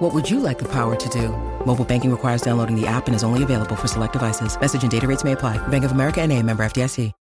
What 0.00 0.14
would 0.14 0.30
you 0.30 0.40
like 0.40 0.58
the 0.58 0.68
power 0.68 0.96
to 0.96 1.08
do? 1.10 1.28
Mobile 1.66 1.84
banking 1.84 2.10
requires 2.10 2.40
downloading 2.40 2.74
the 2.74 2.86
app 2.86 3.06
and 3.06 3.14
is 3.14 3.22
only 3.22 3.42
available 3.42 3.76
for 3.76 3.86
select 3.86 4.14
devices. 4.14 4.58
Message 4.58 4.82
and 4.82 4.90
data 4.90 5.06
rates 5.06 5.24
may 5.24 5.32
apply. 5.32 5.58
Bank 5.68 5.84
of 5.84 5.92
America 5.92 6.22
and 6.22 6.32
a 6.32 6.42
member 6.42 6.62
FDIC. 6.64 7.12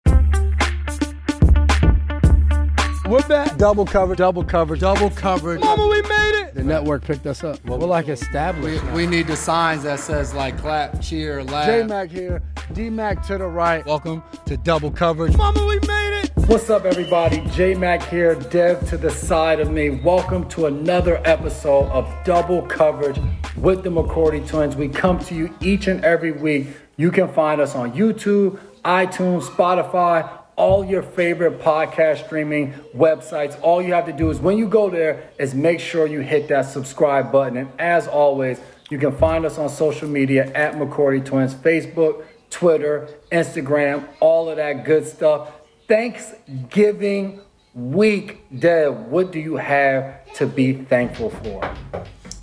We're 3.09 3.27
back. 3.27 3.57
Double 3.57 3.87
cover, 3.87 4.15
double 4.15 4.45
cover, 4.45 4.77
Double 4.77 5.11
coverage. 5.11 5.61
Mama, 5.61 5.89
we 5.89 6.03
made 6.03 6.11
it. 6.11 6.28
The 6.55 6.65
network 6.65 7.03
picked 7.05 7.27
us 7.27 7.45
up. 7.45 7.63
We're 7.67 7.77
like 7.77 8.09
established. 8.09 8.83
We, 8.87 8.93
we 8.93 9.07
need 9.07 9.27
the 9.27 9.37
signs 9.37 9.83
that 9.83 10.01
says 10.01 10.33
like 10.33 10.57
clap, 10.59 11.01
cheer, 11.01 11.45
laugh. 11.45 11.67
J 11.67 11.83
Mac 11.83 12.11
here, 12.11 12.43
D 12.73 12.89
Mac 12.89 13.25
to 13.27 13.37
the 13.37 13.47
right. 13.47 13.85
Welcome 13.85 14.23
to 14.47 14.57
double 14.57 14.91
coverage. 14.91 15.37
Mama, 15.37 15.67
we 15.67 15.79
made 15.87 16.23
it. 16.23 16.31
What's 16.49 16.71
up, 16.71 16.87
everybody? 16.87 17.41
J 17.51 17.75
Mac 17.75 18.03
here, 18.05 18.35
Dev 18.35 18.89
to 18.89 18.97
the 18.97 19.11
side 19.11 19.61
of 19.61 19.71
me. 19.71 19.91
Welcome 19.91 20.49
to 20.51 20.67
another 20.67 21.21
episode 21.27 21.91
of 21.91 22.11
Double 22.25 22.63
Coverage 22.63 23.21
with 23.57 23.83
the 23.83 23.91
McCourty 23.91 24.47
Twins. 24.49 24.75
We 24.75 24.89
come 24.89 25.19
to 25.27 25.35
you 25.35 25.55
each 25.61 25.87
and 25.87 26.03
every 26.03 26.33
week. 26.33 26.69
You 26.97 27.11
can 27.11 27.29
find 27.29 27.61
us 27.61 27.75
on 27.75 27.93
YouTube, 27.93 28.59
iTunes, 28.85 29.43
Spotify, 29.43 30.38
all 30.59 30.85
your 30.85 31.03
favorite 31.03 31.61
podcast 31.61 32.27
streaming 32.27 32.73
websites. 32.95 33.59
All 33.63 33.81
you 33.81 33.93
have 33.95 34.07
to 34.07 34.13
do 34.13 34.29
is 34.29 34.41
when 34.41 34.59
you 34.59 34.67
go 34.67 34.91
there 34.91 35.31
is 35.39 35.55
make 35.55 35.79
sure 35.79 36.07
you 36.07 36.21
hit 36.21 36.49
that 36.49 36.63
subscribe 36.63 37.31
button. 37.31 37.57
And 37.57 37.73
as 37.79 38.09
always, 38.09 38.61
you 38.91 38.99
can 38.99 39.17
find 39.17 39.47
us 39.47 39.57
on 39.57 39.69
social 39.69 40.09
media 40.09 40.53
at 40.55 40.75
McCourty 40.75 41.25
Twins, 41.25 41.55
Facebook, 41.55 42.25
Twitter, 42.51 43.09
Instagram, 43.31 44.09
all 44.19 44.51
of 44.51 44.57
that 44.57 44.85
good 44.85 45.07
stuff. 45.07 45.53
Thanksgiving 45.87 47.41
week, 47.73 48.43
Dev, 48.59 48.97
what 49.07 49.31
do 49.31 49.39
you 49.39 49.57
have 49.57 50.33
to 50.35 50.47
be 50.47 50.73
thankful 50.73 51.31
for? 51.31 51.73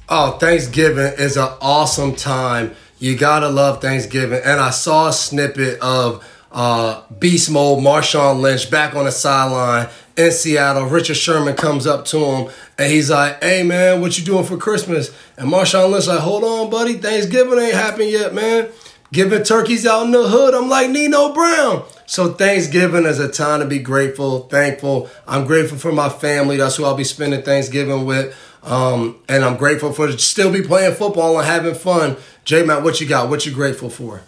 Oh, 0.08 0.38
Thanksgiving 0.38 1.14
is 1.18 1.36
an 1.36 1.50
awesome 1.60 2.16
time. 2.16 2.76
You 2.98 3.18
gotta 3.18 3.50
love 3.50 3.82
Thanksgiving. 3.82 4.40
And 4.46 4.62
I 4.62 4.70
saw 4.70 5.10
a 5.10 5.14
snippet 5.14 5.80
of 5.82 6.24
uh, 6.56 7.02
Beast 7.20 7.52
Mode, 7.52 7.84
Marshawn 7.84 8.40
Lynch 8.40 8.72
back 8.72 8.96
on 8.96 9.06
the 9.06 9.12
sideline 9.12 9.90
in 10.16 10.32
Seattle. 10.32 10.86
Richard 10.86 11.18
Sherman 11.18 11.56
comes 11.56 11.86
up 11.86 12.06
to 12.06 12.18
him 12.18 12.50
and 12.78 12.92
he's 12.92 13.12
like, 13.12 13.44
"Hey 13.44 13.62
man, 13.62 14.00
what 14.00 14.18
you 14.18 14.24
doing 14.24 14.46
for 14.46 14.56
Christmas?" 14.56 15.12
And 15.38 15.52
Marshawn 15.52 15.92
Lynch 15.92 16.08
like, 16.08 16.20
"Hold 16.20 16.46
on, 16.46 16.70
buddy, 16.70 16.94
Thanksgiving 16.94 17.60
ain't 17.60 17.76
happened 17.76 18.10
yet, 18.10 18.34
man. 18.34 18.70
Giving 19.12 19.44
turkeys 19.44 19.86
out 19.86 20.06
in 20.06 20.12
the 20.12 20.28
hood. 20.30 20.54
I'm 20.54 20.70
like 20.70 20.90
Nino 20.90 21.34
Brown." 21.34 21.84
So 22.06 22.32
Thanksgiving 22.32 23.06
is 23.06 23.20
a 23.20 23.28
time 23.28 23.60
to 23.60 23.66
be 23.66 23.80
grateful, 23.80 24.42
thankful. 24.48 25.10
I'm 25.28 25.46
grateful 25.46 25.78
for 25.78 25.92
my 25.92 26.08
family. 26.08 26.56
That's 26.56 26.78
who 26.78 26.86
I'll 26.86 26.96
be 26.96 27.04
spending 27.04 27.42
Thanksgiving 27.42 28.06
with. 28.06 28.34
Um, 28.64 29.18
and 29.28 29.44
I'm 29.44 29.58
grateful 29.58 29.92
for 29.92 30.12
still 30.18 30.54
be 30.54 30.62
playing 30.62 30.96
football 30.96 31.38
and 31.38 31.46
having 31.46 31.76
fun. 31.76 32.16
J 32.46 32.64
Matt, 32.64 32.82
what 32.84 33.02
you 33.02 33.08
got? 33.08 33.30
What 33.30 33.46
you 33.46 33.52
grateful 33.52 33.90
for? 33.90 34.22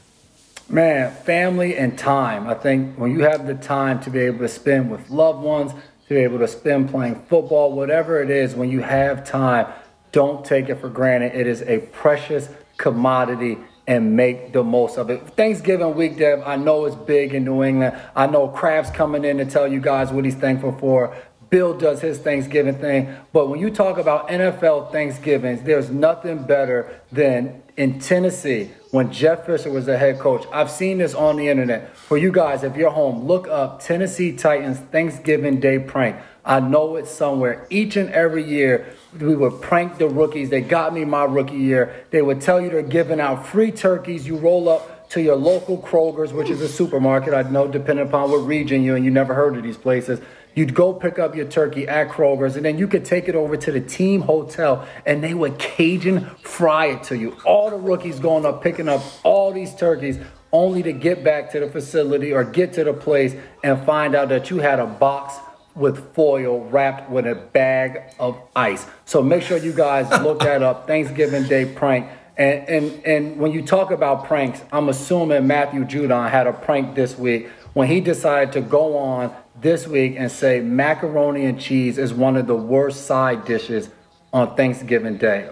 Man, 0.69 1.13
family 1.23 1.77
and 1.77 1.97
time. 1.97 2.47
I 2.47 2.53
think 2.53 2.97
when 2.97 3.11
you 3.11 3.21
have 3.21 3.47
the 3.47 3.55
time 3.55 4.01
to 4.01 4.09
be 4.09 4.19
able 4.19 4.39
to 4.39 4.49
spend 4.49 4.91
with 4.91 5.09
loved 5.09 5.41
ones, 5.41 5.71
to 5.71 6.09
be 6.09 6.17
able 6.17 6.39
to 6.39 6.47
spend 6.47 6.89
playing 6.89 7.15
football, 7.29 7.71
whatever 7.71 8.21
it 8.21 8.29
is, 8.29 8.53
when 8.53 8.69
you 8.69 8.81
have 8.81 9.25
time, 9.25 9.67
don't 10.11 10.43
take 10.43 10.67
it 10.67 10.75
for 10.75 10.89
granted. 10.89 11.35
It 11.35 11.47
is 11.47 11.61
a 11.61 11.79
precious 11.79 12.49
commodity 12.77 13.57
and 13.87 14.17
make 14.17 14.51
the 14.51 14.63
most 14.63 14.97
of 14.97 15.09
it. 15.09 15.21
Thanksgiving 15.37 15.95
week, 15.95 16.17
Dev, 16.17 16.43
I 16.45 16.57
know 16.57 16.83
it's 16.83 16.95
big 16.95 17.33
in 17.33 17.45
New 17.45 17.63
England. 17.63 17.97
I 18.13 18.27
know 18.27 18.49
Kraft's 18.49 18.91
coming 18.91 19.23
in 19.23 19.37
to 19.37 19.45
tell 19.45 19.67
you 19.67 19.79
guys 19.79 20.11
what 20.11 20.25
he's 20.25 20.35
thankful 20.35 20.73
for. 20.73 21.15
Bill 21.49 21.77
does 21.77 22.01
his 22.01 22.17
Thanksgiving 22.19 22.75
thing. 22.75 23.15
But 23.31 23.47
when 23.47 23.61
you 23.61 23.69
talk 23.69 23.97
about 23.97 24.27
NFL 24.27 24.91
Thanksgivings, 24.91 25.61
there's 25.61 25.89
nothing 25.89 26.43
better 26.43 26.99
than 27.09 27.63
in 27.77 27.99
Tennessee 27.99 28.71
when 28.89 29.11
Jeff 29.11 29.45
Fisher 29.45 29.71
was 29.71 29.85
the 29.85 29.97
head 29.97 30.19
coach. 30.19 30.45
I've 30.51 30.71
seen 30.71 30.97
this 30.97 31.13
on 31.13 31.37
the 31.37 31.47
internet. 31.47 31.95
For 31.95 32.17
you 32.17 32.31
guys, 32.31 32.63
if 32.63 32.75
you're 32.75 32.89
home, 32.89 33.25
look 33.25 33.47
up 33.47 33.81
Tennessee 33.81 34.35
Titans 34.35 34.79
Thanksgiving 34.79 35.59
Day 35.59 35.77
prank. 35.77 36.17
I 36.43 36.59
know 36.59 36.95
it's 36.95 37.11
somewhere. 37.11 37.67
Each 37.69 37.95
and 37.95 38.09
every 38.09 38.43
year, 38.43 38.95
we 39.19 39.35
would 39.35 39.61
prank 39.61 39.99
the 39.99 40.07
rookies. 40.07 40.49
They 40.49 40.61
got 40.61 40.93
me 40.93 41.05
my 41.05 41.25
rookie 41.25 41.57
year. 41.57 42.05
They 42.09 42.21
would 42.21 42.41
tell 42.41 42.59
you 42.59 42.69
they're 42.69 42.81
giving 42.81 43.19
out 43.19 43.45
free 43.45 43.71
turkeys. 43.71 44.25
You 44.25 44.37
roll 44.37 44.67
up 44.69 45.09
to 45.09 45.21
your 45.21 45.35
local 45.35 45.77
Kroger's, 45.77 46.33
which 46.33 46.49
is 46.49 46.61
a 46.61 46.67
supermarket. 46.67 47.33
I 47.33 47.43
know, 47.43 47.67
depending 47.67 48.07
upon 48.07 48.31
what 48.31 48.37
region 48.37 48.83
you're 48.83 48.97
in, 48.97 49.03
you 49.03 49.11
never 49.11 49.33
heard 49.33 49.55
of 49.55 49.63
these 49.63 49.77
places. 49.77 50.19
You'd 50.57 50.73
go 50.73 50.91
pick 50.91 51.19
up 51.19 51.35
your 51.35 51.45
turkey 51.45 51.87
at 51.87 52.09
Kroger's, 52.09 52.55
and 52.55 52.65
then 52.65 52.79
you 52.79 52.87
could 52.87 53.05
take 53.05 53.29
it 53.29 53.35
over 53.35 53.55
to 53.57 53.71
the 53.71 53.79
team 53.79 54.21
hotel, 54.21 54.87
and 55.05 55.23
they 55.23 55.35
would 55.35 55.59
Cajun 55.59 56.25
fry 56.41 56.87
it 56.87 57.03
to 57.03 57.15
you. 57.15 57.37
All 57.45 57.69
the 57.69 57.77
rookies 57.77 58.17
going 58.19 58.43
up 58.43 58.63
picking 58.63 58.89
up 58.89 59.03
all 59.21 59.53
these 59.53 59.75
turkeys, 59.75 60.17
only 60.51 60.81
to 60.81 60.93
get 60.93 61.23
back 61.23 61.51
to 61.51 61.59
the 61.59 61.69
facility 61.69 62.33
or 62.33 62.43
get 62.43 62.73
to 62.73 62.83
the 62.83 62.93
place 62.93 63.35
and 63.63 63.85
find 63.85 64.15
out 64.15 64.29
that 64.29 64.49
you 64.49 64.57
had 64.57 64.79
a 64.79 64.87
box 64.87 65.35
with 65.75 66.15
foil 66.15 66.65
wrapped 66.71 67.07
with 67.11 67.27
a 67.27 67.35
bag 67.35 68.15
of 68.19 68.35
ice. 68.55 68.87
So 69.05 69.21
make 69.21 69.43
sure 69.43 69.59
you 69.59 69.73
guys 69.73 70.09
look 70.23 70.39
that 70.39 70.63
up. 70.63 70.87
Thanksgiving 70.87 71.43
Day 71.43 71.65
prank. 71.65 72.09
And, 72.35 72.67
and 72.67 73.05
and 73.05 73.37
when 73.37 73.51
you 73.51 73.61
talk 73.61 73.91
about 73.91 74.25
pranks, 74.25 74.63
I'm 74.71 74.89
assuming 74.89 75.45
Matthew 75.45 75.85
Judon 75.85 76.31
had 76.31 76.47
a 76.47 76.53
prank 76.53 76.95
this 76.95 77.15
week 77.15 77.47
when 77.73 77.87
he 77.87 78.01
decided 78.01 78.53
to 78.53 78.61
go 78.61 78.97
on 78.97 79.35
this 79.61 79.87
week 79.87 80.15
and 80.17 80.31
say 80.31 80.59
macaroni 80.61 81.45
and 81.45 81.59
cheese 81.59 81.97
is 81.97 82.13
one 82.13 82.35
of 82.37 82.47
the 82.47 82.55
worst 82.55 83.05
side 83.05 83.45
dishes 83.45 83.89
on 84.33 84.55
Thanksgiving 84.55 85.17
Day. 85.17 85.49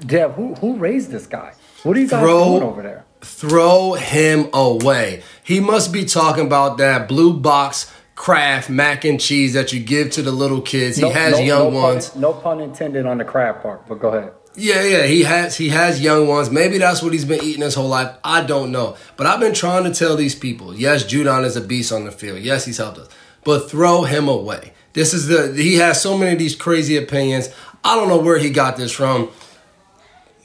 Dev, 0.00 0.32
who 0.32 0.54
who 0.54 0.76
raised 0.76 1.10
this 1.10 1.26
guy? 1.26 1.52
What 1.82 1.96
are 1.96 2.00
you 2.00 2.08
guys 2.08 2.20
Throw- 2.22 2.44
doing 2.50 2.62
over 2.62 2.82
there? 2.82 3.04
Throw 3.20 3.94
him 3.94 4.48
away. 4.52 5.22
He 5.42 5.58
must 5.60 5.92
be 5.92 6.04
talking 6.04 6.44
about 6.46 6.76
that 6.78 7.08
blue 7.08 7.32
box 7.38 7.90
Kraft 8.14 8.70
mac 8.70 9.04
and 9.04 9.18
cheese 9.20 9.54
that 9.54 9.72
you 9.72 9.80
give 9.80 10.10
to 10.12 10.22
the 10.22 10.30
little 10.30 10.60
kids. 10.60 10.96
He 10.96 11.02
No- 11.02 11.10
has 11.10 11.32
no- 11.32 11.44
young 11.44 11.72
no 11.74 11.80
ones. 11.80 12.10
Pun, 12.10 12.20
no 12.20 12.32
pun 12.32 12.60
intended 12.60 13.06
on 13.06 13.18
the 13.18 13.24
crab 13.24 13.60
part, 13.62 13.88
but 13.88 13.98
go 13.98 14.08
ahead. 14.08 14.30
Yeah, 14.56 14.82
yeah, 14.84 15.02
he 15.06 15.24
has 15.24 15.56
he 15.56 15.70
has 15.70 16.00
young 16.00 16.28
ones. 16.28 16.48
Maybe 16.50 16.78
that's 16.78 17.02
what 17.02 17.12
he's 17.12 17.24
been 17.24 17.42
eating 17.42 17.62
his 17.62 17.74
whole 17.74 17.88
life. 17.88 18.10
I 18.22 18.42
don't 18.42 18.70
know. 18.70 18.94
But 19.16 19.26
I've 19.26 19.40
been 19.40 19.52
trying 19.54 19.82
to 19.84 19.92
tell 19.92 20.14
these 20.16 20.34
people, 20.36 20.74
yes, 20.76 21.02
Judon 21.04 21.44
is 21.44 21.56
a 21.56 21.60
beast 21.60 21.92
on 21.92 22.04
the 22.04 22.12
field. 22.12 22.38
Yes, 22.38 22.64
he's 22.64 22.78
helped 22.78 22.98
us. 22.98 23.08
But 23.44 23.70
throw 23.70 24.02
him 24.02 24.28
away. 24.28 24.72
This 24.94 25.12
is 25.12 25.26
the 25.26 25.52
he 25.54 25.76
has 25.76 26.00
so 26.00 26.16
many 26.16 26.32
of 26.32 26.38
these 26.38 26.56
crazy 26.56 26.96
opinions. 26.96 27.48
I 27.82 27.96
don't 27.96 28.08
know 28.08 28.18
where 28.18 28.38
he 28.38 28.50
got 28.50 28.76
this 28.76 28.92
from. 28.92 29.28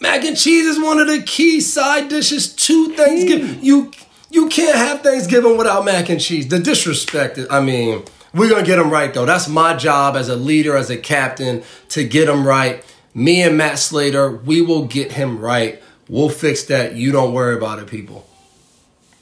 Mac 0.01 0.23
and 0.23 0.37
cheese 0.37 0.65
is 0.65 0.79
one 0.79 0.99
of 0.99 1.07
the 1.07 1.21
key 1.21 1.61
side 1.61 2.09
dishes 2.09 2.53
to 2.55 2.93
Thanksgiving. 2.95 3.59
You 3.63 3.91
you 4.29 4.49
can't 4.49 4.77
have 4.77 5.01
Thanksgiving 5.01 5.57
without 5.57 5.85
mac 5.85 6.09
and 6.09 6.19
cheese. 6.19 6.47
The 6.47 6.59
disrespect. 6.59 7.39
I 7.49 7.61
mean, 7.61 8.03
we're 8.33 8.49
gonna 8.49 8.65
get 8.65 8.79
him 8.79 8.89
right 8.89 9.13
though. 9.13 9.25
That's 9.25 9.47
my 9.47 9.75
job 9.75 10.15
as 10.15 10.29
a 10.29 10.35
leader, 10.35 10.75
as 10.75 10.89
a 10.89 10.97
captain, 10.97 11.63
to 11.89 12.03
get 12.03 12.29
him 12.29 12.45
right. 12.45 12.83
Me 13.13 13.41
and 13.41 13.57
Matt 13.57 13.79
Slater, 13.79 14.31
we 14.31 14.61
will 14.61 14.85
get 14.85 15.13
him 15.13 15.39
right. 15.39 15.81
We'll 16.07 16.29
fix 16.29 16.63
that. 16.65 16.95
You 16.95 17.11
don't 17.11 17.33
worry 17.33 17.55
about 17.55 17.79
it, 17.79 17.87
people. 17.87 18.27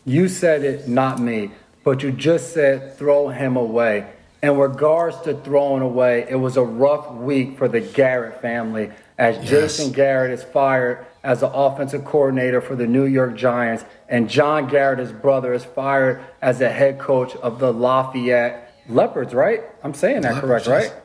You 0.06 0.30
said 0.30 0.64
it, 0.64 0.88
not 0.88 1.20
me, 1.20 1.52
but 1.88 2.04
you 2.04 2.12
just 2.12 2.52
said 2.54 2.98
throw 2.98 3.30
him 3.30 3.56
away. 3.56 4.06
In 4.44 4.58
regards 4.58 5.22
to 5.22 5.34
throwing 5.34 5.82
away, 5.82 6.26
it 6.30 6.36
was 6.36 6.58
a 6.58 6.62
rough 6.62 7.14
week 7.14 7.58
for 7.58 7.70
the 7.70 7.80
Garrett 7.80 8.42
family 8.42 8.92
as 9.18 9.38
Yes. 9.38 9.50
Jason 9.50 9.94
Garrett 9.94 10.32
is 10.32 10.44
fired 10.44 11.06
as 11.24 11.40
the 11.40 11.50
offensive 11.50 12.04
coordinator 12.04 12.60
for 12.60 12.76
the 12.76 12.86
New 12.86 13.06
York 13.06 13.38
Giants, 13.38 13.86
and 14.10 14.30
John 14.30 14.68
Garrett, 14.68 15.00
his 15.00 15.14
brother, 15.14 15.54
is 15.54 15.64
fired 15.64 16.20
as 16.42 16.60
the 16.60 16.68
head 16.68 17.00
coach 17.00 17.38
of 17.38 17.60
the 17.60 17.72
Lafayette 17.72 18.74
Leopards, 18.90 19.34
right? 19.34 19.62
I'm 19.82 19.94
saying 19.94 20.24
that 20.24 20.42
correct, 20.42 20.68
Leopards, 20.68 20.92
right? 20.92 21.02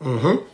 Mm-hmm. 0.00 0.44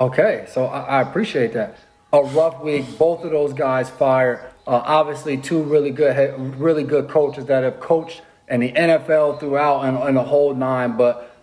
Okay, 0.00 0.46
so 0.48 0.64
I, 0.64 0.80
I 0.80 1.02
appreciate 1.02 1.52
that. 1.52 1.76
A 2.14 2.22
rough 2.22 2.62
week. 2.62 2.96
Both 2.96 3.24
of 3.24 3.30
those 3.30 3.52
guys 3.52 3.90
fired. 3.90 4.40
Uh, 4.66 4.80
obviously, 4.86 5.36
two 5.36 5.62
really 5.62 5.90
good, 5.90 6.16
head, 6.16 6.58
really 6.58 6.82
good 6.82 7.10
coaches 7.10 7.44
that 7.44 7.62
have 7.62 7.78
coached 7.78 8.22
in 8.48 8.60
the 8.60 8.72
NFL 8.72 9.40
throughout 9.40 9.84
and, 9.84 9.96
and 9.98 10.16
the 10.16 10.22
whole 10.22 10.54
nine. 10.54 10.96
But 10.96 11.34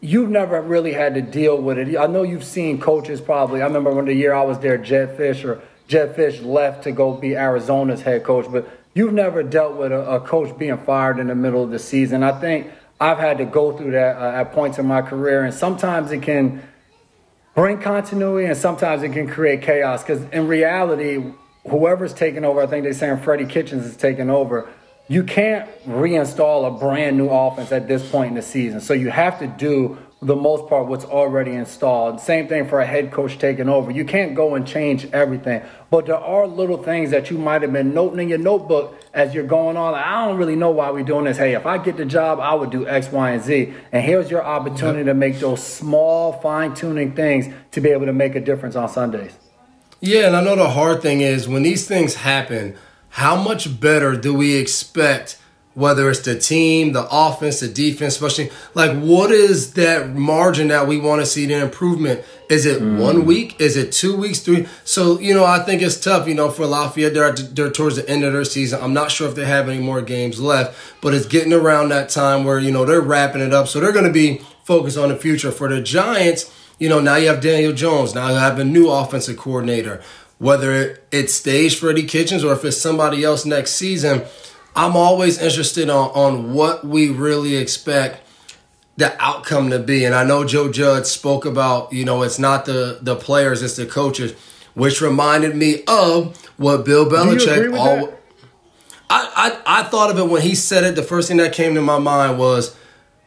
you've 0.00 0.30
never 0.30 0.60
really 0.60 0.92
had 0.92 1.14
to 1.14 1.22
deal 1.22 1.60
with 1.60 1.78
it. 1.78 1.96
I 1.96 2.06
know 2.06 2.22
you've 2.22 2.44
seen 2.44 2.80
coaches 2.80 3.20
probably. 3.20 3.62
I 3.62 3.66
remember 3.66 3.92
when 3.92 4.04
the 4.04 4.14
year 4.14 4.34
I 4.34 4.42
was 4.42 4.58
there, 4.58 4.78
Jed 4.78 5.16
Fisch 5.16 5.44
or 5.44 5.62
Jed 5.88 6.16
Fisch 6.16 6.44
left 6.44 6.84
to 6.84 6.92
go 6.92 7.14
be 7.14 7.36
Arizona's 7.36 8.02
head 8.02 8.24
coach. 8.24 8.46
But 8.50 8.68
you've 8.94 9.12
never 9.12 9.42
dealt 9.42 9.76
with 9.76 9.92
a, 9.92 10.16
a 10.16 10.20
coach 10.20 10.56
being 10.58 10.78
fired 10.78 11.18
in 11.18 11.28
the 11.28 11.34
middle 11.34 11.62
of 11.62 11.70
the 11.70 11.78
season. 11.78 12.22
I 12.22 12.38
think 12.38 12.70
I've 13.00 13.18
had 13.18 13.38
to 13.38 13.44
go 13.44 13.76
through 13.76 13.92
that 13.92 14.16
uh, 14.16 14.40
at 14.40 14.52
points 14.52 14.78
in 14.78 14.86
my 14.86 15.02
career, 15.02 15.44
and 15.44 15.52
sometimes 15.52 16.12
it 16.12 16.22
can 16.22 16.62
bring 17.54 17.78
continuity, 17.80 18.46
and 18.46 18.56
sometimes 18.56 19.02
it 19.02 19.12
can 19.12 19.28
create 19.28 19.62
chaos. 19.62 20.02
Because 20.02 20.22
in 20.30 20.46
reality, 20.46 21.22
whoever's 21.68 22.14
taking 22.14 22.44
over, 22.44 22.62
I 22.62 22.66
think 22.66 22.84
they're 22.84 22.94
saying 22.94 23.18
Freddie 23.18 23.46
Kitchens 23.46 23.84
is 23.86 23.96
taking 23.96 24.30
over. 24.30 24.68
You 25.08 25.24
can't 25.24 25.68
reinstall 25.84 26.66
a 26.66 26.78
brand 26.78 27.16
new 27.16 27.28
offense 27.28 27.72
at 27.72 27.88
this 27.88 28.08
point 28.10 28.30
in 28.30 28.34
the 28.34 28.42
season. 28.42 28.80
So 28.80 28.94
you 28.94 29.10
have 29.10 29.38
to 29.40 29.46
do 29.46 29.98
the 30.22 30.36
most 30.36 30.68
part 30.68 30.86
what's 30.86 31.04
already 31.04 31.50
installed. 31.50 32.20
Same 32.20 32.46
thing 32.46 32.68
for 32.68 32.80
a 32.80 32.86
head 32.86 33.10
coach 33.10 33.38
taking 33.38 33.68
over. 33.68 33.90
You 33.90 34.04
can't 34.04 34.36
go 34.36 34.54
and 34.54 34.64
change 34.64 35.04
everything, 35.06 35.62
but 35.90 36.06
there 36.06 36.16
are 36.16 36.46
little 36.46 36.80
things 36.80 37.10
that 37.10 37.28
you 37.28 37.38
might 37.38 37.62
have 37.62 37.72
been 37.72 37.92
noting 37.92 38.20
in 38.20 38.28
your 38.28 38.38
notebook 38.38 38.96
as 39.12 39.34
you're 39.34 39.46
going 39.46 39.76
on. 39.76 39.94
I 39.94 40.26
don't 40.26 40.38
really 40.38 40.54
know 40.54 40.70
why 40.70 40.90
we're 40.90 41.02
doing 41.02 41.24
this. 41.24 41.36
Hey, 41.36 41.54
if 41.54 41.66
I 41.66 41.78
get 41.78 41.96
the 41.96 42.04
job, 42.04 42.38
I 42.38 42.54
would 42.54 42.70
do 42.70 42.86
X, 42.86 43.10
Y, 43.10 43.30
and 43.32 43.42
Z. 43.42 43.74
And 43.90 44.04
here's 44.04 44.30
your 44.30 44.44
opportunity 44.44 45.04
to 45.04 45.14
make 45.14 45.40
those 45.40 45.62
small 45.62 46.34
fine 46.34 46.74
tuning 46.74 47.16
things 47.16 47.52
to 47.72 47.80
be 47.80 47.90
able 47.90 48.06
to 48.06 48.12
make 48.12 48.36
a 48.36 48.40
difference 48.40 48.76
on 48.76 48.88
Sundays. 48.88 49.32
Yeah, 50.00 50.28
and 50.28 50.36
I 50.36 50.42
know 50.42 50.54
the 50.54 50.70
hard 50.70 51.02
thing 51.02 51.20
is 51.20 51.48
when 51.48 51.64
these 51.64 51.88
things 51.88 52.14
happen, 52.14 52.76
how 53.12 53.36
much 53.36 53.80
better 53.80 54.16
do 54.16 54.34
we 54.34 54.56
expect? 54.56 55.38
whether 55.74 56.10
it's 56.10 56.20
the 56.20 56.38
team, 56.38 56.92
the 56.92 57.06
offense, 57.10 57.60
the 57.60 57.68
defense, 57.68 58.14
especially 58.14 58.50
like 58.74 58.96
what 58.98 59.30
is 59.30 59.72
that 59.74 60.10
margin 60.10 60.68
that 60.68 60.86
we 60.86 60.98
want 60.98 61.22
to 61.22 61.26
see 61.26 61.46
the 61.46 61.54
improvement? 61.54 62.22
Is 62.50 62.66
it 62.66 62.82
mm. 62.82 62.98
one 62.98 63.24
week? 63.24 63.58
Is 63.58 63.76
it 63.76 63.92
two 63.92 64.16
weeks? 64.16 64.40
Three? 64.40 64.66
So 64.84 65.18
you 65.18 65.32
know, 65.32 65.44
I 65.44 65.60
think 65.60 65.80
it's 65.80 65.98
tough. 65.98 66.28
You 66.28 66.34
know, 66.34 66.50
for 66.50 66.66
Lafayette, 66.66 67.14
they're, 67.14 67.32
they're 67.32 67.70
towards 67.70 67.96
the 67.96 68.08
end 68.08 68.24
of 68.24 68.32
their 68.32 68.44
season. 68.44 68.82
I'm 68.82 68.92
not 68.92 69.10
sure 69.10 69.28
if 69.28 69.34
they 69.34 69.46
have 69.46 69.68
any 69.68 69.80
more 69.80 70.02
games 70.02 70.40
left, 70.40 70.76
but 71.00 71.14
it's 71.14 71.26
getting 71.26 71.52
around 71.52 71.88
that 71.88 72.10
time 72.10 72.44
where 72.44 72.58
you 72.58 72.70
know 72.70 72.84
they're 72.84 73.00
wrapping 73.00 73.40
it 73.40 73.54
up. 73.54 73.68
So 73.68 73.80
they're 73.80 73.92
going 73.92 74.04
to 74.04 74.12
be 74.12 74.42
focused 74.64 74.98
on 74.98 75.08
the 75.08 75.16
future. 75.16 75.50
For 75.50 75.68
the 75.68 75.80
Giants, 75.80 76.52
you 76.78 76.90
know, 76.90 77.00
now 77.00 77.16
you 77.16 77.28
have 77.28 77.40
Daniel 77.40 77.72
Jones. 77.72 78.14
Now 78.14 78.28
you 78.28 78.34
have 78.34 78.58
a 78.58 78.64
new 78.64 78.90
offensive 78.90 79.38
coordinator. 79.38 80.02
Whether 80.42 80.98
it 81.10 81.30
stays 81.30 81.78
Freddie 81.78 82.06
Kitchens 82.06 82.42
or 82.44 82.52
if 82.52 82.64
it's 82.64 82.76
somebody 82.76 83.22
else 83.22 83.46
next 83.46 83.72
season 83.72 84.24
I'm 84.74 84.96
always 84.96 85.40
interested 85.40 85.90
on, 85.90 86.10
on 86.10 86.54
what 86.54 86.84
we 86.84 87.10
really 87.10 87.56
expect 87.56 88.26
the 88.96 89.14
outcome 89.22 89.70
to 89.70 89.78
be. 89.78 90.04
And 90.04 90.14
I 90.14 90.24
know 90.24 90.44
Joe 90.44 90.70
Judge 90.70 91.06
spoke 91.06 91.44
about, 91.44 91.92
you 91.92 92.04
know, 92.04 92.22
it's 92.22 92.38
not 92.38 92.64
the, 92.64 92.98
the 93.00 93.16
players, 93.16 93.62
it's 93.62 93.76
the 93.76 93.86
coaches, 93.86 94.34
which 94.74 95.00
reminded 95.00 95.56
me 95.56 95.82
of 95.86 96.36
what 96.56 96.84
Bill 96.84 97.06
Belichick 97.06 97.76
always. 97.76 98.14
I, 99.10 99.60
I, 99.66 99.80
I 99.80 99.82
thought 99.84 100.10
of 100.10 100.18
it 100.18 100.28
when 100.28 100.40
he 100.40 100.54
said 100.54 100.84
it. 100.84 100.94
The 100.94 101.02
first 101.02 101.28
thing 101.28 101.36
that 101.36 101.52
came 101.52 101.74
to 101.74 101.82
my 101.82 101.98
mind 101.98 102.38
was 102.38 102.74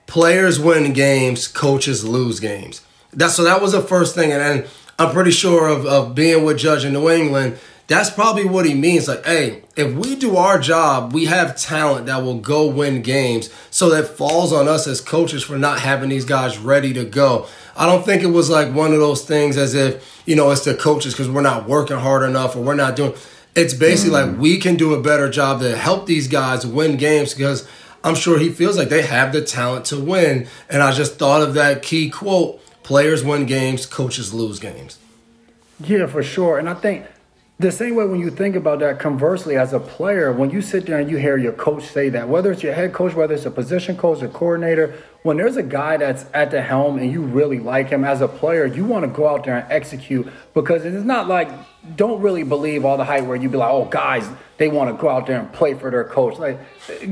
players 0.07 0.59
win 0.59 0.93
games, 0.93 1.47
coaches 1.47 2.03
lose 2.03 2.39
games. 2.39 2.81
That, 3.13 3.29
so 3.29 3.43
that 3.43 3.61
was 3.61 3.71
the 3.71 3.83
first 3.83 4.15
thing. 4.15 4.31
And, 4.31 4.41
and 4.41 4.67
I'm 4.97 5.11
pretty 5.11 5.31
sure 5.31 5.67
of, 5.67 5.85
of 5.85 6.15
being 6.15 6.43
with 6.45 6.57
Judge 6.57 6.85
in 6.85 6.93
New 6.93 7.09
England– 7.09 7.57
that's 7.87 8.09
probably 8.09 8.45
what 8.45 8.65
he 8.65 8.73
means. 8.73 9.07
Like, 9.07 9.25
hey, 9.25 9.63
if 9.75 9.93
we 9.93 10.15
do 10.15 10.37
our 10.37 10.59
job, 10.59 11.13
we 11.13 11.25
have 11.25 11.55
talent 11.55 12.07
that 12.07 12.23
will 12.23 12.39
go 12.39 12.67
win 12.67 13.01
games. 13.01 13.49
So 13.69 13.89
that 13.91 14.07
falls 14.07 14.51
on 14.51 14.67
us 14.67 14.87
as 14.87 15.01
coaches 15.01 15.43
for 15.43 15.57
not 15.57 15.79
having 15.79 16.09
these 16.09 16.25
guys 16.25 16.57
ready 16.57 16.93
to 16.93 17.05
go. 17.05 17.47
I 17.77 17.85
don't 17.85 18.03
think 18.03 18.23
it 18.23 18.27
was 18.27 18.49
like 18.49 18.73
one 18.73 18.93
of 18.93 18.99
those 18.99 19.23
things 19.23 19.57
as 19.57 19.75
if, 19.75 20.23
you 20.25 20.35
know, 20.35 20.49
it's 20.49 20.65
the 20.65 20.73
coaches 20.73 21.13
because 21.13 21.29
we're 21.29 21.41
not 21.41 21.67
working 21.67 21.97
hard 21.97 22.23
enough 22.23 22.55
or 22.55 22.61
we're 22.61 22.75
not 22.75 22.95
doing. 22.95 23.13
It's 23.55 23.73
basically 23.73 24.17
mm. 24.17 24.31
like 24.31 24.39
we 24.39 24.57
can 24.57 24.75
do 24.75 24.93
a 24.93 25.01
better 25.01 25.29
job 25.29 25.59
to 25.61 25.77
help 25.77 26.07
these 26.07 26.27
guys 26.27 26.65
win 26.65 26.97
games 26.97 27.33
because 27.33 27.67
I'm 28.03 28.15
sure 28.15 28.39
he 28.39 28.49
feels 28.49 28.77
like 28.77 28.89
they 28.89 29.03
have 29.03 29.31
the 29.31 29.41
talent 29.41 29.85
to 29.85 29.99
win. 29.99 30.47
And 30.69 30.81
I 30.81 30.91
just 30.91 31.19
thought 31.19 31.41
of 31.41 31.53
that 31.53 31.83
key 31.83 32.09
quote 32.09 32.61
players 32.85 33.23
win 33.23 33.47
games, 33.47 33.87
coaches 33.87 34.31
lose 34.31 34.59
games. 34.59 34.99
Yeah, 35.79 36.05
for 36.05 36.21
sure. 36.21 36.59
And 36.59 36.69
I 36.69 36.75
think 36.75 37.05
the 37.57 37.71
same 37.71 37.95
way 37.95 38.05
when 38.05 38.19
you 38.19 38.29
think 38.29 38.57
about 38.57 38.79
that, 38.79 38.99
conversely, 38.99 39.55
as 39.55 39.71
a 39.71 39.79
player, 39.79 40.33
when 40.33 40.49
you 40.49 40.61
sit 40.61 40.85
there 40.85 40.99
and 40.99 41.09
you 41.09 41.15
hear 41.15 41.37
your 41.37 41.53
coach 41.53 41.85
say 41.85 42.09
that, 42.09 42.27
whether 42.27 42.51
it's 42.51 42.61
your 42.61 42.73
head 42.73 42.91
coach, 42.91 43.13
whether 43.13 43.33
it's 43.33 43.45
a 43.45 43.51
position 43.51 43.95
coach 43.95 44.21
or 44.21 44.27
coordinator, 44.27 45.01
when 45.23 45.37
there's 45.37 45.55
a 45.55 45.63
guy 45.63 45.97
that's 45.97 46.25
at 46.33 46.51
the 46.51 46.61
helm 46.61 46.99
and 46.99 47.11
you 47.11 47.21
really 47.21 47.59
like 47.59 47.89
him 47.89 48.03
as 48.03 48.19
a 48.19 48.27
player, 48.27 48.65
you 48.65 48.83
want 48.83 49.05
to 49.05 49.07
go 49.07 49.27
out 49.27 49.45
there 49.45 49.57
and 49.57 49.71
execute 49.71 50.27
because 50.53 50.83
it's 50.83 51.05
not 51.05 51.27
like, 51.29 51.49
don't 51.95 52.21
really 52.21 52.43
believe 52.43 52.83
all 52.83 52.97
the 52.97 53.05
hype 53.05 53.23
where 53.25 53.35
you 53.35 53.47
be 53.47 53.57
like, 53.57 53.71
oh, 53.71 53.85
guys, 53.85 54.29
they 54.57 54.67
want 54.67 54.89
to 54.89 55.01
go 55.01 55.09
out 55.09 55.25
there 55.25 55.39
and 55.39 55.51
play 55.51 55.73
for 55.73 55.89
their 55.89 56.03
coach. 56.03 56.37
Like, 56.37 56.59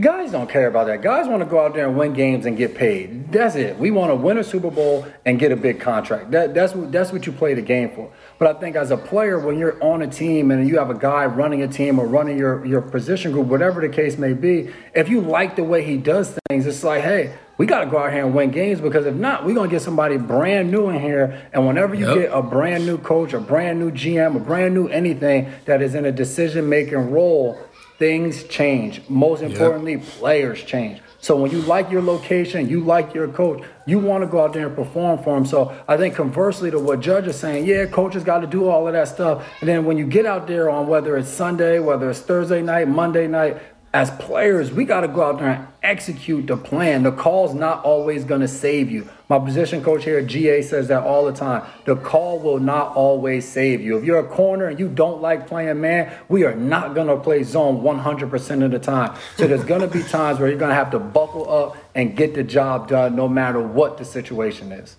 guys 0.01 0.31
don't 0.31 0.49
care 0.49 0.67
about 0.67 0.87
that. 0.87 1.01
Guys 1.01 1.27
want 1.27 1.41
to 1.41 1.45
go 1.45 1.59
out 1.59 1.73
there 1.73 1.87
and 1.87 1.97
win 1.97 2.13
games 2.13 2.45
and 2.45 2.57
get 2.57 2.75
paid. 2.75 3.31
That's 3.31 3.55
it. 3.55 3.77
We 3.77 3.91
want 3.91 4.11
to 4.11 4.15
win 4.15 4.37
a 4.37 4.43
Super 4.43 4.71
Bowl 4.71 5.07
and 5.25 5.39
get 5.39 5.51
a 5.51 5.55
big 5.55 5.79
contract. 5.79 6.31
That, 6.31 6.53
that's, 6.53 6.73
what, 6.73 6.91
that's 6.91 7.11
what 7.11 7.25
you 7.25 7.31
play 7.31 7.53
the 7.53 7.61
game 7.61 7.91
for. 7.91 8.11
But 8.39 8.55
I 8.55 8.59
think 8.59 8.75
as 8.75 8.91
a 8.91 8.97
player, 8.97 9.39
when 9.39 9.57
you're 9.57 9.81
on 9.83 10.01
a 10.01 10.07
team 10.07 10.51
and 10.51 10.67
you 10.67 10.77
have 10.77 10.89
a 10.89 10.97
guy 10.97 11.25
running 11.25 11.61
a 11.61 11.67
team 11.67 11.99
or 11.99 12.07
running 12.07 12.37
your, 12.37 12.65
your 12.65 12.81
position 12.81 13.31
group, 13.31 13.47
whatever 13.47 13.81
the 13.81 13.89
case 13.89 14.17
may 14.17 14.33
be, 14.33 14.71
if 14.93 15.07
you 15.09 15.21
like 15.21 15.55
the 15.55 15.63
way 15.63 15.83
he 15.83 15.97
does 15.97 16.37
things, 16.49 16.65
it's 16.65 16.83
like, 16.83 17.03
hey, 17.03 17.35
we 17.57 17.65
got 17.65 17.81
to 17.81 17.85
go 17.85 17.99
out 17.99 18.11
here 18.11 18.25
and 18.25 18.33
win 18.33 18.51
games 18.51 18.81
because 18.81 19.05
if 19.05 19.13
not, 19.15 19.45
we're 19.45 19.53
going 19.53 19.69
to 19.69 19.75
get 19.75 19.81
somebody 19.81 20.17
brand 20.17 20.71
new 20.71 20.89
in 20.89 20.99
here. 20.99 21.47
And 21.53 21.67
whenever 21.67 21.93
you 21.93 22.07
yep. 22.07 22.15
get 22.15 22.29
a 22.33 22.41
brand 22.41 22.85
new 22.85 22.97
coach, 22.97 23.33
a 23.33 23.39
brand 23.39 23.79
new 23.79 23.91
GM, 23.91 24.35
a 24.35 24.39
brand 24.39 24.73
new 24.73 24.87
anything 24.87 25.51
that 25.65 25.81
is 25.81 25.93
in 25.93 26.05
a 26.05 26.11
decision 26.11 26.67
making 26.67 27.11
role, 27.11 27.59
things 27.99 28.43
change. 28.45 29.07
Most 29.07 29.43
importantly, 29.43 29.93
yep. 29.93 30.03
players 30.03 30.63
change. 30.63 31.01
So 31.23 31.37
when 31.37 31.51
you 31.51 31.61
like 31.61 31.89
your 31.89 32.01
location, 32.01 32.67
you 32.67 32.81
like 32.81 33.13
your 33.13 33.29
coach, 33.29 33.63
you 33.85 33.97
want 33.97 34.25
to 34.25 34.27
go 34.27 34.43
out 34.43 34.51
there 34.51 34.67
and 34.67 34.75
perform 34.75 35.23
for 35.23 35.37
him. 35.37 35.45
So 35.45 35.73
I 35.87 35.95
think 35.95 36.15
conversely 36.15 36.69
to 36.69 36.77
what 36.77 36.99
Judge 36.99 37.27
is 37.27 37.39
saying, 37.39 37.65
yeah, 37.65 37.85
coaches 37.85 38.25
got 38.25 38.39
to 38.39 38.47
do 38.47 38.67
all 38.67 38.87
of 38.87 38.93
that 38.93 39.07
stuff. 39.07 39.47
And 39.61 39.69
then 39.69 39.85
when 39.85 39.97
you 39.97 40.05
get 40.05 40.25
out 40.25 40.47
there 40.47 40.69
on 40.69 40.85
whether 40.87 41.15
it's 41.15 41.29
Sunday, 41.29 41.79
whether 41.79 42.09
it's 42.09 42.19
Thursday 42.19 42.61
night, 42.61 42.89
Monday 42.89 43.27
night, 43.27 43.57
as 43.93 44.09
players, 44.11 44.71
we 44.71 44.85
got 44.85 45.01
to 45.01 45.07
go 45.07 45.21
out 45.21 45.37
there 45.37 45.49
and 45.49 45.67
execute 45.83 46.47
the 46.47 46.57
plan. 46.57 47.03
The 47.03 47.11
call's 47.11 47.53
not 47.53 47.83
always 47.83 48.23
going 48.23 48.41
to 48.41 48.47
save 48.47 48.89
you. 48.89 49.07
My 49.29 49.37
position 49.37 49.83
coach 49.83 50.03
here 50.03 50.17
at 50.17 50.25
GA 50.25 50.63
says 50.63 50.87
that 50.87 51.03
all 51.03 51.25
the 51.25 51.31
time. 51.31 51.63
The 51.85 51.95
call 51.95 52.39
will 52.39 52.59
not 52.59 52.95
always 52.95 53.47
save 53.47 53.81
you. 53.81 53.97
If 53.97 54.03
you're 54.03 54.17
a 54.17 54.27
corner 54.27 54.65
and 54.65 54.79
you 54.79 54.89
don't 54.89 55.21
like 55.21 55.47
playing 55.47 55.79
man, 55.79 56.11
we 56.27 56.43
are 56.43 56.55
not 56.55 56.95
going 56.95 57.05
to 57.05 57.17
play 57.17 57.43
zone 57.43 57.83
100% 57.83 58.65
of 58.65 58.71
the 58.71 58.79
time. 58.79 59.15
So 59.37 59.45
there's 59.47 59.63
going 59.63 59.81
to 59.81 59.87
be 59.87 60.01
times 60.01 60.39
where 60.39 60.49
you're 60.49 60.57
going 60.57 60.69
to 60.69 60.75
have 60.75 60.91
to 60.91 60.99
buckle 60.99 61.47
up 61.51 61.77
and 61.93 62.17
get 62.17 62.33
the 62.33 62.43
job 62.43 62.87
done 62.87 63.15
no 63.15 63.27
matter 63.27 63.61
what 63.61 63.99
the 63.99 64.05
situation 64.05 64.71
is. 64.71 64.97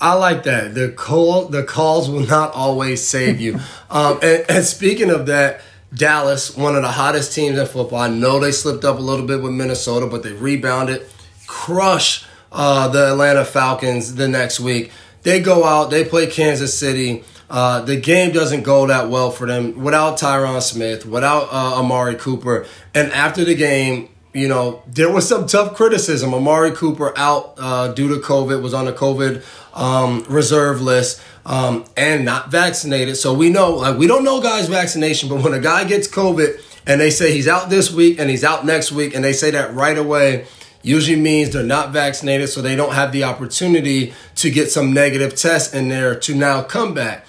I 0.00 0.14
like 0.14 0.44
that. 0.44 0.74
The 0.74 0.90
call, 0.90 1.46
the 1.46 1.64
calls 1.64 2.08
will 2.08 2.26
not 2.26 2.52
always 2.54 3.04
save 3.04 3.40
you. 3.40 3.58
um, 3.90 4.20
and, 4.22 4.44
and 4.48 4.64
speaking 4.64 5.10
of 5.10 5.26
that, 5.26 5.60
Dallas, 5.94 6.56
one 6.56 6.76
of 6.76 6.82
the 6.82 6.90
hottest 6.90 7.34
teams 7.34 7.58
in 7.58 7.66
football. 7.66 8.00
I 8.00 8.08
know 8.08 8.38
they 8.38 8.52
slipped 8.52 8.84
up 8.84 8.98
a 8.98 9.02
little 9.02 9.26
bit 9.26 9.42
with 9.42 9.52
Minnesota, 9.52 10.06
but 10.06 10.22
they 10.22 10.32
rebounded, 10.32 11.06
crush 11.46 12.24
uh, 12.52 12.88
the 12.88 13.12
Atlanta 13.12 13.44
Falcons 13.44 14.14
the 14.14 14.28
next 14.28 14.60
week. 14.60 14.90
They 15.22 15.40
go 15.40 15.64
out, 15.64 15.90
they 15.90 16.04
play 16.04 16.26
Kansas 16.26 16.78
City. 16.78 17.24
Uh, 17.50 17.80
the 17.80 17.96
game 17.96 18.32
doesn't 18.32 18.62
go 18.62 18.86
that 18.86 19.08
well 19.08 19.30
for 19.30 19.46
them 19.46 19.82
without 19.82 20.18
Tyron 20.18 20.60
Smith, 20.60 21.06
without 21.06 21.44
uh, 21.44 21.78
Amari 21.78 22.14
Cooper. 22.16 22.66
And 22.94 23.10
after 23.12 23.44
the 23.44 23.54
game, 23.54 24.10
you 24.34 24.48
know, 24.48 24.82
there 24.86 25.10
was 25.10 25.26
some 25.26 25.46
tough 25.46 25.74
criticism. 25.74 26.34
Amari 26.34 26.72
Cooper 26.72 27.16
out 27.16 27.54
uh, 27.56 27.88
due 27.88 28.08
to 28.08 28.20
COVID, 28.20 28.62
was 28.62 28.74
on 28.74 28.84
the 28.84 28.92
COVID 28.92 29.42
um, 29.78 30.24
reserve 30.28 30.82
list 30.82 31.22
um, 31.46 31.84
and 31.96 32.24
not 32.24 32.50
vaccinated. 32.50 33.16
So 33.16 33.32
we 33.32 33.48
know, 33.48 33.76
like, 33.76 33.96
we 33.96 34.06
don't 34.06 34.24
know 34.24 34.40
guys' 34.42 34.68
vaccination, 34.68 35.28
but 35.28 35.42
when 35.42 35.54
a 35.54 35.60
guy 35.60 35.84
gets 35.84 36.08
COVID 36.08 36.60
and 36.86 37.00
they 37.00 37.10
say 37.10 37.32
he's 37.32 37.48
out 37.48 37.70
this 37.70 37.90
week 37.90 38.18
and 38.18 38.28
he's 38.28 38.44
out 38.44 38.66
next 38.66 38.92
week, 38.92 39.14
and 39.14 39.24
they 39.24 39.32
say 39.32 39.50
that 39.52 39.72
right 39.74 39.96
away, 39.96 40.46
usually 40.82 41.18
means 41.18 41.52
they're 41.52 41.62
not 41.62 41.92
vaccinated, 41.92 42.48
so 42.48 42.60
they 42.60 42.76
don't 42.76 42.94
have 42.94 43.12
the 43.12 43.24
opportunity 43.24 44.12
to 44.36 44.50
get 44.50 44.70
some 44.70 44.92
negative 44.92 45.34
test 45.34 45.74
in 45.74 45.88
there 45.88 46.14
to 46.18 46.34
now 46.34 46.62
come 46.62 46.92
back. 46.94 47.26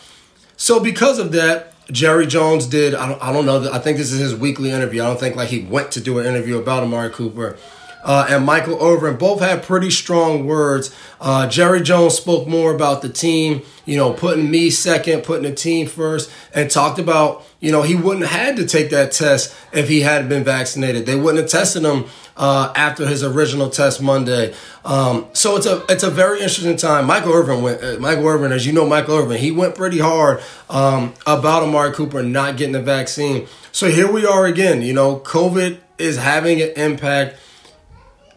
So 0.58 0.80
because 0.80 1.20
of 1.20 1.32
that, 1.34 1.74
Jerry 1.92 2.28
Jones 2.28 2.68
did. 2.68 2.94
I 2.94 3.08
don't. 3.08 3.24
I 3.24 3.34
don't 3.34 3.46
know. 3.46 3.72
I 3.72 3.80
think 3.80 3.98
this 3.98 4.12
is 4.12 4.20
his 4.20 4.36
weekly 4.36 4.70
interview. 4.70 5.02
I 5.02 5.08
don't 5.08 5.20
think 5.20 5.36
like 5.36 5.50
he 5.50 5.62
went 5.62 5.92
to 5.94 6.02
do 6.02 6.20
an 6.20 6.26
interview 6.28 6.60
about 6.60 6.84
Amari 6.84 7.10
Cooper, 7.10 7.58
uh, 8.04 8.28
and 8.30 8.46
Michael 8.46 8.82
Irvin 8.82 9.18
both 9.18 9.42
had 9.42 9.64
pretty 9.64 9.92
strong 9.92 10.46
words. 10.46 10.96
Uh, 11.20 11.48
Jerry 11.48 11.82
Jones 11.82 12.16
spoke 12.16 12.48
more 12.48 12.74
about 12.74 13.02
the 13.02 13.10
team, 13.10 13.62
you 13.86 13.98
know, 13.98 14.14
putting 14.14 14.50
me 14.50 14.70
second, 14.70 15.24
putting 15.24 15.44
the 15.44 15.56
team 15.56 15.88
first, 15.88 16.32
and 16.54 16.72
talked 16.72 17.00
about, 17.00 17.46
you 17.60 17.72
know, 17.72 17.82
he 17.82 17.96
wouldn't 17.96 18.26
have 18.26 18.40
had 18.40 18.56
to 18.58 18.66
take 18.66 18.90
that 18.92 19.12
test 19.12 19.54
if 19.74 19.90
he 19.90 20.02
hadn't 20.02 20.30
been 20.30 20.44
vaccinated. 20.44 21.06
They 21.06 21.16
wouldn't 21.16 21.42
have 21.42 21.50
tested 21.50 21.84
him 21.84 22.06
uh, 22.40 22.72
after 22.76 23.06
his 23.06 23.22
original 23.22 23.70
test 23.70 24.02
Monday. 24.02 24.54
Um, 24.86 25.28
so 25.34 25.58
it's 25.58 25.66
a 25.66 25.84
it's 25.90 26.04
a 26.04 26.10
very 26.10 26.38
interesting 26.40 26.78
time. 26.78 27.06
Michael 27.06 27.34
Irvin 27.34 27.62
went. 27.62 27.84
Uh, 27.84 27.98
Michael 28.00 28.28
Irvin, 28.28 28.54
as 28.54 28.66
you 28.66 28.72
know, 28.72 28.88
Michael 28.88 29.18
Irvin, 29.18 29.38
he 29.38 29.52
went 29.52 29.76
pretty 29.76 30.00
hard 30.00 30.42
um, 30.70 31.14
about 31.28 31.64
Amari 31.64 31.92
Cooper 31.92 32.24
not 32.24 32.56
getting 32.56 32.74
the 32.74 32.82
vaccine. 32.82 33.48
So 33.74 33.90
here 33.90 34.10
we 34.10 34.26
are 34.26 34.46
again. 34.46 34.82
You 34.82 34.94
know, 34.94 35.18
COVID 35.20 35.80
is 35.98 36.18
having 36.18 36.62
an 36.62 36.70
impact. 36.78 37.36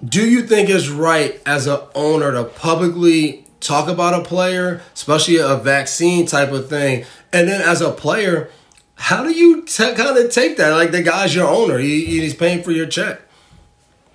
Do 0.05 0.29
you 0.29 0.43
think 0.43 0.69
it's 0.69 0.89
right 0.89 1.41
as 1.47 1.69
an 1.69 1.79
owner 1.95 2.33
to 2.33 2.45
publicly 2.45 3.45
talk 3.61 3.89
about 3.89 4.15
a 4.15 4.25
player, 4.25 4.83
especially 4.95 5.37
a 5.37 5.55
vaccine 5.57 6.27
type 6.27 6.51
of 6.51 6.69
thing, 6.69 7.05
and 7.33 7.49
then 7.49 7.61
as 7.61 7.81
a 7.81 7.93
player? 7.93 8.51
How 8.97 9.23
do 9.23 9.31
you 9.31 9.63
t- 9.63 9.95
kind 9.95 10.17
of 10.19 10.31
take 10.33 10.57
that? 10.57 10.71
Like 10.71 10.91
the 10.91 11.03
guy's 11.03 11.35
your 11.35 11.47
owner, 11.47 11.79
he, 11.79 12.05
he's 12.05 12.35
paying 12.35 12.65
for 12.65 12.73
your 12.73 12.87
check. 12.87 13.21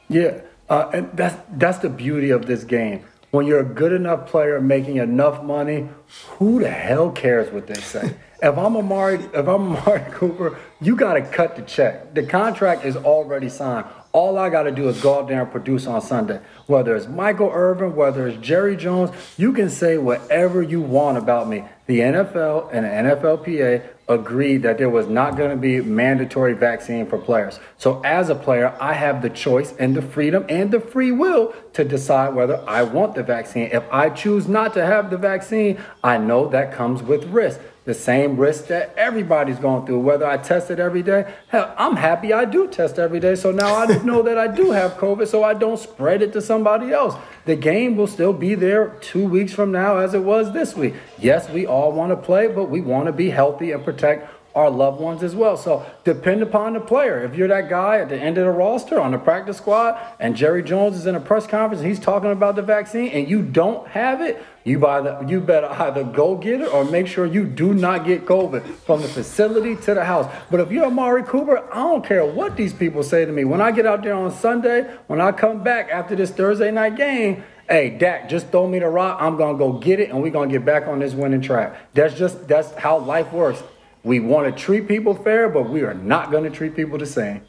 Yeah, 0.10 0.41
uh, 0.70 0.89
and 0.94 1.10
that's 1.13 1.38
that's 1.53 1.77
the 1.79 1.89
beauty 1.89 2.32
of 2.32 2.48
this 2.48 2.65
game. 2.65 3.06
When 3.32 3.46
you're 3.46 3.60
a 3.60 3.65
good 3.65 3.94
enough 3.94 4.27
player 4.27 4.60
making 4.60 4.98
enough 4.98 5.41
money, 5.44 5.88
who 6.32 6.60
the 6.60 6.70
hell 6.70 7.12
cares 7.12 7.51
what 7.51 7.67
they 7.67 7.75
say? 7.75 8.15
if 8.41 8.58
I'm 8.58 8.75
Amari, 8.75 9.15
if 9.15 9.48
I'm 9.48 9.74
Amari 9.74 10.12
Cooper, 10.12 10.58
you 10.82 10.98
got 10.98 11.13
to 11.13 11.22
cut 11.22 11.56
the 11.56 11.62
check. 11.62 12.13
The 12.13 12.24
contract 12.24 12.86
is 12.86 12.96
already 12.96 13.50
signed. 13.50 13.88
All 14.18 14.40
I 14.40 14.50
got 14.50 14.64
to 14.64 14.72
do 14.72 14.90
is 14.90 15.00
go 15.00 15.20
out 15.20 15.28
there 15.28 15.44
and 15.44 15.52
produce 15.52 15.86
on 15.86 16.02
Sunday. 16.02 16.42
Whether 16.66 16.96
it's 16.96 17.06
Michael 17.06 17.52
Irvin, 17.54 17.96
whether 17.96 18.28
it's 18.28 18.44
Jerry 18.44 18.76
Jones, 18.76 19.12
you 19.38 19.54
can 19.54 19.70
say 19.70 20.00
whatever 20.00 20.64
you 20.64 20.82
want 20.82 21.20
about 21.20 21.48
me. 21.48 21.66
The 21.86 22.00
NFL 22.00 22.74
and 22.74 22.84
the 22.84 22.90
NFLPA 22.90 23.84
agreed 24.08 24.64
that 24.64 24.80
there 24.80 24.90
was 24.90 25.06
not 25.06 25.38
going 25.38 25.52
to 25.52 25.56
be 25.56 25.82
mandatory 25.82 26.54
vaccine 26.54 27.06
for 27.06 27.20
players. 27.20 27.60
So 27.78 28.02
as 28.02 28.30
a 28.30 28.36
player, 28.36 28.76
I 28.82 28.94
have 28.94 29.22
the 29.22 29.30
choice 29.30 29.76
and 29.78 29.96
the 29.96 30.02
freedom 30.02 30.48
and 30.50 30.72
the 30.72 30.80
free 30.80 31.12
will 31.12 31.54
to 31.74 31.84
decide 31.84 32.34
whether 32.34 32.68
I 32.68 32.82
want 32.82 33.14
the 33.14 33.22
vaccine. 33.22 33.70
If 33.72 33.84
I 33.92 34.10
choose 34.10 34.48
not 34.48 34.74
to 34.74 34.84
have 34.84 35.12
the 35.12 35.18
vaccine, 35.18 35.80
I 36.04 36.18
know 36.18 36.48
that 36.48 36.74
comes 36.74 37.04
with 37.04 37.24
risk 37.26 37.60
the 37.88 37.94
same 37.94 38.36
risk 38.36 38.67
that 38.67 38.94
everybody's 38.98 39.60
going 39.60 39.86
through, 39.86 40.00
whether 40.00 40.27
I 40.27 40.36
test 40.36 40.70
it 40.70 40.77
every 40.77 41.01
day. 41.01 41.34
Hell, 41.48 41.74
I'm 41.77 41.96
happy 41.96 42.34
I 42.34 42.44
do 42.44 42.67
test 42.67 43.00
every 43.00 43.22
day. 43.22 43.36
So 43.36 43.53
now 43.53 43.77
I 43.77 43.86
know 44.03 44.22
that 44.24 44.38
I 44.38 44.48
do 44.48 44.72
have 44.72 44.96
COVID 44.96 45.25
so 45.25 45.41
I 45.41 45.53
don't 45.53 45.79
spread 45.79 46.22
it 46.22 46.34
to 46.34 46.41
somebody 46.41 46.91
else. 46.91 47.15
The 47.46 47.56
game 47.56 47.96
will 47.96 48.08
still 48.08 48.34
be 48.34 48.56
there 48.56 48.89
two 49.00 49.25
weeks 49.25 49.53
from 49.53 49.72
now 49.72 50.00
as 50.00 50.13
it 50.13 50.24
was 50.24 50.51
this 50.51 50.75
week. 50.75 50.96
Yes, 51.17 51.50
we 51.50 51.65
all 51.65 51.94
want 51.94 52.12
to 52.12 52.17
play, 52.17 52.50
but 52.50 52.65
we 52.65 52.82
want 52.82 53.06
to 53.06 53.13
be 53.13 53.29
healthy 53.29 53.72
and 53.72 53.82
protect 53.86 54.37
our 54.58 54.72
loved 54.72 55.00
ones 55.00 55.22
as 55.22 55.36
well. 55.36 55.56
So 55.56 55.86
depend 56.04 56.42
upon 56.42 56.74
the 56.74 56.80
player. 56.80 57.24
If 57.24 57.36
you're 57.36 57.48
that 57.48 57.70
guy 57.70 58.00
at 58.00 58.10
the 58.10 58.18
end 58.18 58.40
of 58.40 58.46
the 58.46 58.52
roster 58.52 59.00
on 59.00 59.12
the 59.12 59.20
practice 59.20 59.58
squad 59.58 60.02
and 60.20 60.36
Jerry 60.36 60.64
Jones 60.64 60.98
is 60.98 61.06
in 61.06 61.14
a 61.14 61.20
press 61.20 61.46
conference 61.46 61.82
and 61.82 61.88
he's 61.88 62.00
talking 62.00 62.32
about 62.32 62.56
the 62.56 62.64
vaccine 62.64 63.10
and 63.10 63.30
you 63.30 63.44
don't 63.44 63.88
have 63.90 64.20
it, 64.20 64.44
you, 64.64 64.80
buy 64.80 65.02
the, 65.02 65.24
you 65.28 65.42
better 65.42 65.68
either 65.68 66.04
go 66.04 66.36
get 66.36 66.62
it 66.62 66.74
or 66.74 66.84
make 66.84 67.06
sure 67.06 67.28
you 67.28 67.46
do 67.46 67.76
not 67.76 68.04
get 68.04 68.26
COVID 68.26 68.66
from 68.78 69.04
the 69.04 69.08
facility 69.08 69.76
to 69.76 69.94
the 69.94 70.04
house. 70.04 70.30
But 70.50 70.60
if 70.60 70.72
you're 70.72 70.86
Amari 70.86 71.22
Cooper, 71.22 71.72
I 71.72 71.76
don't 71.76 72.04
care 72.04 72.26
what 72.26 72.58
these 72.58 72.74
people 72.74 73.04
say 73.04 73.26
to 73.26 73.32
me. 73.32 73.46
When 73.46 73.62
I 73.62 73.70
get 73.70 73.86
out 73.86 74.02
there 74.02 74.16
on 74.16 74.32
Sunday, 74.32 74.92
when 75.06 75.22
I 75.22 75.34
come 75.34 75.64
back 75.64 75.90
after 75.92 76.16
this 76.16 76.32
Thursday 76.32 76.72
night 76.72 76.96
game, 76.96 77.44
hey 77.70 77.92
Dak, 77.92 78.28
just 78.28 78.50
throw 78.50 78.68
me 78.68 78.80
the 78.80 78.90
rock. 78.90 79.20
I'm 79.22 79.38
gonna 79.38 79.58
go 79.58 79.74
get 79.74 80.00
it, 80.00 80.10
and 80.10 80.24
we're 80.24 80.32
gonna 80.32 80.52
get 80.52 80.66
back 80.66 80.88
on 80.88 80.98
this 81.00 81.14
winning 81.14 81.42
track. 81.42 81.94
That's 81.94 82.16
just 82.16 82.48
that's 82.48 82.74
how 82.74 82.98
life 82.98 83.32
works. 83.32 83.62
We 84.08 84.22
want 84.22 84.48
to 84.48 84.64
treat 84.64 84.88
people 84.88 85.14
fair, 85.14 85.50
but 85.50 85.70
we 85.70 85.82
are 85.82 85.94
not 85.94 86.32
going 86.32 86.46
to 86.46 86.50
treat 86.50 86.78
people 86.78 86.98
the 86.98 87.06
same. 87.06 87.42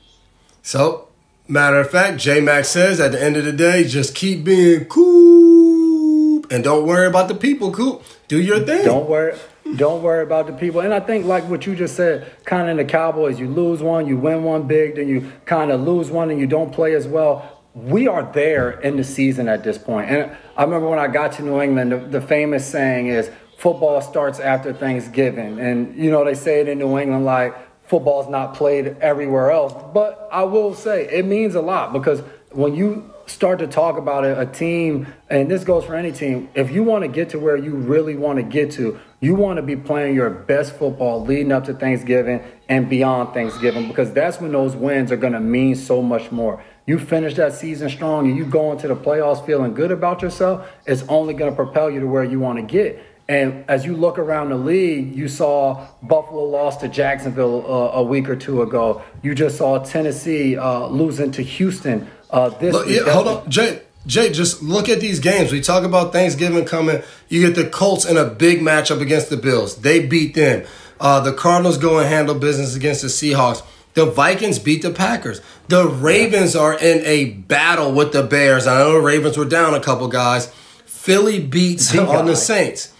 So, 0.60 1.06
matter 1.46 1.78
of 1.78 1.88
fact, 1.88 2.18
J 2.18 2.40
Mac 2.40 2.64
says 2.64 2.98
at 2.98 3.12
the 3.12 3.22
end 3.22 3.36
of 3.36 3.44
the 3.44 3.52
day, 3.52 3.84
just 3.84 4.16
keep 4.16 4.42
being 4.42 4.86
cool 4.86 6.44
and 6.50 6.64
don't 6.64 6.84
worry 6.84 7.06
about 7.06 7.28
the 7.28 7.36
people. 7.36 7.70
Cool, 7.70 8.02
do 8.26 8.40
your 8.42 8.58
thing. 8.58 8.84
Don't 8.84 9.08
worry. 9.08 9.38
Don't 9.76 10.02
worry 10.02 10.24
about 10.24 10.48
the 10.48 10.52
people. 10.52 10.80
And 10.80 10.92
I 10.92 10.98
think, 10.98 11.26
like 11.26 11.44
what 11.44 11.64
you 11.64 11.76
just 11.76 11.94
said, 11.94 12.26
kind 12.44 12.62
of 12.62 12.70
in 12.70 12.76
the 12.78 12.84
Cowboys, 12.84 13.38
you 13.38 13.46
lose 13.46 13.80
one, 13.80 14.08
you 14.08 14.16
win 14.16 14.42
one 14.42 14.66
big, 14.66 14.96
then 14.96 15.06
you 15.06 15.30
kind 15.44 15.70
of 15.70 15.82
lose 15.82 16.10
one 16.10 16.28
and 16.28 16.40
you 16.40 16.48
don't 16.48 16.72
play 16.72 16.94
as 16.94 17.06
well. 17.06 17.62
We 17.72 18.08
are 18.08 18.24
there 18.32 18.80
in 18.80 18.96
the 18.96 19.04
season 19.04 19.46
at 19.46 19.62
this 19.62 19.78
point. 19.78 20.10
And 20.10 20.36
I 20.56 20.64
remember 20.64 20.88
when 20.88 20.98
I 20.98 21.06
got 21.06 21.32
to 21.34 21.42
New 21.42 21.60
England, 21.60 21.92
the, 21.92 21.98
the 21.98 22.20
famous 22.20 22.66
saying 22.66 23.06
is, 23.06 23.30
football 23.58 24.00
starts 24.00 24.38
after 24.38 24.72
Thanksgiving. 24.72 25.58
And, 25.58 25.96
you 25.96 26.12
know, 26.12 26.24
they 26.24 26.34
say 26.34 26.60
it 26.60 26.68
in 26.68 26.78
New 26.78 26.96
England 26.96 27.24
like 27.24 27.56
football's 27.88 28.30
not 28.30 28.54
played 28.54 28.96
everywhere 29.00 29.50
else. 29.50 29.74
But 29.92 30.28
I 30.30 30.44
will 30.44 30.74
say 30.74 31.08
it 31.10 31.26
means 31.26 31.56
a 31.56 31.60
lot 31.60 31.92
because 31.92 32.22
when 32.52 32.76
you 32.76 33.12
start 33.26 33.58
to 33.58 33.66
talk 33.66 33.98
about 33.98 34.24
a, 34.24 34.40
a 34.40 34.46
team, 34.46 35.08
and 35.28 35.50
this 35.50 35.64
goes 35.64 35.84
for 35.84 35.96
any 35.96 36.12
team, 36.12 36.48
if 36.54 36.70
you 36.70 36.84
want 36.84 37.02
to 37.02 37.08
get 37.08 37.30
to 37.30 37.38
where 37.40 37.56
you 37.56 37.74
really 37.74 38.14
want 38.14 38.36
to 38.36 38.44
get 38.44 38.70
to, 38.72 39.00
you 39.20 39.34
want 39.34 39.56
to 39.56 39.62
be 39.62 39.74
playing 39.74 40.14
your 40.14 40.30
best 40.30 40.76
football 40.76 41.24
leading 41.24 41.50
up 41.50 41.64
to 41.64 41.74
Thanksgiving 41.74 42.42
and 42.68 42.88
beyond 42.88 43.34
Thanksgiving 43.34 43.88
because 43.88 44.12
that's 44.12 44.40
when 44.40 44.52
those 44.52 44.76
wins 44.76 45.10
are 45.10 45.16
going 45.16 45.32
to 45.32 45.40
mean 45.40 45.74
so 45.74 46.00
much 46.00 46.30
more. 46.30 46.62
You 46.86 46.98
finish 46.98 47.34
that 47.34 47.54
season 47.54 47.90
strong 47.90 48.28
and 48.28 48.36
you 48.36 48.44
go 48.44 48.70
into 48.70 48.86
the 48.86 48.96
playoffs 48.96 49.44
feeling 49.44 49.74
good 49.74 49.90
about 49.90 50.22
yourself, 50.22 50.70
it's 50.86 51.02
only 51.08 51.34
going 51.34 51.50
to 51.50 51.56
propel 51.56 51.90
you 51.90 52.00
to 52.00 52.06
where 52.06 52.24
you 52.24 52.38
want 52.38 52.58
to 52.58 52.62
get. 52.62 53.04
And 53.28 53.64
as 53.68 53.84
you 53.84 53.94
look 53.94 54.18
around 54.18 54.48
the 54.48 54.56
league, 54.56 55.14
you 55.14 55.28
saw 55.28 55.86
Buffalo 56.02 56.44
lost 56.44 56.80
to 56.80 56.88
Jacksonville 56.88 57.62
uh, 57.70 57.98
a 57.98 58.02
week 58.02 58.26
or 58.26 58.36
two 58.36 58.62
ago. 58.62 59.02
You 59.22 59.34
just 59.34 59.58
saw 59.58 59.84
Tennessee 59.84 60.56
uh, 60.56 60.86
losing 60.86 61.30
to 61.32 61.42
Houston 61.42 62.08
uh, 62.30 62.48
this 62.48 62.72
look, 62.72 62.86
week. 62.86 63.02
Yeah, 63.04 63.12
hold 63.12 63.28
on, 63.28 63.50
Jay. 63.50 63.82
Jay, 64.06 64.32
just 64.32 64.62
look 64.62 64.88
at 64.88 65.00
these 65.00 65.20
games. 65.20 65.52
We 65.52 65.60
talk 65.60 65.84
about 65.84 66.14
Thanksgiving 66.14 66.64
coming. 66.64 67.02
You 67.28 67.46
get 67.46 67.62
the 67.62 67.68
Colts 67.68 68.06
in 68.06 68.16
a 68.16 68.24
big 68.24 68.60
matchup 68.60 69.02
against 69.02 69.28
the 69.28 69.36
Bills. 69.36 69.76
They 69.82 70.06
beat 70.06 70.34
them. 70.34 70.66
Uh, 70.98 71.20
the 71.20 71.34
Cardinals 71.34 71.76
go 71.76 71.98
and 71.98 72.08
handle 72.08 72.34
business 72.34 72.74
against 72.74 73.02
the 73.02 73.08
Seahawks. 73.08 73.62
The 73.92 74.06
Vikings 74.06 74.58
beat 74.58 74.80
the 74.80 74.90
Packers. 74.90 75.42
The 75.68 75.86
Ravens 75.86 76.56
are 76.56 76.72
in 76.72 77.04
a 77.04 77.32
battle 77.32 77.92
with 77.92 78.14
the 78.14 78.22
Bears. 78.22 78.66
I 78.66 78.78
know 78.78 78.92
the 78.92 79.00
Ravens 79.00 79.36
were 79.36 79.44
down 79.44 79.74
a 79.74 79.80
couple 79.80 80.08
guys. 80.08 80.46
Philly 80.86 81.40
beats 81.40 81.94
on 81.94 82.24
the 82.24 82.36
Saints. 82.36 82.94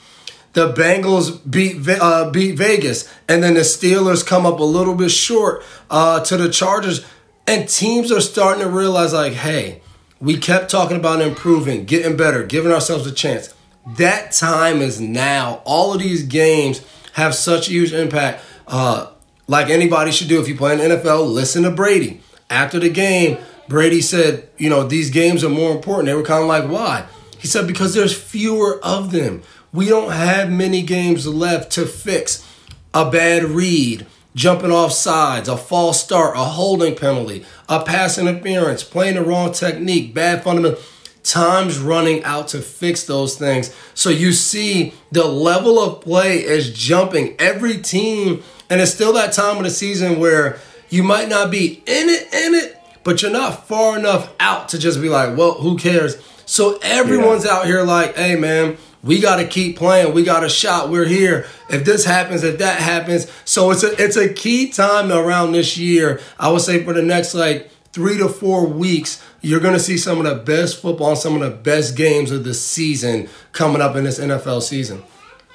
The 0.58 0.72
Bengals 0.72 1.38
beat 1.48 1.88
uh, 1.88 2.30
beat 2.30 2.56
Vegas, 2.56 3.08
and 3.28 3.44
then 3.44 3.54
the 3.54 3.60
Steelers 3.60 4.26
come 4.26 4.44
up 4.44 4.58
a 4.58 4.64
little 4.64 4.96
bit 4.96 5.12
short 5.12 5.62
uh, 5.88 6.18
to 6.24 6.36
the 6.36 6.48
Chargers. 6.48 7.06
And 7.46 7.68
teams 7.68 8.10
are 8.10 8.20
starting 8.20 8.64
to 8.64 8.68
realize, 8.68 9.12
like, 9.12 9.34
hey, 9.34 9.82
we 10.20 10.36
kept 10.36 10.68
talking 10.68 10.96
about 10.96 11.20
improving, 11.20 11.84
getting 11.84 12.16
better, 12.16 12.42
giving 12.42 12.72
ourselves 12.72 13.06
a 13.06 13.12
chance. 13.12 13.54
That 13.98 14.32
time 14.32 14.80
is 14.80 15.00
now. 15.00 15.62
All 15.64 15.94
of 15.94 16.00
these 16.00 16.24
games 16.24 16.84
have 17.12 17.36
such 17.36 17.68
huge 17.68 17.92
impact. 17.92 18.44
Uh, 18.66 19.12
like 19.46 19.70
anybody 19.70 20.10
should 20.10 20.28
do 20.28 20.40
if 20.40 20.48
you 20.48 20.56
play 20.56 20.72
in 20.72 20.80
NFL, 20.80 21.32
listen 21.32 21.62
to 21.62 21.70
Brady. 21.70 22.20
After 22.50 22.80
the 22.80 22.90
game, 22.90 23.38
Brady 23.68 24.00
said, 24.00 24.48
you 24.58 24.70
know, 24.70 24.82
these 24.82 25.10
games 25.10 25.44
are 25.44 25.50
more 25.50 25.70
important. 25.70 26.06
They 26.06 26.14
were 26.14 26.24
kind 26.24 26.42
of 26.42 26.48
like, 26.48 26.68
why? 26.68 27.06
He 27.38 27.46
said, 27.46 27.68
because 27.68 27.94
there's 27.94 28.20
fewer 28.20 28.80
of 28.82 29.12
them. 29.12 29.42
We 29.72 29.88
don't 29.88 30.12
have 30.12 30.50
many 30.50 30.82
games 30.82 31.26
left 31.26 31.72
to 31.72 31.86
fix 31.86 32.46
a 32.94 33.10
bad 33.10 33.44
read, 33.44 34.06
jumping 34.34 34.72
off 34.72 34.92
sides, 34.92 35.48
a 35.48 35.56
false 35.56 36.02
start, 36.02 36.36
a 36.36 36.40
holding 36.40 36.96
penalty, 36.96 37.44
a 37.68 37.84
pass 37.84 38.18
interference, 38.18 38.82
playing 38.82 39.16
the 39.16 39.22
wrong 39.22 39.52
technique, 39.52 40.14
bad 40.14 40.42
fundamental. 40.42 40.80
Time's 41.22 41.78
running 41.78 42.24
out 42.24 42.48
to 42.48 42.60
fix 42.60 43.04
those 43.04 43.36
things. 43.36 43.74
So 43.92 44.08
you 44.08 44.32
see 44.32 44.94
the 45.12 45.24
level 45.24 45.78
of 45.78 46.00
play 46.00 46.42
is 46.42 46.72
jumping. 46.72 47.36
Every 47.38 47.76
team, 47.78 48.42
and 48.70 48.80
it's 48.80 48.94
still 48.94 49.12
that 49.14 49.34
time 49.34 49.58
of 49.58 49.64
the 49.64 49.70
season 49.70 50.18
where 50.18 50.58
you 50.88 51.02
might 51.02 51.28
not 51.28 51.50
be 51.50 51.82
in 51.86 52.08
it, 52.08 52.32
in 52.32 52.54
it, 52.54 52.78
but 53.04 53.20
you're 53.20 53.30
not 53.30 53.66
far 53.66 53.98
enough 53.98 54.32
out 54.40 54.70
to 54.70 54.78
just 54.78 55.02
be 55.02 55.10
like, 55.10 55.36
well, 55.36 55.54
who 55.54 55.76
cares? 55.76 56.16
So 56.46 56.78
everyone's 56.80 57.44
yeah. 57.44 57.52
out 57.52 57.66
here 57.66 57.82
like, 57.82 58.16
hey 58.16 58.34
man, 58.36 58.78
we 59.02 59.20
got 59.20 59.36
to 59.36 59.46
keep 59.46 59.76
playing. 59.76 60.12
We 60.12 60.24
got 60.24 60.44
a 60.44 60.48
shot. 60.48 60.90
We're 60.90 61.06
here. 61.06 61.46
If 61.70 61.84
this 61.84 62.04
happens, 62.04 62.42
if 62.42 62.58
that 62.58 62.80
happens, 62.80 63.30
so 63.44 63.70
it's 63.70 63.82
a 63.82 64.02
it's 64.02 64.16
a 64.16 64.32
key 64.32 64.70
time 64.70 65.12
around 65.12 65.52
this 65.52 65.76
year. 65.76 66.20
I 66.38 66.50
would 66.50 66.62
say 66.62 66.84
for 66.84 66.92
the 66.92 67.02
next 67.02 67.34
like 67.34 67.70
three 67.92 68.18
to 68.18 68.28
four 68.28 68.66
weeks, 68.66 69.22
you're 69.40 69.60
going 69.60 69.74
to 69.74 69.80
see 69.80 69.96
some 69.96 70.18
of 70.18 70.24
the 70.24 70.34
best 70.34 70.80
football, 70.80 71.16
some 71.16 71.34
of 71.34 71.40
the 71.40 71.56
best 71.56 71.96
games 71.96 72.30
of 72.30 72.44
the 72.44 72.54
season 72.54 73.28
coming 73.52 73.80
up 73.80 73.96
in 73.96 74.04
this 74.04 74.18
NFL 74.18 74.62
season. 74.62 75.02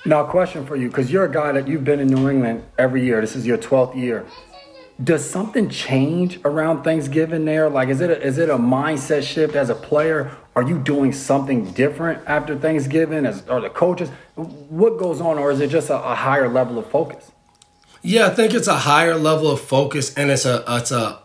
Now, 0.06 0.26
question 0.26 0.66
for 0.66 0.76
you, 0.76 0.90
because 0.90 1.12
you're 1.12 1.26
a 1.26 1.32
guy 1.32 1.54
that 1.54 1.68
you've 1.68 1.86
been 1.86 2.00
in 2.00 2.08
New 2.08 2.30
England 2.30 2.64
every 2.78 3.06
year. 3.06 3.22
This 3.22 3.36
is 3.36 3.46
your 3.46 3.58
12th 3.58 3.96
year. 3.96 4.26
does 5.02 5.28
something 5.30 5.70
change 5.70 6.40
around 6.44 6.84
Thanksgiving 6.84 7.46
there? 7.46 7.70
Like, 7.70 7.90
is 7.90 8.02
it 8.02 8.10
a, 8.10 8.22
is 8.22 8.38
it 8.38 8.50
a 8.50 8.58
mindset 8.58 9.24
shift 9.24 9.56
as 9.56 9.70
a 9.70 9.76
player? 9.76 10.36
Are 10.56 10.64
you 10.64 10.78
doing 10.78 11.14
something 11.14 11.72
different 11.72 12.24
after 12.28 12.56
Thanksgiving? 12.56 13.26
As 13.26 13.48
are 13.48 13.60
the 13.60 13.70
coaches? 13.70 14.10
What 14.36 14.98
goes 15.00 15.20
on, 15.20 15.40
or 15.40 15.52
is 15.52 15.60
it 15.60 15.70
just 15.70 15.90
a, 15.90 15.98
a 15.98 16.16
higher 16.16 16.48
level 16.48 16.78
of 16.78 16.88
focus? 16.90 17.32
Yeah, 18.04 18.28
I 18.28 18.30
think 18.32 18.54
it's 18.54 18.68
a 18.68 18.78
higher 18.78 19.16
level 19.16 19.50
of 19.50 19.62
focus, 19.62 20.14
and 20.16 20.30
it's 20.30 20.46
a 20.46 20.64
it's 20.68 20.92
a 20.92 21.20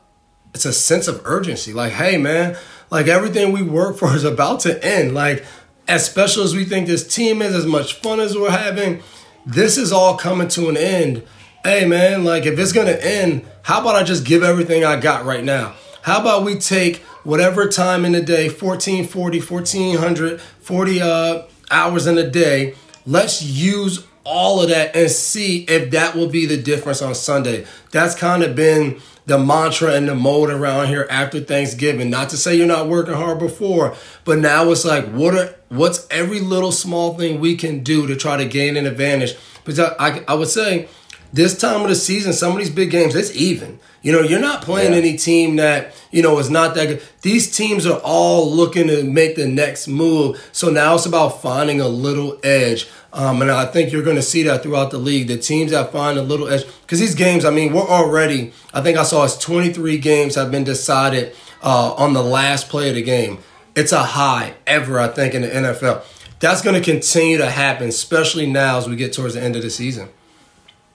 it's 0.55 0.65
a 0.65 0.73
sense 0.73 1.09
of 1.09 1.21
urgency. 1.25 1.73
Like, 1.73 1.93
hey, 1.93 2.17
man, 2.17 2.57
like 2.91 3.07
everything 3.07 3.53
we 3.53 3.63
work 3.63 3.99
for 3.99 4.15
is 4.15 4.25
about 4.25 4.61
to 4.61 4.83
end. 4.85 5.15
Like, 5.15 5.45
as 5.87 6.07
special 6.07 6.43
as 6.43 6.55
we 6.55 6.65
think 6.65 6.87
this 6.87 7.07
team 7.07 7.43
is, 7.43 7.55
as 7.55 7.67
much 7.67 7.95
fun 7.95 8.21
as 8.21 8.37
we're 8.37 8.51
having, 8.51 9.03
this 9.45 9.77
is 9.77 9.93
all 9.93 10.17
coming 10.17 10.49
to 10.49 10.69
an 10.69 10.77
end. 10.77 11.23
Hey, 11.65 11.85
man, 11.85 12.25
like 12.25 12.47
if 12.47 12.59
it's 12.59 12.73
gonna 12.73 12.93
end, 12.93 13.47
how 13.63 13.83
about 13.83 13.97
I 13.97 14.05
just 14.05 14.25
give 14.25 14.43
everything 14.43 14.85
I 14.85 14.99
got 14.99 15.27
right 15.27 15.45
now? 15.45 15.75
How 16.03 16.21
about 16.21 16.45
we 16.45 16.55
take 16.55 17.03
whatever 17.29 17.69
time 17.69 18.07
in 18.07 18.13
the 18.13 18.23
day 18.23 18.49
1440 18.49 19.41
1400 19.43 20.41
40 20.41 21.03
uh, 21.03 21.43
hours 21.71 22.07
in 22.07 22.17
a 22.17 22.29
day 22.29 22.75
let's 23.05 23.43
use 23.43 24.07
all 24.25 24.63
of 24.63 24.71
that 24.71 24.97
and 24.97 25.11
see 25.11 25.65
if 25.65 25.91
that 25.91 26.15
will 26.15 26.29
be 26.29 26.47
the 26.47 26.57
difference 26.57 27.03
on 27.03 27.15
sunday. 27.15 27.67
That's 27.91 28.15
kind 28.15 28.43
of 28.43 28.57
been 28.57 29.03
the 29.27 29.39
mantra 29.39 29.93
and 29.93 30.09
the 30.09 30.15
mode 30.15 30.49
around 30.49 30.87
here 30.87 31.07
after 31.11 31.39
thanksgiving. 31.41 32.09
Not 32.09 32.31
to 32.31 32.39
say 32.39 32.55
you're 32.55 32.67
not 32.67 32.89
working 32.89 33.13
hard 33.13 33.39
before 33.39 33.95
but 34.25 34.39
now 34.39 34.71
it's 34.71 34.87
like 34.87 35.05
what 35.11 35.35
are 35.35 35.55
what's 35.69 36.07
every 36.11 36.41
little 36.41 36.73
small 36.73 37.19
thing 37.19 37.41
we 37.41 37.57
can 37.57 37.83
do 37.85 38.07
to 38.07 38.17
try 38.17 38.39
to 38.39 38.47
gain 38.47 38.79
an 38.79 38.87
advantage? 38.87 39.37
Because 39.67 39.81
I, 39.81 39.95
I, 39.99 40.25
I 40.29 40.35
would 40.35 40.49
say 40.49 40.89
this 41.31 41.59
time 41.59 41.83
of 41.83 41.91
the 41.91 41.95
season, 41.95 42.33
some 42.33 42.53
of 42.53 42.59
these 42.59 42.71
big 42.71 42.91
games, 42.91 43.15
it's 43.15 43.37
even. 43.37 43.81
You 44.03 44.13
know, 44.13 44.21
you're 44.21 44.41
not 44.41 44.63
playing 44.63 44.93
yeah. 44.93 44.99
any 44.99 45.17
team 45.17 45.57
that, 45.57 45.95
you 46.11 46.23
know, 46.23 46.39
is 46.39 46.51
not 46.51 46.75
that 46.77 46.87
good. 46.87 47.03
These 47.23 47.55
teams 47.57 47.85
are 47.85 48.01
all 48.05 48.51
looking 48.51 48.87
to 48.87 49.03
make 49.03 49.35
the 49.35 49.47
next 49.47 49.89
move. 49.89 50.49
So 50.53 50.71
now 50.71 50.95
it's 50.95 51.07
about 51.07 51.43
finding 51.43 51.81
a 51.81 51.89
little 51.89 52.39
edge. 52.45 52.89
Um, 53.13 53.43
and 53.43 53.51
I 53.51 53.67
think 53.67 53.93
you're 53.93 54.05
going 54.05 54.17
to 54.17 54.23
see 54.23 54.45
that 54.45 54.63
throughout 54.63 54.93
the 54.93 54.99
league. 54.99 55.27
The 55.27 55.39
teams 55.39 55.73
that 55.73 55.91
find 55.91 56.19
a 56.19 56.23
little 56.23 56.49
edge, 56.49 56.65
because 56.83 57.01
these 57.01 57.15
games, 57.15 57.45
I 57.45 57.51
mean, 57.51 57.73
we're 57.73 57.83
already, 57.83 58.53
I 58.73 58.83
think 58.83 58.99
I 58.99 59.03
saw 59.03 59.25
it's 59.25 59.37
23 59.39 59.99
games 59.99 60.37
have 60.37 60.51
been 60.51 60.65
decided 60.65 61.35
uh, 61.63 61.95
on 61.95 62.13
the 62.13 62.23
last 62.23 62.69
play 62.69 62.89
of 62.91 62.95
the 62.95 63.03
game. 63.03 63.39
It's 63.75 63.93
a 63.93 64.03
high 64.03 64.55
ever, 64.67 65.01
I 65.01 65.09
think, 65.09 65.35
in 65.35 65.43
the 65.43 65.49
NFL. 65.49 66.05
That's 66.41 66.63
going 66.63 66.81
to 66.81 66.93
continue 66.93 67.39
to 67.39 67.51
happen, 67.51 67.89
especially 67.89 68.47
now 68.47 68.79
as 68.79 68.89
we 68.89 68.95
get 68.95 69.13
towards 69.13 69.35
the 69.35 69.43
end 69.43 69.57
of 69.57 69.63
the 69.63 69.71
season. 69.71 70.09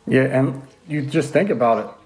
Yeah, 0.07 0.23
and 0.23 0.61
you 0.87 1.01
just 1.01 1.31
think 1.33 1.49
about 1.49 1.85
it. 1.85 2.02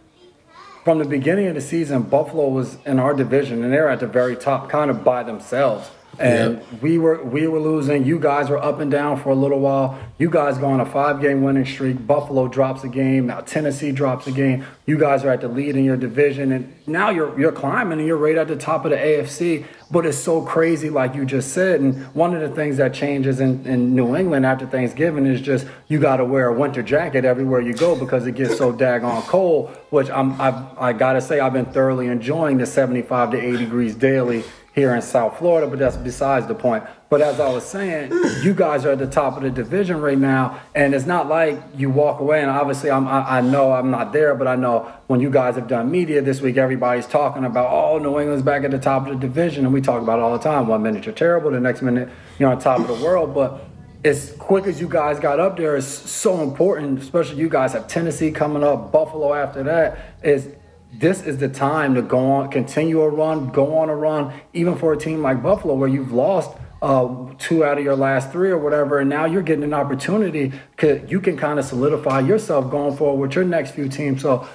From 0.88 1.00
the 1.00 1.03
beginning 1.03 1.48
of 1.48 1.56
the 1.56 1.60
season, 1.60 2.03
Buffalo 2.03 2.48
was 2.48 2.77
in 2.86 2.98
our 2.98 3.13
division, 3.13 3.62
and 3.62 3.74
they're 3.74 3.89
at 3.89 4.00
the 4.00 4.08
very 4.08 4.38
top, 4.38 4.70
kind 4.70 4.89
of 4.89 5.03
by 5.03 5.22
themselves. 5.22 5.89
And 6.19 6.55
yep. 6.55 6.81
we 6.81 6.97
were 6.97 7.24
we 7.24 7.47
were 7.47 7.59
losing. 7.59 8.05
You 8.05 8.19
guys 8.19 8.50
were 8.50 8.57
up 8.57 8.79
and 8.79 8.89
down 8.89 9.21
for 9.21 9.29
a 9.29 9.36
little 9.36 9.59
while. 9.59 10.00
You 10.17 10.29
guys 10.29 10.57
go 10.57 10.65
on 10.67 10.79
a 10.79 10.86
five 10.86 11.21
game 11.21 11.43
winning 11.43 11.65
streak. 11.65 12.05
Buffalo 12.07 12.47
drops 12.47 12.83
a 12.83 12.88
game. 12.88 13.27
Now 13.27 13.41
Tennessee 13.41 13.91
drops 13.91 14.25
a 14.25 14.31
game. 14.31 14.65
You 14.88 14.97
guys 14.97 15.24
are 15.24 15.29
at 15.29 15.41
the 15.41 15.47
lead 15.47 15.75
in 15.75 15.83
your 15.83 15.97
division, 15.97 16.51
and 16.51 16.74
now 16.88 17.12
you're 17.12 17.39
you're 17.39 17.51
climbing 17.51 18.00
and 18.00 18.07
you're 18.07 18.17
right 18.17 18.36
at 18.36 18.47
the 18.47 18.55
top 18.55 18.86
of 18.86 18.91
the 18.91 18.97
AFC. 18.97 19.65
But 19.91 20.05
it's 20.05 20.17
so 20.17 20.41
crazy, 20.41 20.89
like 20.89 21.13
you 21.13 21.24
just 21.24 21.53
said. 21.53 21.81
And 21.81 22.03
one 22.13 22.33
of 22.33 22.41
the 22.41 22.53
things 22.53 22.77
that 22.77 22.93
changes 22.93 23.39
in, 23.39 23.65
in 23.65 23.95
New 23.95 24.17
England 24.17 24.45
after 24.45 24.65
Thanksgiving 24.65 25.25
is 25.25 25.39
just 25.39 25.65
you 25.88 26.00
got 26.00 26.17
to 26.17 26.25
wear 26.25 26.47
a 26.47 26.53
winter 26.53 26.83
jacket 26.83 27.25
everywhere 27.25 27.62
you 27.62 27.74
go 27.74 27.95
because 27.97 28.25
it 28.25 28.33
gets 28.33 28.57
so 28.57 28.74
daggone 28.74 29.21
cold. 29.27 29.69
Which 29.91 30.09
I'm 30.09 30.39
I've, 30.41 30.77
I 30.79 30.93
gotta 30.93 31.21
say 31.21 31.39
I've 31.39 31.53
been 31.53 31.65
thoroughly 31.65 32.07
enjoying 32.07 32.57
the 32.57 32.65
75 32.65 33.31
to 33.31 33.38
80 33.39 33.57
degrees 33.57 33.95
daily 33.95 34.43
here 34.77 34.93
in 34.93 35.01
South 35.01 35.39
Florida, 35.39 35.65
but 35.65 35.79
that's 35.79 35.98
besides 35.98 36.46
the 36.46 36.53
point. 36.53 36.84
But 37.10 37.19
as 37.19 37.39
I 37.39 37.50
was 37.50 37.65
saying, 37.65 38.12
you 38.43 38.53
guys 38.53 38.86
are 38.86 38.91
at 38.91 39.00
the 39.00 39.07
top 39.07 39.36
of 39.36 39.41
the 39.41 39.50
division 39.50 40.00
right 40.00 40.17
now, 40.17 40.60
and 40.75 40.93
it's 40.93 41.07
not 41.07 41.27
like 41.27 41.60
you 41.75 41.89
walk 41.89 42.19
away. 42.19 42.41
And 42.41 42.51
obviously, 42.51 42.91
I'm, 42.91 43.07
I, 43.07 43.39
I 43.39 43.41
know 43.41 43.72
I'm 43.72 43.89
not 43.89 44.13
there, 44.13 44.36
but 44.36 44.48
I 44.48 44.55
know 44.55 44.93
when 45.07 45.19
you 45.19 45.31
guys 45.31 45.55
have 45.55 45.67
done 45.67 45.89
media 45.89 46.22
this 46.22 46.41
week, 46.41 46.57
everybody's 46.57 47.07
talking 47.07 47.43
about, 47.43 47.72
oh, 47.72 47.98
New 47.98 48.19
England's 48.19 48.43
back 48.43 48.63
at 48.65 48.69
the 48.69 48.77
top 48.77 49.07
of 49.07 49.13
the 49.13 49.19
division, 49.19 49.65
and 49.65 49.74
we 49.74 49.81
talk 49.81 50.00
about 50.00 50.19
it 50.19 50.22
all 50.22 50.38
the 50.38 50.43
time. 50.43 50.67
One 50.67 50.84
minute 50.84 51.07
you're 51.07 51.15
terrible, 51.15 51.50
the 51.50 51.60
next 51.60 51.81
minute 51.81 52.07
you're 52.38 52.51
on 52.51 52.60
top 52.60 52.79
of 52.79 52.88
the 52.88 53.03
world, 53.03 53.34
but 53.34 53.65
as 54.05 54.34
quick 54.34 54.67
as 54.67 54.79
you 54.79 54.88
guys 54.88 55.19
got 55.19 55.39
up 55.39 55.57
there 55.57 55.75
is 55.75 55.88
so 55.88 56.41
important, 56.41 57.00
especially 57.00 57.38
you 57.38 57.50
guys 57.50 57.74
have 57.74 57.88
Tennessee 57.88 58.29
coming 58.29 58.63
up, 58.63 58.91
Buffalo 58.91 59.34
after 59.34 59.63
that. 59.63 59.98
Is 60.22 60.53
this 60.94 61.22
is 61.22 61.38
the 61.38 61.50
time 61.50 61.96
to 61.96 62.01
go 62.01 62.32
on, 62.32 62.50
continue 62.50 63.01
a 63.01 63.10
run, 63.10 63.50
go 63.50 63.77
on 63.77 63.89
a 63.89 63.96
run, 63.96 64.34
even 64.53 64.75
for 64.75 64.94
a 64.94 64.98
team 64.98 65.22
like 65.22 65.44
Buffalo 65.44 65.75
where 65.75 65.89
you've 65.89 66.12
lost 66.12 66.51
uh, 66.82 67.34
two 67.39 67.63
out 67.63 67.77
of 67.77 67.84
your 67.84 67.96
last 67.96 68.32
three 68.32 68.51
or 68.51 68.58
whatever, 68.58 69.00
and 69.00 69.10
now 69.10 69.25
you're 69.25 69.41
getting 69.41 69.63
an 69.63 69.74
opportunity. 69.74 70.51
You 70.81 71.20
can 71.20 71.38
kind 71.38 71.59
of 71.59 71.66
solidify 71.66 72.22
yourself 72.22 72.70
going 72.70 72.96
forward 72.96 73.27
with 73.27 73.35
your 73.35 73.46
next 73.46 73.72
few 73.72 73.90
teams. 73.90 74.22
So 74.22 74.48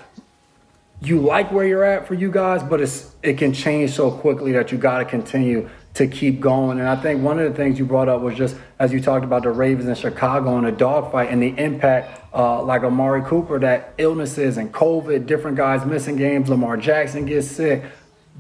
you 1.00 1.20
like 1.20 1.50
where 1.50 1.66
you're 1.66 1.84
at 1.84 2.06
for 2.06 2.14
you 2.14 2.30
guys, 2.30 2.62
but 2.62 2.80
it's 2.80 3.12
it 3.22 3.38
can 3.38 3.52
change 3.52 3.92
so 3.92 4.10
quickly 4.10 4.52
that 4.52 4.70
you 4.70 4.78
got 4.78 4.98
to 4.98 5.04
continue 5.04 5.68
to 5.94 6.06
keep 6.06 6.40
going. 6.40 6.78
And 6.78 6.88
I 6.88 6.96
think 6.96 7.22
one 7.22 7.38
of 7.38 7.50
the 7.50 7.56
things 7.56 7.78
you 7.78 7.84
brought 7.84 8.08
up 8.08 8.22
was 8.22 8.36
just 8.36 8.56
as 8.78 8.92
you 8.92 9.00
talked 9.00 9.24
about 9.24 9.42
the 9.42 9.50
Ravens 9.50 9.88
in 9.88 9.94
Chicago 9.94 10.56
and 10.56 10.66
a 10.66 10.72
dogfight 10.72 11.30
and 11.30 11.42
the 11.42 11.54
impact, 11.58 12.21
uh, 12.34 12.62
like 12.62 12.82
Amari 12.82 13.22
Cooper, 13.22 13.58
that 13.58 13.94
illnesses 13.98 14.56
and 14.56 14.72
COVID, 14.72 15.26
different 15.26 15.56
guys 15.56 15.84
missing 15.84 16.16
games, 16.16 16.48
Lamar 16.48 16.76
Jackson 16.76 17.26
gets 17.26 17.46
sick. 17.46 17.84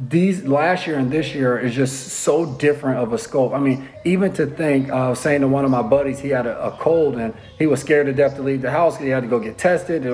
These 0.08 0.44
last 0.44 0.86
year 0.86 0.98
and 0.98 1.10
this 1.10 1.34
year 1.34 1.58
is 1.58 1.74
just 1.74 2.08
so 2.08 2.46
different 2.54 2.98
of 2.98 3.12
a 3.12 3.18
scope. 3.18 3.52
I 3.52 3.58
mean, 3.58 3.86
even 4.04 4.32
to 4.34 4.46
think, 4.46 4.88
uh, 4.88 4.94
I 4.94 5.08
was 5.10 5.20
saying 5.20 5.42
to 5.42 5.48
one 5.48 5.66
of 5.66 5.70
my 5.70 5.82
buddies, 5.82 6.18
he 6.18 6.30
had 6.30 6.46
a, 6.46 6.68
a 6.68 6.70
cold 6.78 7.16
and 7.16 7.34
he 7.58 7.66
was 7.66 7.80
scared 7.80 8.06
to 8.06 8.14
death 8.14 8.36
to 8.36 8.42
leave 8.42 8.62
the 8.62 8.70
house 8.70 8.94
because 8.94 9.04
he 9.04 9.10
had 9.10 9.22
to 9.22 9.28
go 9.28 9.38
get 9.38 9.58
tested. 9.58 10.06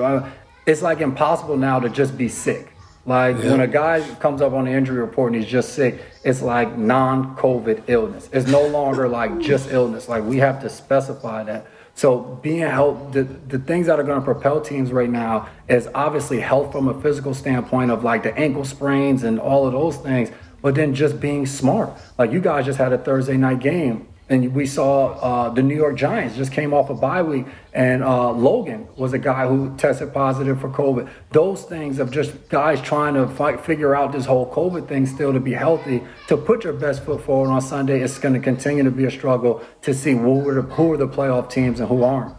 It's 0.65 0.81
like 0.81 0.99
impossible 0.99 1.55
now 1.55 1.79
to 1.79 1.89
just 1.89 2.17
be 2.17 2.27
sick. 2.27 2.73
Like 3.05 3.37
yeah. 3.37 3.51
when 3.51 3.61
a 3.61 3.67
guy 3.67 4.07
comes 4.19 4.41
up 4.41 4.53
on 4.53 4.65
the 4.65 4.71
injury 4.71 4.99
report 4.99 5.33
and 5.33 5.41
he's 5.41 5.51
just 5.51 5.73
sick, 5.73 5.99
it's 6.23 6.41
like 6.41 6.77
non-COVID 6.77 7.85
illness. 7.87 8.29
It's 8.33 8.47
no 8.47 8.67
longer 8.67 9.07
like 9.07 9.39
just 9.39 9.71
illness. 9.71 10.07
Like 10.09 10.23
we 10.25 10.37
have 10.37 10.61
to 10.61 10.69
specify 10.69 11.43
that. 11.43 11.65
So 11.99 12.39
being 12.41 12.61
health, 12.61 13.11
the, 13.11 13.23
the 13.23 13.59
things 13.59 13.87
that 13.87 13.99
are 13.99 14.03
going 14.03 14.19
to 14.19 14.23
propel 14.23 14.61
teams 14.61 14.93
right 14.93 15.09
now 15.09 15.49
is 15.67 15.89
obviously 15.93 16.39
health 16.39 16.71
from 16.71 16.87
a 16.87 17.01
physical 17.01 17.33
standpoint 17.33 17.91
of 17.91 18.05
like 18.05 18.23
the 18.23 18.33
ankle 18.39 18.63
sprains 18.63 19.23
and 19.23 19.37
all 19.37 19.67
of 19.67 19.73
those 19.73 19.97
things, 19.97 20.31
but 20.61 20.75
then 20.75 20.93
just 20.95 21.19
being 21.19 21.45
smart. 21.45 21.89
Like 22.17 22.31
you 22.31 22.39
guys 22.39 22.65
just 22.65 22.77
had 22.77 22.93
a 22.93 22.97
Thursday 22.97 23.35
night 23.35 23.59
game 23.59 24.07
and 24.29 24.53
we 24.53 24.67
saw 24.67 25.13
uh, 25.13 25.49
the 25.49 25.63
New 25.63 25.75
York 25.75 25.97
Giants 25.97 26.37
just 26.37 26.51
came 26.51 26.73
off 26.73 26.89
a 26.89 26.93
bye 26.93 27.23
week, 27.23 27.47
and 27.73 28.03
uh, 28.03 28.31
Logan 28.31 28.87
was 28.95 29.13
a 29.13 29.17
guy 29.17 29.47
who 29.47 29.75
tested 29.75 30.13
positive 30.13 30.61
for 30.61 30.69
COVID. 30.69 31.09
Those 31.31 31.63
things 31.63 31.97
of 31.97 32.11
just 32.11 32.47
guys 32.49 32.79
trying 32.81 33.15
to 33.15 33.27
fight, 33.27 33.59
figure 33.59 33.95
out 33.95 34.11
this 34.11 34.25
whole 34.25 34.51
COVID 34.51 34.87
thing 34.87 35.07
still 35.07 35.33
to 35.33 35.39
be 35.39 35.53
healthy, 35.53 36.03
to 36.27 36.37
put 36.37 36.63
your 36.63 36.73
best 36.73 37.03
foot 37.03 37.21
forward 37.23 37.49
on 37.49 37.61
Sunday, 37.61 38.01
it's 38.01 38.19
going 38.19 38.35
to 38.35 38.39
continue 38.39 38.83
to 38.83 38.91
be 38.91 39.05
a 39.05 39.11
struggle 39.11 39.63
to 39.81 39.93
see 39.93 40.11
who 40.11 40.47
are, 40.47 40.53
the, 40.53 40.61
who 40.61 40.93
are 40.93 40.97
the 40.97 41.07
playoff 41.07 41.49
teams 41.49 41.79
and 41.79 41.89
who 41.89 42.03
aren't. 42.03 42.35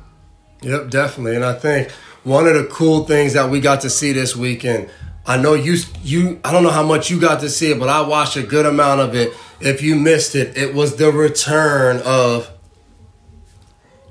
Yep, 0.63 0.91
definitely. 0.91 1.37
And 1.37 1.45
I 1.45 1.55
think 1.55 1.91
one 2.23 2.47
of 2.47 2.55
the 2.55 2.65
cool 2.65 3.05
things 3.05 3.33
that 3.33 3.51
we 3.51 3.61
got 3.61 3.81
to 3.81 3.91
see 3.91 4.13
this 4.13 4.37
weekend, 4.37 4.91
I 5.31 5.37
know 5.37 5.55
you, 5.55 5.77
you, 6.03 6.41
I 6.43 6.51
don't 6.51 6.65
know 6.65 6.71
how 6.71 6.83
much 6.83 7.09
you 7.09 7.21
got 7.21 7.39
to 7.43 7.49
see 7.49 7.71
it, 7.71 7.79
but 7.79 7.89
I 7.89 8.01
watched 8.01 8.37
a 8.37 8.43
good 8.43 8.67
amount 8.67 9.01
of 9.01 9.15
it 9.15 9.33
if 9.61 9.81
you 9.81 9.95
missed 9.95 10.35
it, 10.35 10.57
it 10.57 10.75
was 10.75 10.97
the 10.97 11.13
return 11.13 12.01
of 12.05 12.51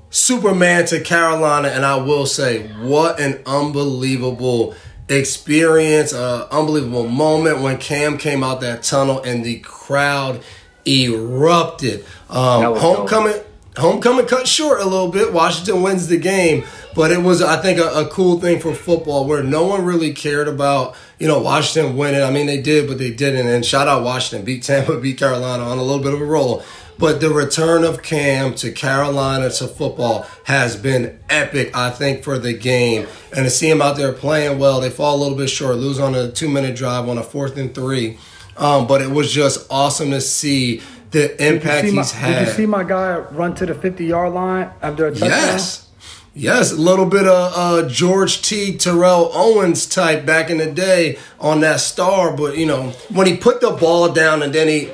Superman 0.08 0.86
to 0.86 1.00
Carolina, 1.00 1.68
and 1.68 1.84
I 1.84 1.96
will 1.96 2.24
say, 2.24 2.68
what 2.82 3.20
an 3.20 3.42
unbelievable 3.44 4.74
experience, 5.10 6.14
uh, 6.14 6.48
unbelievable 6.50 7.06
moment 7.06 7.60
when 7.60 7.76
Cam 7.76 8.16
came 8.16 8.42
out 8.42 8.60
that 8.62 8.82
tunnel 8.82 9.20
and 9.22 9.44
the 9.44 9.58
crowd 9.60 10.40
erupted. 10.86 12.04
Um, 12.30 12.76
homecoming, 12.76 13.32
dope. 13.32 13.46
Homecoming 13.76 14.26
cut 14.26 14.48
short 14.48 14.80
a 14.80 14.84
little 14.84 15.08
bit. 15.08 15.32
Washington 15.32 15.82
wins 15.82 16.08
the 16.08 16.16
game, 16.16 16.64
but 16.94 17.10
it 17.10 17.22
was, 17.22 17.40
I 17.40 17.60
think, 17.60 17.78
a, 17.78 17.88
a, 17.90 18.08
cool 18.08 18.40
thing 18.40 18.60
for 18.60 18.74
football 18.74 19.26
where 19.26 19.42
no 19.42 19.66
one 19.66 19.84
really 19.84 20.12
cared 20.12 20.48
about, 20.48 20.96
you 21.18 21.28
know, 21.28 21.40
Washington 21.40 21.96
winning. 21.96 22.22
I 22.22 22.30
mean, 22.30 22.46
they 22.46 22.60
did, 22.60 22.88
but 22.88 22.98
they 22.98 23.10
didn't. 23.10 23.46
And 23.46 23.64
shout 23.64 23.88
out 23.88 24.02
Washington, 24.02 24.44
beat 24.44 24.62
Tampa, 24.62 24.98
beat 24.98 25.18
Carolina 25.18 25.62
on 25.62 25.78
a 25.78 25.82
little 25.82 26.02
bit 26.02 26.14
of 26.14 26.20
a 26.20 26.24
roll. 26.24 26.62
But 26.98 27.22
the 27.22 27.30
return 27.30 27.82
of 27.82 28.02
Cam 28.02 28.54
to 28.56 28.72
Carolina 28.72 29.48
to 29.48 29.66
football 29.68 30.26
has 30.44 30.76
been 30.76 31.18
epic, 31.30 31.74
I 31.74 31.88
think, 31.88 32.22
for 32.22 32.38
the 32.38 32.52
game. 32.52 33.06
And 33.34 33.46
to 33.46 33.50
see 33.50 33.70
him 33.70 33.80
out 33.80 33.96
there 33.96 34.12
playing 34.12 34.58
well, 34.58 34.82
they 34.82 34.90
fall 34.90 35.16
a 35.16 35.20
little 35.22 35.38
bit 35.38 35.48
short, 35.48 35.76
lose 35.76 35.98
on 35.98 36.14
a 36.14 36.30
two 36.30 36.50
minute 36.50 36.76
drive 36.76 37.08
on 37.08 37.16
a 37.16 37.22
fourth 37.22 37.56
and 37.56 37.74
three. 37.74 38.18
Um, 38.58 38.86
but 38.86 39.00
it 39.00 39.10
was 39.10 39.32
just 39.32 39.66
awesome 39.70 40.10
to 40.10 40.20
see 40.20 40.82
the 41.10 41.44
impact 41.44 41.86
he's 41.86 41.94
my, 41.94 42.04
had. 42.04 42.38
Did 42.38 42.48
you 42.48 42.54
see 42.54 42.66
my 42.66 42.84
guy 42.84 43.18
run 43.18 43.54
to 43.56 43.66
the 43.66 43.74
50 43.74 44.04
yard 44.04 44.32
line 44.32 44.70
after 44.82 45.06
a 45.06 45.10
touchdown? 45.10 45.28
Yes. 45.30 45.86
Yes, 46.32 46.70
a 46.70 46.76
little 46.76 47.06
bit 47.06 47.26
of 47.26 47.52
uh, 47.56 47.88
George 47.88 48.40
T. 48.40 48.76
Terrell 48.78 49.32
Owens 49.34 49.84
type 49.84 50.24
back 50.24 50.48
in 50.48 50.58
the 50.58 50.70
day 50.70 51.18
on 51.40 51.60
that 51.60 51.80
star, 51.80 52.36
but 52.36 52.56
you 52.56 52.66
know 52.66 52.90
when 53.12 53.26
he 53.26 53.36
put 53.36 53.60
the 53.60 53.72
ball 53.72 54.12
down 54.12 54.40
and 54.40 54.54
then 54.54 54.68
he, 54.68 54.90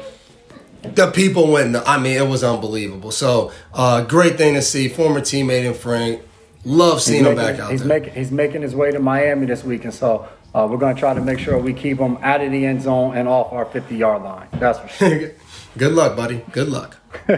the 0.83 1.11
people 1.11 1.53
went. 1.53 1.77
I 1.77 1.99
mean, 1.99 2.17
it 2.17 2.27
was 2.27 2.43
unbelievable. 2.43 3.11
So 3.11 3.53
uh, 3.75 4.03
great 4.05 4.39
thing 4.39 4.55
to 4.55 4.63
see. 4.63 4.89
Former 4.89 5.21
teammate 5.21 5.67
and 5.67 5.77
friend, 5.77 6.21
love 6.65 7.03
seeing 7.03 7.25
he's 7.25 7.33
him 7.33 7.37
back 7.37 7.59
out 7.59 7.71
he's 7.71 7.81
there. 7.81 8.01
Making, 8.01 8.15
he's 8.15 8.31
making 8.31 8.63
his 8.63 8.75
way 8.75 8.91
to 8.91 8.99
Miami 8.99 9.45
this 9.45 9.63
week, 9.63 9.85
and 9.85 9.93
so 9.93 10.27
uh, 10.55 10.67
we're 10.69 10.79
going 10.79 10.95
to 10.95 10.99
try 10.99 11.13
to 11.13 11.21
make 11.21 11.39
sure 11.39 11.59
we 11.59 11.75
keep 11.75 11.99
him 11.99 12.17
out 12.23 12.41
of 12.41 12.51
the 12.51 12.65
end 12.65 12.81
zone 12.81 13.15
and 13.15 13.29
off 13.29 13.53
our 13.53 13.67
50 13.67 13.95
yard 13.95 14.23
line. 14.23 14.49
That's 14.55 14.79
for 14.79 14.89
sure. 14.89 15.33
Good 15.77 15.93
luck, 15.93 16.17
buddy. 16.17 16.43
Good 16.53 16.69
luck. 16.69 16.97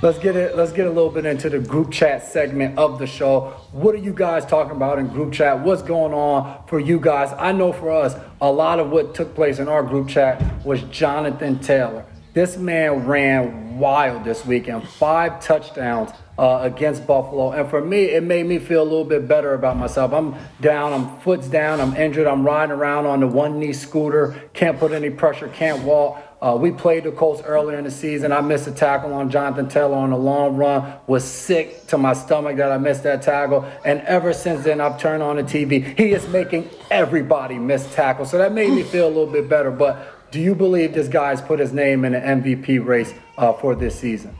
Let's 0.00 0.20
get 0.20 0.36
it. 0.36 0.56
Let's 0.56 0.70
get 0.70 0.86
a 0.86 0.90
little 0.90 1.10
bit 1.10 1.26
into 1.26 1.50
the 1.50 1.58
group 1.58 1.90
chat 1.90 2.24
segment 2.24 2.78
of 2.78 3.00
the 3.00 3.06
show. 3.08 3.52
What 3.72 3.96
are 3.96 3.98
you 3.98 4.12
guys 4.12 4.46
talking 4.46 4.76
about 4.76 5.00
in 5.00 5.08
group 5.08 5.32
chat? 5.32 5.58
What's 5.58 5.82
going 5.82 6.14
on 6.14 6.64
for 6.68 6.78
you 6.78 7.00
guys? 7.00 7.34
I 7.36 7.50
know 7.50 7.72
for 7.72 7.90
us, 7.90 8.14
a 8.40 8.52
lot 8.52 8.78
of 8.78 8.90
what 8.90 9.16
took 9.16 9.34
place 9.34 9.58
in 9.58 9.66
our 9.66 9.82
group 9.82 10.08
chat 10.08 10.64
was 10.64 10.82
Jonathan 10.84 11.58
Taylor. 11.58 12.04
This 12.32 12.56
man 12.56 13.06
ran 13.06 13.78
wild 13.80 14.22
this 14.22 14.46
weekend, 14.46 14.86
five 14.88 15.40
touchdowns 15.40 16.10
uh, 16.38 16.60
against 16.62 17.04
Buffalo, 17.04 17.50
and 17.50 17.68
for 17.68 17.84
me, 17.84 18.04
it 18.04 18.22
made 18.22 18.46
me 18.46 18.60
feel 18.60 18.82
a 18.82 18.84
little 18.84 19.04
bit 19.04 19.26
better 19.26 19.54
about 19.54 19.76
myself. 19.76 20.12
I'm 20.12 20.36
down, 20.60 20.92
I'm 20.92 21.18
foot's 21.20 21.48
down, 21.48 21.80
I'm 21.80 21.96
injured, 21.96 22.28
I'm 22.28 22.44
riding 22.44 22.72
around 22.72 23.06
on 23.06 23.18
the 23.18 23.26
one 23.26 23.58
knee 23.58 23.72
scooter, 23.72 24.48
can't 24.52 24.78
put 24.78 24.92
any 24.92 25.10
pressure, 25.10 25.48
can't 25.48 25.82
walk. 25.82 26.22
Uh, 26.40 26.56
we 26.60 26.70
played 26.70 27.02
the 27.02 27.10
Colts 27.10 27.42
earlier 27.42 27.78
in 27.78 27.84
the 27.84 27.90
season. 27.90 28.30
I 28.30 28.40
missed 28.40 28.68
a 28.68 28.70
tackle 28.70 29.12
on 29.12 29.28
Jonathan 29.28 29.68
Taylor 29.68 29.96
on 29.96 30.10
the 30.10 30.16
long 30.16 30.56
run. 30.56 30.94
Was 31.08 31.24
sick 31.24 31.86
to 31.88 31.98
my 31.98 32.12
stomach 32.12 32.56
that 32.58 32.70
I 32.70 32.78
missed 32.78 33.02
that 33.02 33.22
tackle. 33.22 33.68
And 33.84 34.00
ever 34.02 34.32
since 34.32 34.64
then, 34.64 34.80
I've 34.80 35.00
turned 35.00 35.22
on 35.22 35.36
the 35.36 35.42
TV. 35.42 35.96
He 35.98 36.12
is 36.12 36.28
making 36.28 36.70
everybody 36.90 37.58
miss 37.58 37.92
tackles. 37.92 38.30
So 38.30 38.38
that 38.38 38.52
made 38.52 38.70
me 38.70 38.84
feel 38.84 39.06
a 39.06 39.08
little 39.08 39.26
bit 39.26 39.48
better. 39.48 39.72
But 39.72 40.30
do 40.30 40.40
you 40.40 40.54
believe 40.54 40.94
this 40.94 41.08
guy's 41.08 41.40
put 41.40 41.58
his 41.58 41.72
name 41.72 42.04
in 42.04 42.12
the 42.12 42.20
MVP 42.20 42.84
race 42.84 43.12
uh, 43.36 43.52
for 43.54 43.74
this 43.74 43.98
season? 43.98 44.36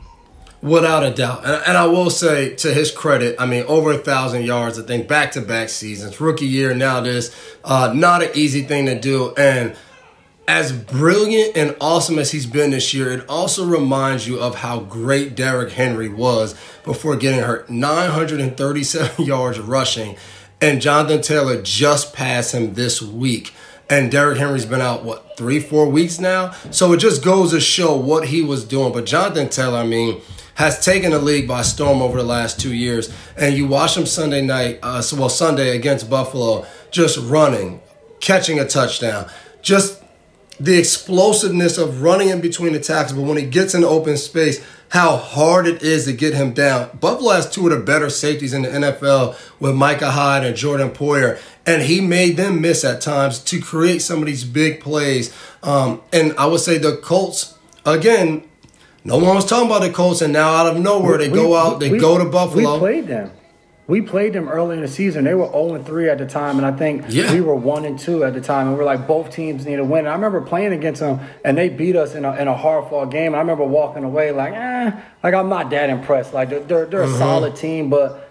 Without 0.61 1.03
a 1.03 1.11
doubt. 1.11 1.43
And, 1.45 1.63
and 1.67 1.77
I 1.77 1.85
will 1.85 2.09
say, 2.09 2.55
to 2.55 2.73
his 2.73 2.91
credit, 2.91 3.35
I 3.39 3.45
mean, 3.45 3.63
over 3.67 3.91
a 3.91 3.97
thousand 3.97 4.43
yards, 4.43 4.79
I 4.79 4.83
think, 4.83 5.07
back 5.07 5.33
to 5.33 5.41
back 5.41 5.69
seasons, 5.69 6.19
rookie 6.21 6.45
year, 6.45 6.73
now 6.73 7.01
this, 7.01 7.35
uh, 7.63 7.91
not 7.93 8.23
an 8.23 8.29
easy 8.35 8.63
thing 8.63 8.85
to 8.85 8.99
do. 8.99 9.33
And 9.35 9.75
as 10.49 10.71
brilliant 10.71 11.55
and 11.55 11.75
awesome 11.79 12.17
as 12.17 12.31
he's 12.31 12.47
been 12.47 12.71
this 12.71 12.91
year, 12.91 13.11
it 13.11 13.23
also 13.29 13.63
reminds 13.63 14.27
you 14.27 14.39
of 14.39 14.55
how 14.55 14.79
great 14.79 15.35
Derrick 15.35 15.73
Henry 15.73 16.09
was 16.09 16.55
before 16.83 17.15
getting 17.15 17.41
hurt. 17.41 17.69
937 17.69 19.25
yards 19.27 19.59
rushing, 19.59 20.17
and 20.59 20.81
Jonathan 20.81 21.21
Taylor 21.21 21.61
just 21.61 22.15
passed 22.15 22.55
him 22.55 22.73
this 22.73 22.99
week. 22.99 23.53
And 23.91 24.11
Derrick 24.11 24.39
Henry's 24.39 24.65
been 24.65 24.81
out, 24.81 25.03
what, 25.03 25.37
three, 25.37 25.59
four 25.59 25.87
weeks 25.87 26.19
now? 26.19 26.53
So 26.71 26.93
it 26.93 26.97
just 26.97 27.23
goes 27.23 27.51
to 27.51 27.59
show 27.59 27.95
what 27.95 28.29
he 28.29 28.41
was 28.41 28.65
doing. 28.65 28.91
But 28.91 29.05
Jonathan 29.05 29.49
Taylor, 29.49 29.77
I 29.77 29.85
mean, 29.85 30.19
has 30.55 30.83
taken 30.83 31.11
the 31.11 31.19
league 31.19 31.47
by 31.47 31.61
storm 31.61 32.01
over 32.01 32.17
the 32.17 32.27
last 32.27 32.59
two 32.59 32.73
years. 32.73 33.13
And 33.37 33.55
you 33.55 33.67
watch 33.67 33.95
him 33.95 34.07
Sunday 34.07 34.41
night, 34.41 34.79
uh, 34.81 35.03
well, 35.15 35.29
Sunday 35.29 35.75
against 35.75 36.09
Buffalo, 36.09 36.65
just 36.89 37.19
running, 37.19 37.81
catching 38.19 38.59
a 38.59 38.67
touchdown, 38.67 39.29
just 39.61 39.98
the 40.59 40.77
explosiveness 40.77 41.77
of 41.77 42.01
running 42.01 42.29
in 42.29 42.41
between 42.41 42.73
the 42.73 42.79
tackles, 42.79 43.13
but 43.13 43.21
when 43.23 43.37
he 43.37 43.45
gets 43.45 43.73
in 43.73 43.83
open 43.83 44.17
space, 44.17 44.63
how 44.89 45.17
hard 45.17 45.67
it 45.67 45.83
is 45.83 46.05
to 46.05 46.13
get 46.13 46.33
him 46.33 46.51
down. 46.51 46.89
Buffalo 46.99 47.31
has 47.31 47.49
two 47.49 47.67
of 47.67 47.77
the 47.77 47.83
better 47.83 48.09
safeties 48.09 48.53
in 48.53 48.63
the 48.63 48.69
NFL 48.69 49.35
with 49.59 49.75
Micah 49.75 50.11
Hyde 50.11 50.43
and 50.45 50.55
Jordan 50.55 50.89
Poyer, 50.89 51.39
and 51.65 51.83
he 51.83 52.01
made 52.01 52.37
them 52.37 52.59
miss 52.61 52.83
at 52.83 52.99
times 52.99 53.39
to 53.45 53.61
create 53.61 54.01
some 54.01 54.19
of 54.19 54.25
these 54.25 54.43
big 54.43 54.81
plays. 54.81 55.33
Um, 55.61 56.01
and 56.11 56.33
I 56.37 56.47
would 56.47 56.59
say 56.59 56.77
the 56.79 56.97
Colts, 56.97 57.53
again, 57.85 58.43
no 59.03 59.17
one 59.17 59.35
was 59.35 59.45
talking 59.45 59.67
about 59.67 59.81
the 59.81 59.91
Colts, 59.91 60.21
and 60.21 60.33
now 60.33 60.49
out 60.55 60.67
of 60.75 60.81
nowhere 60.81 61.17
they 61.17 61.29
We- 61.29 61.35
go 61.35 61.55
out, 61.55 61.79
they 61.79 61.89
we- 61.91 61.99
go 61.99 62.17
to 62.17 62.25
Buffalo. 62.25 62.73
We 62.73 62.79
played 62.79 63.07
them. 63.07 63.31
We 63.89 64.01
played 64.03 64.33
them 64.33 64.47
early 64.47 64.75
in 64.75 64.83
the 64.83 64.87
season. 64.87 65.23
They 65.23 65.33
were 65.33 65.47
0 65.51 65.73
and 65.73 65.83
3 65.83 66.09
at 66.09 66.19
the 66.19 66.27
time, 66.27 66.57
and 66.57 66.65
I 66.65 66.71
think 66.71 67.05
Yeah. 67.09 67.33
we 67.33 67.41
were 67.41 67.55
1 67.55 67.85
and 67.85 67.97
2 67.97 68.23
at 68.23 68.35
the 68.35 68.39
time. 68.39 68.67
And 68.67 68.77
we're 68.77 68.83
like, 68.83 69.07
both 69.07 69.31
teams 69.31 69.65
need 69.65 69.79
a 69.79 69.83
win. 69.83 69.99
And 70.01 70.09
I 70.09 70.13
remember 70.13 70.41
playing 70.41 70.73
against 70.73 71.01
them, 71.01 71.19
and 71.43 71.57
they 71.57 71.69
beat 71.69 71.95
us 71.95 72.13
in 72.13 72.23
a, 72.23 72.35
in 72.35 72.47
a 72.47 72.53
hard 72.55 72.87
fought 72.87 73.09
game. 73.09 73.27
And 73.33 73.37
I 73.37 73.39
remember 73.39 73.63
walking 73.63 74.03
away 74.03 74.31
like, 74.31 74.53
eh, 74.53 74.91
like 75.23 75.33
I'm 75.33 75.49
not 75.49 75.71
that 75.71 75.89
impressed. 75.89 76.35
Like 76.35 76.49
they're 76.51 76.59
they're, 76.59 76.85
they're 76.85 77.01
a 77.01 77.17
solid 77.17 77.55
team, 77.55 77.89
but 77.89 78.28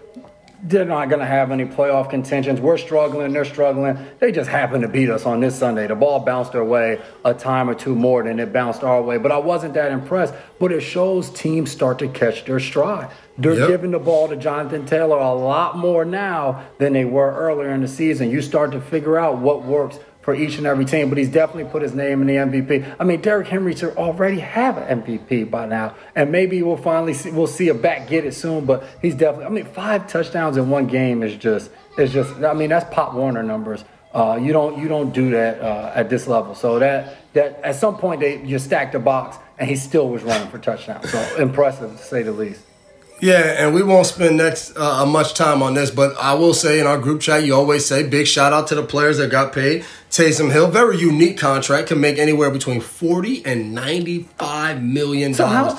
they're 0.63 0.85
not 0.85 1.09
going 1.09 1.19
to 1.19 1.25
have 1.25 1.51
any 1.51 1.65
playoff 1.65 2.09
contentions. 2.09 2.59
We're 2.59 2.77
struggling. 2.77 3.31
They're 3.33 3.45
struggling. 3.45 3.97
They 4.19 4.31
just 4.31 4.49
happened 4.49 4.81
to 4.81 4.87
beat 4.89 5.09
us 5.09 5.25
on 5.25 5.39
this 5.39 5.57
Sunday. 5.57 5.87
The 5.87 5.95
ball 5.95 6.19
bounced 6.19 6.51
their 6.51 6.63
way 6.65 6.99
a 7.23 7.33
time 7.33 7.69
or 7.69 7.75
two 7.75 7.95
more 7.95 8.23
than 8.23 8.39
it 8.39 8.51
bounced 8.51 8.83
our 8.83 9.01
way. 9.01 9.17
But 9.17 9.31
I 9.31 9.37
wasn't 9.37 9.73
that 9.75 9.91
impressed. 9.91 10.33
But 10.59 10.71
it 10.71 10.81
shows 10.81 11.29
teams 11.29 11.71
start 11.71 11.99
to 11.99 12.07
catch 12.09 12.45
their 12.45 12.59
stride. 12.59 13.09
They're 13.37 13.53
Yep. 13.53 13.67
giving 13.69 13.91
the 13.91 13.99
ball 13.99 14.27
to 14.27 14.35
Jonathan 14.35 14.85
Taylor 14.85 15.17
a 15.17 15.33
lot 15.33 15.77
more 15.77 16.03
now 16.03 16.63
than 16.77 16.91
they 16.91 17.05
were 17.05 17.33
earlier 17.33 17.69
in 17.69 17.81
the 17.81 17.87
season. 17.87 18.29
You 18.29 18.41
start 18.41 18.71
to 18.73 18.81
figure 18.81 19.17
out 19.17 19.37
what 19.37 19.63
works 19.63 19.99
for 20.21 20.35
each 20.35 20.57
and 20.57 20.67
every 20.67 20.85
team, 20.85 21.09
but 21.09 21.17
he's 21.17 21.29
definitely 21.29 21.71
put 21.71 21.81
his 21.81 21.93
name 21.93 22.21
in 22.21 22.27
the 22.27 22.35
MVP. 22.35 22.95
I 22.99 23.03
mean, 23.03 23.21
Derrick 23.21 23.47
Henry 23.47 23.75
should 23.75 23.95
already 23.95 24.39
have 24.39 24.77
an 24.77 25.01
MVP 25.01 25.49
by 25.49 25.65
now, 25.65 25.95
and 26.15 26.31
maybe 26.31 26.61
we'll 26.61 26.77
finally 26.77 27.13
see, 27.13 27.31
we'll 27.31 27.47
see 27.47 27.69
a 27.69 27.73
back 27.73 28.09
get 28.09 28.25
it 28.25 28.33
soon. 28.33 28.65
But 28.65 28.83
he's 29.01 29.15
definitely. 29.15 29.45
I 29.45 29.49
mean, 29.49 29.65
five 29.65 30.07
touchdowns 30.07 30.57
in 30.57 30.69
one 30.69 30.87
game 30.87 31.23
is 31.23 31.35
just 31.35 31.71
is 31.97 32.11
just. 32.11 32.35
I 32.43 32.53
mean, 32.53 32.69
that's 32.69 32.93
Pop 32.93 33.13
Warner 33.13 33.43
numbers. 33.43 33.83
Uh, 34.13 34.39
you 34.41 34.51
don't 34.51 34.77
you 34.77 34.87
don't 34.87 35.13
do 35.13 35.31
that 35.31 35.61
uh, 35.61 35.93
at 35.95 36.09
this 36.09 36.27
level. 36.27 36.53
So 36.55 36.79
that 36.79 37.33
that 37.33 37.61
at 37.63 37.75
some 37.75 37.97
point 37.97 38.19
they 38.19 38.43
you 38.43 38.59
stacked 38.59 38.93
the 38.93 38.99
box, 38.99 39.37
and 39.57 39.69
he 39.69 39.75
still 39.75 40.09
was 40.09 40.23
running 40.23 40.49
for 40.49 40.57
touchdowns. 40.57 41.09
So 41.09 41.37
impressive 41.37 41.91
to 41.91 42.03
say 42.03 42.23
the 42.23 42.31
least. 42.31 42.65
Yeah, 43.21 43.39
and 43.65 43.73
we 43.73 43.83
won't 43.83 44.05
spend 44.07 44.37
next 44.37 44.77
uh, 44.77 45.05
much 45.05 45.33
time 45.33 45.61
on 45.61 45.73
this, 45.73 45.91
but 45.91 46.15
I 46.17 46.33
will 46.35 46.53
say 46.53 46.79
in 46.79 46.87
our 46.87 46.97
group 46.97 47.19
chat, 47.21 47.43
you 47.43 47.53
always 47.53 47.85
say 47.85 48.03
big 48.03 48.27
shout 48.27 48.53
out 48.53 48.67
to 48.67 48.75
the 48.75 48.83
players 48.83 49.17
that 49.17 49.29
got 49.29 49.51
paid. 49.53 49.83
Taysom 50.09 50.51
Hill, 50.51 50.67
very 50.71 50.97
unique 50.97 51.37
contract, 51.37 51.89
can 51.89 51.99
make 51.99 52.17
anywhere 52.17 52.49
between 52.49 52.79
forty 52.81 53.45
and 53.45 53.73
ninety-five 53.73 54.81
million 54.81 55.33
So 55.33 55.45
dollars. 55.45 55.73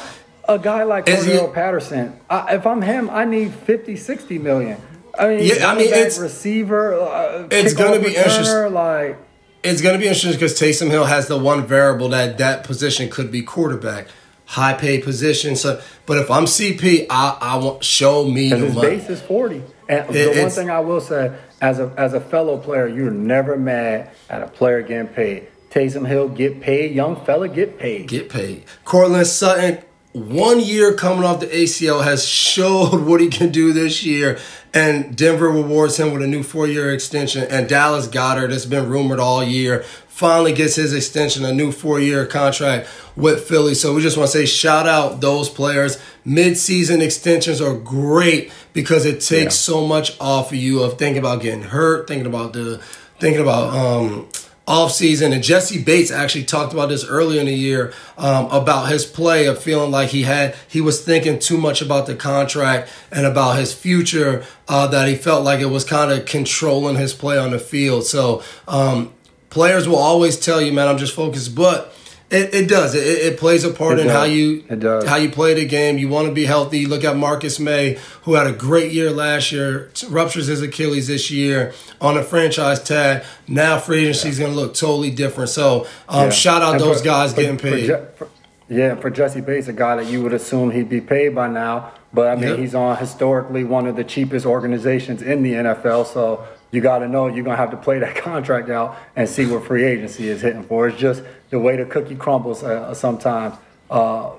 how 0.47 0.55
a 0.55 0.59
guy 0.59 0.83
like 0.83 1.07
Cordarrelle 1.07 1.55
Patterson, 1.55 2.19
I, 2.29 2.57
if 2.57 2.67
I'm 2.67 2.83
him, 2.83 3.09
I 3.09 3.25
need 3.25 3.55
50, 3.55 3.97
60 3.97 4.39
million. 4.39 4.81
I 5.19 5.29
mean, 5.29 5.41
Yeah, 5.45 5.71
I 5.71 5.75
mean, 5.77 5.87
it's- 5.89 6.19
receiver. 6.19 6.95
Uh, 6.95 7.47
it's 7.51 7.73
gonna 7.75 8.01
be 8.01 8.07
returner, 8.11 8.27
interest- 8.27 8.73
Like, 8.73 9.19
It's 9.63 9.81
going 9.83 9.95
to 9.95 9.99
be 9.99 10.07
interesting 10.07 10.33
because 10.33 10.59
Taysom 10.59 10.89
Hill 10.91 11.05
has 11.05 11.27
the 11.29 11.37
one 11.37 11.67
variable 11.67 12.09
that 12.11 12.39
that 12.39 12.65
position 12.65 13.11
could 13.11 13.31
be 13.31 13.43
quarterback, 13.43 14.07
high 14.51 14.75
paid 14.75 15.05
position. 15.05 15.55
So, 15.55 15.81
but 16.07 16.19
if 16.19 16.29
I'm 16.31 16.45
CP, 16.45 17.07
I, 17.09 17.39
I 17.41 17.57
want 17.59 17.85
show 17.85 18.25
me 18.25 18.49
the 18.51 18.57
his 18.57 18.75
money. 18.75 18.97
base 18.97 19.09
is 19.09 19.21
forty. 19.23 19.63
And 19.89 20.15
It- 20.15 20.35
the 20.35 20.41
one 20.43 20.51
thing 20.51 20.71
I 20.71 20.81
will 20.81 21.01
say, 21.01 21.33
as 21.61 21.79
a 21.79 21.93
as 21.97 22.15
a 22.15 22.21
fellow 22.21 22.57
player, 22.59 22.89
you're 22.89 23.11
never 23.13 23.57
mad 23.57 24.11
at 24.29 24.43
a 24.43 24.49
player 24.49 24.83
getting 24.83 25.09
paid. 25.09 25.47
Taysom 25.71 26.07
Hill 26.07 26.29
get 26.29 26.61
paid, 26.61 26.93
young 26.97 27.25
fella 27.25 27.49
get 27.49 27.79
paid. 27.79 28.09
get 28.09 28.29
paid. 28.29 28.65
Courtland 28.85 29.29
Sutton, 29.29 29.79
one 30.13 30.61
year 30.61 30.95
coming 30.95 31.25
off 31.25 31.41
the 31.41 31.47
ACL, 31.47 32.03
has 32.03 32.27
showed 32.27 33.01
what 33.07 33.21
he 33.21 33.29
can 33.29 33.51
do 33.51 33.73
this 33.73 34.05
year. 34.05 34.39
And 34.73 35.17
Denver 35.17 35.51
rewards 35.51 35.99
him 35.99 36.13
with 36.13 36.23
a 36.23 36.27
new 36.27 36.43
four 36.43 36.67
year 36.67 36.93
extension. 36.93 37.45
And 37.51 37.69
Dallas 37.69 38.07
Goedert, 38.07 38.51
that's 38.51 38.67
been 38.67 38.89
rumored 38.89 39.19
all 39.19 39.43
year, 39.43 39.83
finally 40.07 40.53
gets 40.53 40.77
his 40.77 40.93
extension, 40.93 41.45
a 41.45 41.53
new 41.53 41.73
four 41.73 41.99
year 41.99 42.27
contract 42.27 42.89
with 43.17 43.45
Philly. 43.49 43.75
So 43.75 43.95
we 43.95 44.03
just 44.03 44.17
want 44.17 44.31
to 44.31 44.39
say 44.39 44.47
shout 44.47 44.87
out 44.87 45.21
those 45.21 45.49
players. 45.49 46.01
Mid 46.25 46.57
season 46.57 47.01
extensions 47.01 47.61
are 47.61 47.75
great 47.75 48.53
because 48.73 49.07
it 49.07 49.21
takes 49.21 49.57
so 49.57 49.87
much 49.87 50.17
off 50.21 50.53
of 50.53 50.59
you 50.59 50.83
of 50.83 50.99
thinking 50.99 51.19
about 51.19 51.43
getting 51.43 51.63
hurt, 51.63 52.07
thinking 52.07 52.27
about 52.27 52.53
the 52.53 52.79
thinking 53.19 53.43
about 53.43 53.75
um 53.75 54.29
off 54.71 54.93
season 54.93 55.33
and 55.33 55.43
Jessie 55.43 55.83
Bates 55.83 56.13
actually 56.13 56.45
talked 56.45 56.73
about 56.73 56.91
this 56.91 57.05
earlier 57.05 57.41
in 57.41 57.47
the 57.47 57.55
year 57.55 57.93
um, 58.17 58.47
about 58.53 58.89
his 58.89 59.05
play 59.05 59.47
of 59.47 59.61
feeling 59.61 59.91
like 59.91 60.11
he 60.11 60.23
had 60.23 60.55
he 60.69 60.81
was 60.81 61.05
thinking 61.05 61.41
too 61.41 61.59
much 61.59 61.83
about 61.83 62.07
the 62.07 62.15
contract 62.15 62.89
and 63.11 63.27
about 63.27 63.59
his 63.59 63.75
future 63.75 64.45
uh, 64.69 64.87
that 64.87 65.09
he 65.09 65.17
felt 65.17 65.45
like 65.45 65.59
it 65.59 65.67
was 65.67 65.83
kind 65.83 66.13
of 66.13 66.25
controlling 66.25 66.95
his 66.95 67.13
play 67.13 67.37
on 67.37 67.51
the 67.51 67.59
field. 67.59 68.07
So 68.07 68.45
um, 68.69 69.13
players 69.49 69.89
will 69.89 69.97
always 69.97 70.39
tell 70.39 70.61
you 70.61 70.73
man 70.73 70.87
I'm 70.87 70.99
just 70.99 71.17
focused. 71.17 71.57
But 71.57 71.93
it, 72.31 72.55
it 72.55 72.69
does. 72.69 72.95
It, 72.95 73.01
it 73.07 73.39
plays 73.39 73.65
a 73.65 73.71
part 73.71 73.99
It 73.99 74.03
in 74.03 74.07
does. 74.07 74.17
how 74.17 74.25
you 74.25 74.65
It 74.69 74.81
does. 74.81 75.05
how 75.05 75.17
you 75.17 75.31
play 75.31 75.55
the 75.55 75.67
game. 75.67 75.99
You 75.99 76.09
want 76.09 76.29
to 76.29 76.35
be 76.35 76.45
healthy. 76.47 76.87
Look 76.87 77.03
at 77.05 77.17
Marcus 77.17 77.59
Maye 77.59 77.99
who 78.23 78.35
had 78.35 78.47
a 78.47 78.53
great 78.53 78.93
year 78.93 79.11
last 79.11 79.51
year 79.53 79.91
ruptures 80.09 80.47
his 80.47 80.63
Achilles 80.63 81.09
this 81.09 81.31
year 81.31 81.73
on 82.01 82.17
a 82.17 82.23
franchise 82.23 82.83
tag. 82.83 83.25
Now 83.49 83.79
free 83.79 84.03
agency 84.03 84.29
is 84.29 84.39
going 84.39 84.53
to 84.53 84.57
look 84.59 84.75
totally 84.75 85.11
different. 85.11 85.51
So 85.51 85.87
um, 86.09 86.25
Yeah. 86.27 86.31
shout 86.31 86.63
out 86.63 86.73
And 86.75 86.81
those 86.81 86.99
for- 87.01 87.05
guys 87.05 87.33
for- 87.35 87.41
getting 87.41 87.59
paid 87.59 87.89
for- 88.17 88.29
Yeah, 88.69 88.95
for 88.95 89.11
Jessie 89.11 89.41
Bates, 89.41 89.67
a 89.67 89.73
guy 89.73 89.97
that 89.97 90.07
you 90.07 90.23
would 90.23 90.33
assume 90.33 90.71
he'd 90.71 90.89
be 90.89 91.01
paid 91.01 91.35
by 91.35 91.49
now, 91.49 91.91
but 92.15 92.29
I 92.29 92.37
mean 92.37 92.51
Yep. 92.51 92.59
he's 92.61 92.75
on 92.77 92.97
historically 92.99 93.65
one 93.65 93.89
of 93.89 93.97
the 93.97 94.05
cheapest 94.05 94.47
organizations 94.47 95.23
in 95.23 95.43
the 95.43 95.55
NFL, 95.55 96.05
so 96.05 96.45
you 96.71 96.81
got 96.81 97.01
to 97.01 97.09
know 97.09 97.27
you're 97.27 97.45
gonna 97.45 97.57
have 97.57 97.71
to 97.71 97.77
play 97.77 97.99
that 97.99 98.17
contract 98.23 98.71
out 98.71 98.97
and 99.17 99.29
see 99.29 99.47
what 99.47 99.65
free 99.65 99.85
agency 99.85 100.29
is 100.29 100.43
hitting 100.43 100.65
for. 100.65 100.89
It's 100.89 100.99
just 100.99 101.23
the 101.51 101.59
way 101.59 101.77
the 101.77 101.85
cookie 101.85 102.17
crumbles 102.17 102.63
uh, 102.63 102.95
sometimes. 102.95 103.57
Uh, 103.91 104.33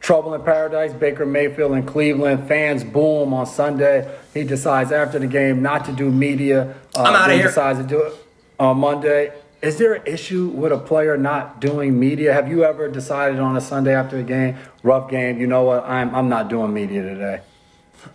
Trouble 0.00 0.32
in 0.34 0.42
Paradise, 0.42 0.92
Baker 0.92 1.26
Mayfield 1.26 1.72
in 1.72 1.84
Cleveland. 1.84 2.46
Fans 2.46 2.84
boom 2.84 3.34
on 3.34 3.46
Sunday. 3.46 4.08
He 4.32 4.44
decides 4.44 4.92
after 4.92 5.18
the 5.18 5.26
game 5.26 5.60
not 5.60 5.84
to 5.86 5.92
do 5.92 6.10
media. 6.10 6.76
Uh, 6.96 7.02
I'm 7.02 7.14
outta 7.14 7.28
then 7.30 7.38
here. 7.38 7.48
decides 7.48 7.80
to 7.80 7.84
do 7.84 8.02
it 8.04 8.14
on 8.60 8.78
Monday. 8.78 9.32
Is 9.60 9.76
there 9.76 9.94
an 9.94 10.02
issue 10.06 10.46
with 10.48 10.70
a 10.70 10.78
player 10.78 11.16
not 11.16 11.60
doing 11.60 11.98
media? 11.98 12.32
Have 12.32 12.48
you 12.48 12.62
ever 12.64 12.88
decided 12.88 13.40
on 13.40 13.56
a 13.56 13.60
Sunday 13.60 13.92
after 13.92 14.18
a 14.18 14.22
game, 14.22 14.56
rough 14.84 15.10
game, 15.10 15.40
you 15.40 15.48
know 15.48 15.64
what, 15.64 15.84
I'm, 15.84 16.14
I'm 16.14 16.28
not 16.28 16.48
doing 16.48 16.72
media 16.72 17.02
today? 17.02 17.40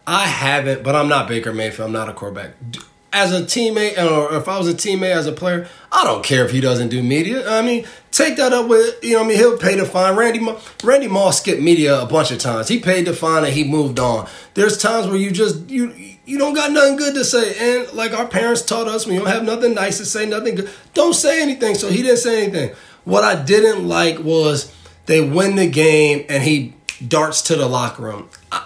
I 0.08 0.26
haven't, 0.26 0.84
but 0.84 0.96
I'm 0.96 1.10
not 1.10 1.28
Baker 1.28 1.52
Mayfield. 1.52 1.88
I'm 1.88 1.94
not 1.94 2.08
a 2.08 2.14
quarterback. 2.14 2.52
As 3.16 3.32
a 3.32 3.42
teammate, 3.44 3.98
or 3.98 4.36
if 4.36 4.48
I 4.48 4.58
was 4.58 4.68
a 4.68 4.74
teammate 4.74 5.16
as 5.16 5.28
a 5.28 5.32
player, 5.32 5.68
I 5.92 6.04
don't 6.04 6.24
care 6.24 6.44
if 6.46 6.50
he 6.52 6.60
doesn't 6.60 6.90
do 6.90 7.04
media. 7.04 7.48
I 7.48 7.62
mean, 7.62 7.86
take 8.10 8.38
that 8.38 8.54
up 8.54 8.68
with 8.68 9.04
you 9.04 9.14
know. 9.14 9.24
I 9.24 9.28
mean, 9.28 9.38
he'll 9.38 9.58
pay 9.58 9.76
the 9.76 9.86
fine. 9.86 10.16
Randy 10.16 10.40
Mo- 10.40 10.60
Randy 10.84 11.08
Moss 11.08 11.40
skipped 11.40 11.62
media 11.62 12.02
a 12.02 12.08
bunch 12.08 12.32
of 12.32 12.40
times. 12.40 12.70
He 12.70 12.80
paid 12.80 13.06
the 13.06 13.14
fine 13.14 13.44
and 13.46 13.54
he 13.54 13.64
moved 13.64 14.00
on. 14.00 14.28
There's 14.56 14.80
times 14.80 15.06
where 15.06 15.16
you 15.16 15.30
just 15.30 15.70
you 15.70 15.94
you 16.26 16.40
don't 16.40 16.56
got 16.56 16.72
nothing 16.72 16.96
good 16.96 17.14
to 17.14 17.24
say, 17.24 17.56
and 17.60 17.94
like 17.94 18.18
our 18.18 18.28
parents 18.28 18.64
taught 18.64 18.88
us, 18.88 19.06
you 19.06 19.20
don't 19.20 19.28
have 19.28 19.44
nothing 19.44 19.76
nice 19.76 20.00
to 20.00 20.06
say, 20.06 20.26
nothing 20.26 20.56
good, 20.56 20.70
don't 20.96 21.14
say 21.14 21.42
anything. 21.42 21.76
So 21.76 21.90
he 21.90 22.02
didn't 22.02 22.18
say 22.18 22.44
anything. 22.44 22.76
What 23.04 23.24
I 23.24 23.42
didn't 23.44 23.88
like 23.88 24.20
was 24.24 24.74
they 25.06 25.22
win 25.22 25.56
the 25.56 25.70
game 25.70 26.26
and 26.30 26.42
he 26.42 26.74
darts 27.08 27.44
to 27.44 27.56
the 27.56 27.68
locker 27.68 28.02
room. 28.02 28.30
I, 28.52 28.66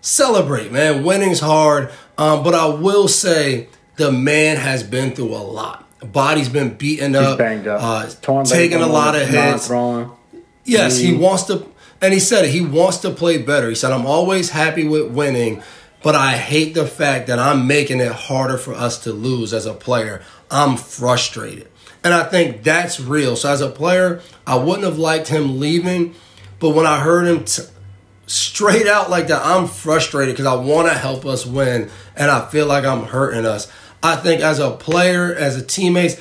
celebrate, 0.00 0.70
man. 0.70 1.02
Winning's 1.02 1.40
hard, 1.40 1.90
um, 2.18 2.42
but 2.42 2.54
I 2.54 2.66
will 2.66 3.08
say 3.08 3.68
the 3.96 4.12
man 4.12 4.56
has 4.56 4.82
been 4.82 5.14
through 5.14 5.34
a 5.34 5.38
lot. 5.44 5.84
Body's 6.00 6.48
been 6.48 6.74
beaten 6.74 7.14
He's 7.14 7.22
up, 7.22 7.38
banged 7.38 7.66
up. 7.66 7.80
uh, 7.82 8.06
Torn 8.22 8.44
taking 8.44 8.80
a 8.80 8.86
lot 8.86 9.14
of 9.16 9.22
hits. 9.28 9.68
Yes, 10.64 10.98
he 10.98 11.14
wants 11.14 11.44
to, 11.44 11.66
and 12.02 12.12
he 12.12 12.20
said 12.20 12.44
it. 12.44 12.50
He 12.50 12.60
wants 12.60 12.98
to 12.98 13.10
play 13.10 13.38
better. 13.38 13.68
He 13.68 13.74
said, 13.74 13.92
"I'm 13.92 14.06
always 14.06 14.50
happy 14.50 14.86
with 14.86 15.10
winning, 15.10 15.62
but 16.02 16.14
I 16.14 16.32
hate 16.36 16.74
the 16.74 16.86
fact 16.86 17.28
that 17.28 17.38
I'm 17.38 17.66
making 17.66 18.00
it 18.00 18.12
harder 18.12 18.58
for 18.58 18.74
us 18.74 18.98
to 19.04 19.12
lose 19.12 19.54
as 19.54 19.64
a 19.66 19.72
player. 19.72 20.22
I'm 20.50 20.76
frustrated." 20.76 21.68
And 22.04 22.12
I 22.14 22.24
think 22.24 22.62
that's 22.62 23.00
real. 23.00 23.34
So 23.36 23.50
as 23.50 23.60
a 23.60 23.68
player, 23.70 24.20
I 24.46 24.56
wouldn't 24.56 24.84
have 24.84 24.98
liked 24.98 25.28
him 25.28 25.58
leaving, 25.58 26.14
but 26.60 26.70
when 26.70 26.86
I 26.86 27.00
heard 27.00 27.26
him 27.26 27.44
t- 27.44 27.62
straight 28.26 28.86
out 28.86 29.10
like 29.10 29.28
that, 29.28 29.44
I'm 29.44 29.66
frustrated 29.66 30.34
because 30.36 30.46
I 30.46 30.54
want 30.54 30.88
to 30.88 30.94
help 30.94 31.24
us 31.26 31.46
win, 31.46 31.90
and 32.14 32.30
I 32.30 32.48
feel 32.48 32.66
like 32.66 32.84
I'm 32.84 33.04
hurting 33.04 33.46
us. 33.46 33.66
I 34.02 34.16
think 34.16 34.40
as 34.40 34.58
a 34.58 34.70
player, 34.70 35.34
as 35.34 35.56
a 35.60 35.64
teammate, 35.64 36.20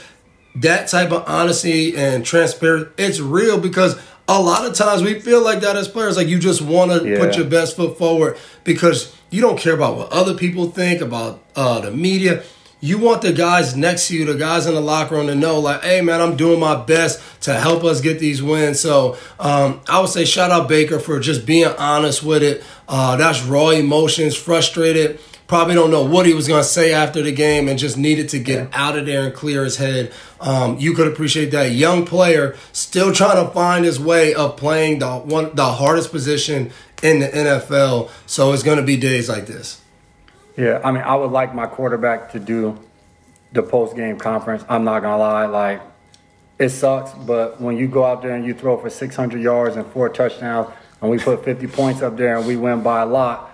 that 0.55 0.88
type 0.88 1.11
of 1.11 1.23
honesty 1.27 1.95
and 1.97 2.25
transparency, 2.25 2.89
it's 2.97 3.19
real 3.19 3.59
because 3.59 3.99
a 4.27 4.41
lot 4.41 4.65
of 4.65 4.73
times 4.73 5.03
we 5.03 5.19
feel 5.19 5.43
like 5.43 5.59
that 5.61 5.75
as 5.75 5.88
players, 5.88 6.17
like 6.17 6.27
you 6.27 6.39
just 6.39 6.61
want 6.61 6.91
to 6.91 7.07
Yeah. 7.07 7.19
put 7.19 7.35
your 7.35 7.45
best 7.45 7.75
foot 7.75 7.97
forward 7.97 8.38
because 8.63 9.13
you 9.29 9.41
don't 9.41 9.59
care 9.59 9.73
about 9.73 9.97
what 9.97 10.11
other 10.11 10.33
people 10.33 10.69
think 10.71 11.01
about 11.01 11.41
uh, 11.55 11.81
the 11.81 11.91
media. 11.91 12.41
You 12.81 12.97
want 12.99 13.21
the 13.23 13.33
guys 13.33 13.75
next 13.75 14.07
to 14.09 14.15
you, 14.17 14.25
the 14.25 14.35
guys 14.35 14.67
in 14.67 14.75
the 14.75 14.81
locker 14.81 15.15
room, 15.15 15.27
to 15.27 15.35
know, 15.35 15.59
like, 15.59 15.81
hey, 15.83 16.01
man, 16.01 16.21
I'm 16.21 16.35
doing 16.35 16.59
my 16.59 16.75
best 16.75 17.19
to 17.41 17.53
help 17.53 17.83
us 17.83 17.99
get 17.99 18.19
these 18.19 18.43
wins. 18.43 18.79
So 18.79 19.17
um, 19.39 19.81
I 19.88 19.99
would 19.99 20.09
say 20.09 20.23
shout 20.25 20.51
out 20.51 20.69
Baker 20.69 20.99
for 20.99 21.19
just 21.19 21.45
being 21.45 21.67
honest 21.77 22.21
with 22.23 22.43
it. 22.43 22.63
Uh, 22.88 23.15
that's 23.15 23.43
raw 23.43 23.69
emotions, 23.69 24.35
frustrated. 24.35 25.19
Probably 25.47 25.75
don't 25.75 25.91
know 25.91 26.03
what 26.03 26.25
he 26.25 26.34
was 26.34 26.47
going 26.47 26.63
to 26.63 26.67
say 26.67 26.91
after 26.91 27.21
the 27.21 27.31
game 27.31 27.67
and 27.67 27.77
just 27.77 27.97
needed 27.97 28.29
to 28.29 28.39
get 28.39 28.67
out 28.73 28.97
of 28.97 29.05
there 29.05 29.25
and 29.25 29.34
clear 29.34 29.63
his 29.63 29.77
head. 29.77 30.12
Um, 30.41 30.79
you 30.79 30.93
could 30.93 31.08
appreciate 31.08 31.51
that. 31.51 31.71
Young 31.71 32.05
player 32.05 32.55
still 32.71 33.13
trying 33.13 33.45
to 33.45 33.51
find 33.53 33.86
his 33.86 33.99
way 33.99 34.34
of 34.34 34.58
playing 34.58 34.99
the 34.99 35.17
one 35.17 35.55
the 35.55 35.73
hardest 35.73 36.12
position 36.12 36.71
in 37.03 37.19
the 37.19 37.27
NFL. 37.27 38.10
So 38.25 38.53
it's 38.53 38.63
going 38.63 38.77
to 38.77 38.84
be 38.84 38.97
days 38.97 39.29
like 39.29 39.45
this. 39.45 39.81
Yeah, 40.58 40.79
I 40.84 40.91
mean, 40.91 41.03
I 41.03 41.15
would 41.15 41.31
like 41.31 41.53
my 41.53 41.67
quarterback 41.67 42.31
to 42.31 42.39
do 42.39 42.79
the 43.51 43.63
post 43.63 43.95
game 43.95 44.17
conference. 44.17 44.63
I'm 44.69 44.84
not 44.84 45.01
gonna 45.01 45.17
lie, 45.17 45.45
like 45.45 45.81
it 46.60 46.69
sucks, 46.69 47.12
but 47.12 47.60
when 47.60 47.77
you 47.77 47.88
go 47.88 48.05
out 48.05 48.21
there 48.21 48.34
and 48.34 48.45
you 48.45 48.53
throw 48.53 48.77
for 48.77 48.89
600 48.89 49.41
yards 49.41 49.75
and 49.75 49.86
four 49.88 50.08
touchdowns, 50.10 50.73
and 51.01 51.12
we 51.12 51.17
put 51.17 51.43
50 51.43 51.67
points 51.67 52.01
up 52.01 52.15
there 52.15 52.38
and 52.38 52.47
we 52.47 52.55
win 52.55 52.81
by 52.81 53.01
a 53.01 53.05
lot, 53.05 53.51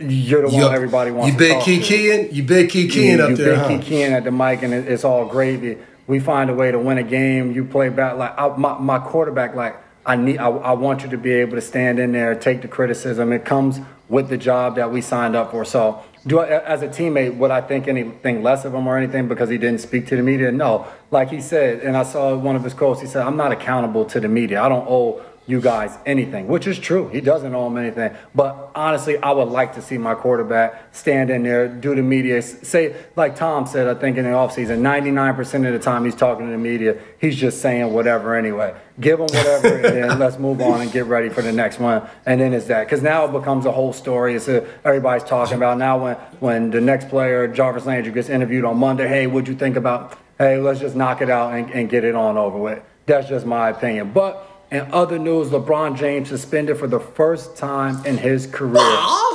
you're 0.00 0.48
the 0.48 0.56
one 0.56 0.74
everybody 0.74 1.10
wants 1.10 1.32
You 1.32 1.38
big 1.38 1.62
key 1.62 1.80
keying, 1.80 2.34
you 2.34 2.42
big 2.42 2.70
key 2.70 2.88
keying 2.88 3.18
you, 3.18 3.22
up 3.22 3.30
you 3.30 3.36
there. 3.36 3.50
big 3.54 3.58
huh? 3.58 3.68
key 3.68 3.78
keying 3.78 4.12
at 4.12 4.24
the 4.24 4.30
mic, 4.30 4.62
and 4.62 4.72
it, 4.72 4.88
it's 4.88 5.04
all 5.04 5.26
gravy. 5.26 5.78
We 6.06 6.18
find 6.20 6.50
a 6.50 6.54
way 6.54 6.70
to 6.70 6.78
win 6.78 6.98
a 6.98 7.02
game. 7.02 7.52
You 7.52 7.64
play 7.64 7.88
back 7.88 8.16
like 8.16 8.38
I, 8.38 8.48
my 8.56 8.78
my 8.78 8.98
quarterback. 8.98 9.54
Like 9.54 9.76
I 10.06 10.16
need, 10.16 10.38
I, 10.38 10.48
I 10.48 10.72
want 10.72 11.02
you 11.02 11.10
to 11.10 11.18
be 11.18 11.32
able 11.32 11.56
to 11.56 11.60
stand 11.60 11.98
in 11.98 12.12
there, 12.12 12.34
take 12.34 12.62
the 12.62 12.68
criticism. 12.68 13.32
It 13.32 13.44
comes 13.44 13.80
with 14.08 14.28
the 14.28 14.38
job 14.38 14.76
that 14.76 14.90
we 14.90 15.00
signed 15.00 15.36
up 15.36 15.52
for. 15.52 15.64
So, 15.64 16.02
do 16.26 16.40
I, 16.40 16.60
as 16.64 16.82
a 16.82 16.88
teammate, 16.88 17.36
would 17.36 17.50
I 17.50 17.60
think 17.60 17.86
anything 17.86 18.42
less 18.42 18.64
of 18.64 18.74
him 18.74 18.86
or 18.86 18.96
anything 18.98 19.28
because 19.28 19.48
he 19.50 19.58
didn't 19.58 19.80
speak 19.80 20.06
to 20.08 20.16
the 20.16 20.22
media? 20.22 20.50
No. 20.50 20.86
Like 21.10 21.30
he 21.30 21.40
said, 21.40 21.80
and 21.80 21.96
I 21.96 22.02
saw 22.02 22.34
one 22.36 22.56
of 22.56 22.64
his 22.64 22.74
quotes. 22.74 23.00
He 23.00 23.06
said, 23.06 23.26
"I'm 23.26 23.36
not 23.36 23.52
accountable 23.52 24.04
to 24.06 24.20
the 24.20 24.28
media. 24.28 24.62
I 24.62 24.68
don't 24.68 24.86
owe." 24.88 25.22
You 25.46 25.60
guys 25.60 25.96
anything, 26.06 26.46
which 26.46 26.66
is 26.66 26.78
true. 26.78 27.08
He 27.08 27.20
doesn't 27.20 27.54
owe 27.54 27.64
them 27.64 27.78
anything. 27.78 28.16
But 28.34 28.70
honestly, 28.74 29.18
I 29.18 29.32
would 29.32 29.48
like 29.48 29.74
to 29.74 29.82
see 29.82 29.98
my 29.98 30.14
quarterback 30.14 30.94
stand 30.94 31.30
in 31.30 31.42
there, 31.42 31.66
do 31.66 31.94
the 31.94 32.02
media, 32.02 32.40
say, 32.42 32.94
like 33.16 33.36
Tom 33.36 33.66
said, 33.66 33.88
I 33.88 33.98
think 33.98 34.16
in 34.16 34.24
the 34.24 34.30
offseason, 34.30 34.80
99% 34.80 35.66
of 35.66 35.72
the 35.72 35.78
time 35.78 36.04
he's 36.04 36.14
talking 36.14 36.46
to 36.46 36.52
the 36.52 36.58
media, 36.58 36.98
he's 37.18 37.36
just 37.36 37.60
saying 37.60 37.92
whatever 37.92 38.36
anyway. 38.36 38.74
Give 39.00 39.18
him 39.18 39.26
whatever, 39.26 39.68
and 39.76 39.84
then 39.84 40.18
let's 40.18 40.38
move 40.38 40.60
on 40.60 40.82
and 40.82 40.92
get 40.92 41.06
ready 41.06 41.30
for 41.30 41.42
the 41.42 41.52
next 41.52 41.80
one. 41.80 42.06
And 42.26 42.40
then 42.40 42.52
it's 42.52 42.66
that. 42.66 42.84
Because 42.84 43.02
now 43.02 43.24
it 43.24 43.32
becomes 43.32 43.66
a 43.66 43.72
whole 43.72 43.92
story. 43.92 44.34
It's 44.34 44.46
a, 44.46 44.66
everybody's 44.84 45.24
talking 45.24 45.56
about 45.56 45.78
now 45.78 46.02
when, 46.02 46.16
when 46.38 46.70
the 46.70 46.80
next 46.80 47.08
player, 47.08 47.48
Jarvis 47.48 47.86
Landry, 47.86 48.12
gets 48.12 48.28
interviewed 48.28 48.64
on 48.64 48.76
Monday, 48.76 49.08
hey, 49.08 49.26
what'd 49.26 49.48
you 49.48 49.54
think 49.54 49.76
about, 49.76 50.18
hey, 50.38 50.58
let's 50.58 50.80
just 50.80 50.94
knock 50.94 51.22
it 51.22 51.30
out 51.30 51.54
and, 51.54 51.70
and 51.70 51.88
get 51.88 52.04
it 52.04 52.14
on 52.14 52.36
over 52.36 52.58
with. 52.58 52.82
That's 53.06 53.28
just 53.28 53.46
my 53.46 53.70
opinion. 53.70 54.12
But 54.12 54.49
in 54.70 54.86
other 54.92 55.18
news, 55.18 55.48
LeBron 55.48 55.96
James 55.96 56.28
suspended 56.28 56.78
for 56.78 56.86
the 56.86 57.00
first 57.00 57.56
time 57.56 58.04
in 58.06 58.16
his 58.18 58.46
career. 58.46 58.86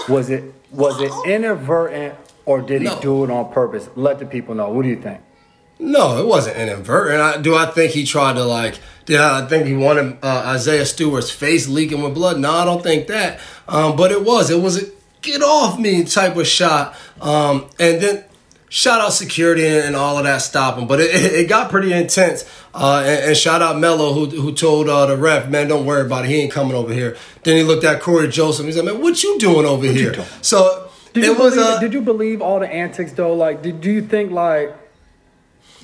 Was 0.10 0.30
it 0.30 0.54
was 0.71 1.00
it 1.02 1.12
inadvertent 1.26 2.15
or 2.45 2.62
did 2.62 2.82
he 2.82 2.88
No. 2.88 3.00
do 3.00 3.24
it 3.24 3.32
on 3.32 3.52
purpose? 3.52 3.89
Let 3.95 4.19
the 4.19 4.26
people 4.26 4.56
know. 4.56 4.69
What 4.69 4.84
do 4.84 4.89
you 4.89 5.02
think? 5.02 5.19
No, 5.78 6.17
it 6.19 6.26
wasn't 6.26 6.58
inadvertent. 6.58 7.19
I, 7.21 7.41
do 7.41 7.56
I 7.56 7.65
think 7.65 7.91
he 7.91 8.06
tried 8.06 8.34
to 8.34 8.43
like? 8.45 8.80
Did 9.06 9.19
I 9.19 9.45
think 9.48 9.65
he 9.67 9.74
wanted 9.76 10.17
uh, 10.24 10.43
Isaiah 10.48 10.86
Stewart's 10.86 11.30
face 11.32 11.67
leaking 11.67 12.02
with 12.02 12.13
blood? 12.13 12.39
No, 12.39 12.52
I 12.52 12.65
don't 12.65 12.82
think 12.82 13.08
that. 13.08 13.39
Um, 13.67 13.95
but 13.95 14.12
it 14.12 14.24
was. 14.24 14.50
It 14.50 14.62
was 14.62 14.82
a 14.82 14.86
get 15.21 15.41
off 15.41 15.78
me 15.78 16.04
type 16.06 16.38
of 16.38 16.48
shot. 16.48 16.95
Um, 17.19 17.65
and 17.80 18.02
then 18.02 18.24
shout 18.69 19.02
out 19.02 19.12
security 19.12 19.65
and, 19.67 19.88
and 19.88 19.95
all 19.98 20.17
of 20.17 20.24
that 20.24 20.38
stopping. 20.38 20.88
But 20.88 21.02
it, 21.02 21.13
it, 21.13 21.34
it 21.34 21.50
got 21.50 21.69
pretty 21.69 21.91
intense. 21.91 22.45
Uh, 22.78 23.04
and, 23.06 23.26
and 23.30 23.38
shout 23.38 23.62
out 23.62 23.80
Melo 23.80 24.12
who 24.14 24.26
who 24.26 24.52
told 24.52 24.90
uh, 24.90 25.06
the 25.06 25.16
ref, 25.16 25.50
man, 25.50 25.70
don't 25.70 25.86
worry 25.86 26.02
about 26.06 26.26
it. 26.26 26.28
He 26.30 26.36
ain't 26.42 26.52
coming 26.52 26.76
over 26.76 26.92
here. 26.94 27.16
Then 27.44 27.56
he 27.56 27.64
looked 27.64 27.86
at 27.86 28.02
Cory 28.02 28.28
Joseph. 28.28 28.66
He 28.66 28.72
said, 28.74 28.84
man, 28.84 29.02
what 29.02 29.24
you 29.24 29.40
doing 29.40 29.66
over 29.66 29.86
here? 29.86 30.12
doing? 30.12 30.28
So 30.42 30.90
Did 31.14 31.24
it 31.24 31.28
you 31.28 31.34
was. 31.36 31.56
believe, 31.56 31.68
Uh, 31.70 31.80
did 31.80 31.94
you 31.94 32.02
believe 32.02 32.42
all 32.42 32.60
the 32.60 32.68
antics 32.68 33.14
though? 33.14 33.34
Like, 33.34 33.62
did 33.62 33.80
do 33.80 33.90
you 33.92 34.02
think 34.02 34.32
like? 34.32 34.76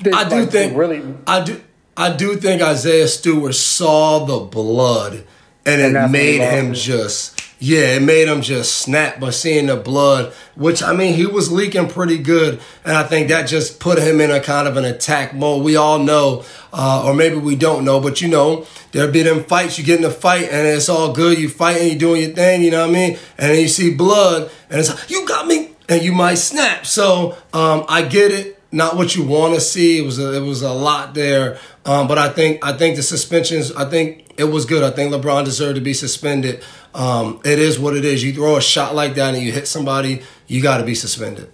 that, 0.04 0.14
I 0.14 0.28
do 0.28 0.36
like, 0.42 0.50
think 0.50 0.76
really. 0.78 1.02
I 1.26 1.44
do 1.44 1.62
I 1.96 2.14
do 2.16 2.36
think 2.36 2.62
Isaiah 2.62 3.08
Stewart 3.08 3.56
saw 3.56 4.26
the 4.26 4.40
blood 4.40 5.24
and, 5.66 5.82
And 5.82 5.82
it 5.82 5.94
that's 5.94 6.12
when 6.12 6.22
he 6.22 6.40
made 6.40 6.42
him 6.50 6.74
just 6.74 7.41
yeah, 7.64 7.96
it 7.96 8.02
made 8.02 8.28
him 8.28 8.42
just 8.42 8.80
snap 8.80 9.20
by 9.20 9.30
seeing 9.30 9.68
the 9.68 9.76
blood, 9.76 10.34
which 10.56 10.82
I 10.82 10.94
mean 10.94 11.14
he 11.14 11.28
was 11.28 11.52
leaking 11.52 11.90
pretty 11.90 12.18
good, 12.18 12.60
and 12.84 12.98
I 12.98 13.04
think 13.04 13.28
that 13.30 13.44
just 13.44 13.80
put 13.80 14.00
him 14.00 14.20
in 14.20 14.32
a 14.32 14.40
kind 14.40 14.68
of 14.68 14.78
an 14.78 14.86
attack 14.86 15.36
mode. 15.36 15.64
We 15.64 15.76
all 15.76 16.00
know, 16.00 16.44
uh, 16.74 17.04
or 17.06 17.14
maybe 17.14 17.36
we 17.36 17.56
don't 17.56 17.86
know, 17.86 18.00
but 18.00 18.20
you 18.20 18.30
know, 18.30 18.66
there'll 18.94 19.12
be 19.12 19.22
them 19.22 19.44
fights. 19.44 19.78
You 19.78 19.86
get 19.86 20.00
in 20.00 20.06
a 20.06 20.10
fight 20.10 20.46
and 20.46 20.68
it's 20.68 20.90
all 20.90 21.14
good. 21.14 21.38
You 21.38 21.50
fighting, 21.50 21.90
you 21.90 22.00
doing 22.00 22.24
your 22.24 22.32
thing, 22.32 22.64
you 22.64 22.72
know 22.72 22.82
what 22.82 22.90
I 22.90 22.94
mean? 22.94 23.20
And 23.38 23.52
then 23.52 23.62
you 23.62 23.68
see 23.68 23.94
blood, 23.94 24.50
and 24.72 24.80
it's 24.80 24.90
like 24.90 25.12
you 25.12 25.28
got 25.28 25.46
me, 25.46 25.70
and 25.88 26.02
you 26.02 26.14
might 26.14 26.40
snap. 26.40 26.88
So 26.88 27.38
um, 27.54 27.86
I 27.88 28.02
get 28.02 28.32
it 28.32 28.58
not 28.72 28.96
what 28.96 29.16
you 29.16 29.24
want 29.24 29.54
to 29.54 29.62
see. 29.62 30.00
It 30.00 30.06
was 30.06 30.18
a, 30.18 30.36
it 30.36 30.42
was 30.42 30.62
a 30.62 30.74
lot 30.74 31.14
there, 31.14 31.60
um, 31.86 32.08
but 32.08 32.18
I 32.18 32.30
think 32.30 32.66
I 32.66 32.74
think 32.74 32.96
the 32.96 33.04
suspensions. 33.04 33.72
I 33.74 33.86
think 33.86 34.34
it 34.38 34.46
was 34.46 34.66
good. 34.66 34.84
I 34.84 34.92
think 34.92 35.14
LeBron 35.14 35.46
deserved 35.46 35.76
to 35.76 35.82
be 35.82 35.94
suspended. 35.94 36.64
Um, 36.94 37.40
it 37.46 37.60
is 37.60 37.80
what 37.80 37.96
it 37.96 38.06
is. 38.06 38.24
You 38.24 38.34
throw 38.34 38.58
a 38.58 38.62
shot 38.62 38.96
like 38.96 39.16
that 39.16 39.34
and 39.34 39.44
you 39.44 39.52
hit 39.52 39.68
somebody, 39.68 40.24
you 40.48 40.62
got 40.62 40.78
to 40.78 40.84
be 40.84 40.96
suspended. 40.96 41.52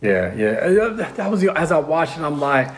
Yeah, 0.00 0.34
yeah. 0.34 0.50
Uh, 0.50 1.12
That 1.14 1.30
was 1.30 1.44
as 1.44 1.72
I 1.72 1.78
watched 1.78 2.18
it. 2.18 2.22
I'm 2.22 2.40
like, 2.40 2.70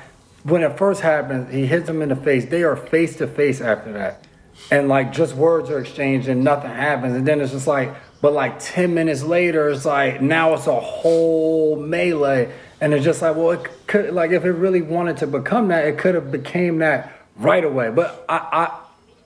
when 0.45 0.63
it 0.63 0.79
first 0.79 1.01
happened, 1.01 1.53
he 1.53 1.67
hits 1.67 1.89
him 1.89 2.01
in 2.03 2.09
the 2.09 2.17
face. 2.17 2.47
They 2.47 2.63
are 2.63 2.77
face 2.77 3.17
to 3.17 3.27
face 3.27 3.61
after 3.61 3.93
that. 3.95 4.25
and 4.71 4.89
like 4.89 5.13
just 5.13 5.35
words 5.35 5.71
are 5.71 5.79
exchanged 5.81 6.29
and 6.29 6.43
nothing 6.45 6.71
happens, 6.71 7.15
and 7.17 7.27
then 7.27 7.41
it's 7.41 7.53
just 7.53 7.67
like, 7.67 7.95
but 8.23 8.33
like 8.33 8.59
ten 8.59 8.95
minutes 8.95 9.23
later, 9.23 9.69
it's 9.69 9.85
like 9.85 10.21
now 10.23 10.55
it's 10.55 10.67
a 10.67 10.81
whole 10.81 11.77
melee, 11.77 12.53
and 12.81 12.95
it's 12.95 13.05
just 13.05 13.23
like, 13.23 13.37
well, 13.37 13.51
it 13.53 13.69
could 13.87 14.15
like 14.15 14.31
if 14.31 14.45
it 14.45 14.53
really 14.53 14.83
wanted 14.83 15.19
to 15.19 15.27
become 15.27 15.69
that, 15.69 15.87
it 15.87 15.99
could 15.99 16.15
have 16.15 16.33
became 16.33 16.79
that 16.79 17.13
right 17.37 17.65
away. 17.65 17.91
But 17.91 18.25
I 18.29 18.39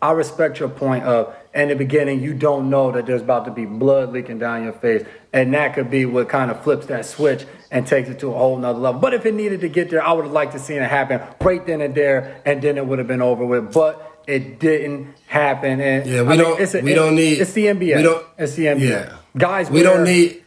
I 0.03 0.09
I 0.09 0.13
respect 0.13 0.59
your 0.59 0.69
point 0.71 1.05
of 1.05 1.35
in 1.55 1.69
the 1.69 1.75
beginning 1.75 2.21
you 2.23 2.33
don't 2.35 2.71
know 2.71 2.93
that 2.93 3.07
there's 3.07 3.23
about 3.23 3.45
to 3.47 3.51
be 3.51 3.65
blood 3.67 4.13
leaking 4.13 4.39
down 4.39 4.63
your 4.65 4.73
face, 4.73 5.05
and 5.33 5.53
that 5.55 5.75
could 5.75 5.91
be 5.91 6.07
what 6.07 6.29
kind 6.29 6.51
of 6.51 6.63
flips 6.63 6.87
that 6.87 7.05
switch 7.07 7.45
and 7.71 7.87
takes 7.87 8.09
it 8.09 8.21
to 8.21 8.29
a 8.29 8.33
whole 8.39 8.57
nother 8.57 8.79
level. 8.79 9.01
But 9.01 9.15
if 9.15 9.27
it 9.27 9.35
needed 9.35 9.61
to 9.63 9.69
get 9.69 9.91
there, 9.91 10.03
I 10.03 10.13
would 10.13 10.25
have 10.27 10.33
liked 10.33 10.53
to 10.53 10.59
see 10.59 10.75
it 10.75 10.83
happen 10.83 11.21
right 11.41 11.65
then 11.67 11.81
and 11.81 11.95
there, 11.95 12.41
and 12.45 12.63
then 12.63 12.79
it 12.79 12.87
would 12.87 12.99
have 12.99 13.09
been 13.09 13.23
over 13.23 13.45
with. 13.45 13.73
But 13.73 14.07
it 14.27 14.61
didn't 14.61 15.15
happen. 15.27 15.81
And 15.81 16.07
Yeah, 16.07 16.23
we 16.23 16.35
I 16.35 16.37
don't. 16.37 16.61
it's 16.61 16.75
a- 16.75 16.81
we 16.83 16.93
it- 16.93 16.95
don't 16.95 17.15
need. 17.17 17.41
It's 17.41 17.53
the 17.53 17.67
NBA. 17.67 17.97
We 17.97 18.03
don't. 18.03 18.25
It's 18.39 18.55
the 18.55 18.67
NBA. 18.67 18.89
Yeah, 18.89 19.13
guys. 19.37 19.71
We 19.71 19.83
don't 19.83 20.05
need. 20.05 20.43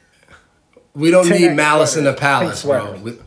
We 0.96 1.12
don't 1.12 1.30
need 1.30 1.54
malice 1.54 1.98
in 1.98 2.04
the 2.04 2.14
palace, 2.14 2.64
bro. 2.64 2.94
We- 3.04 3.18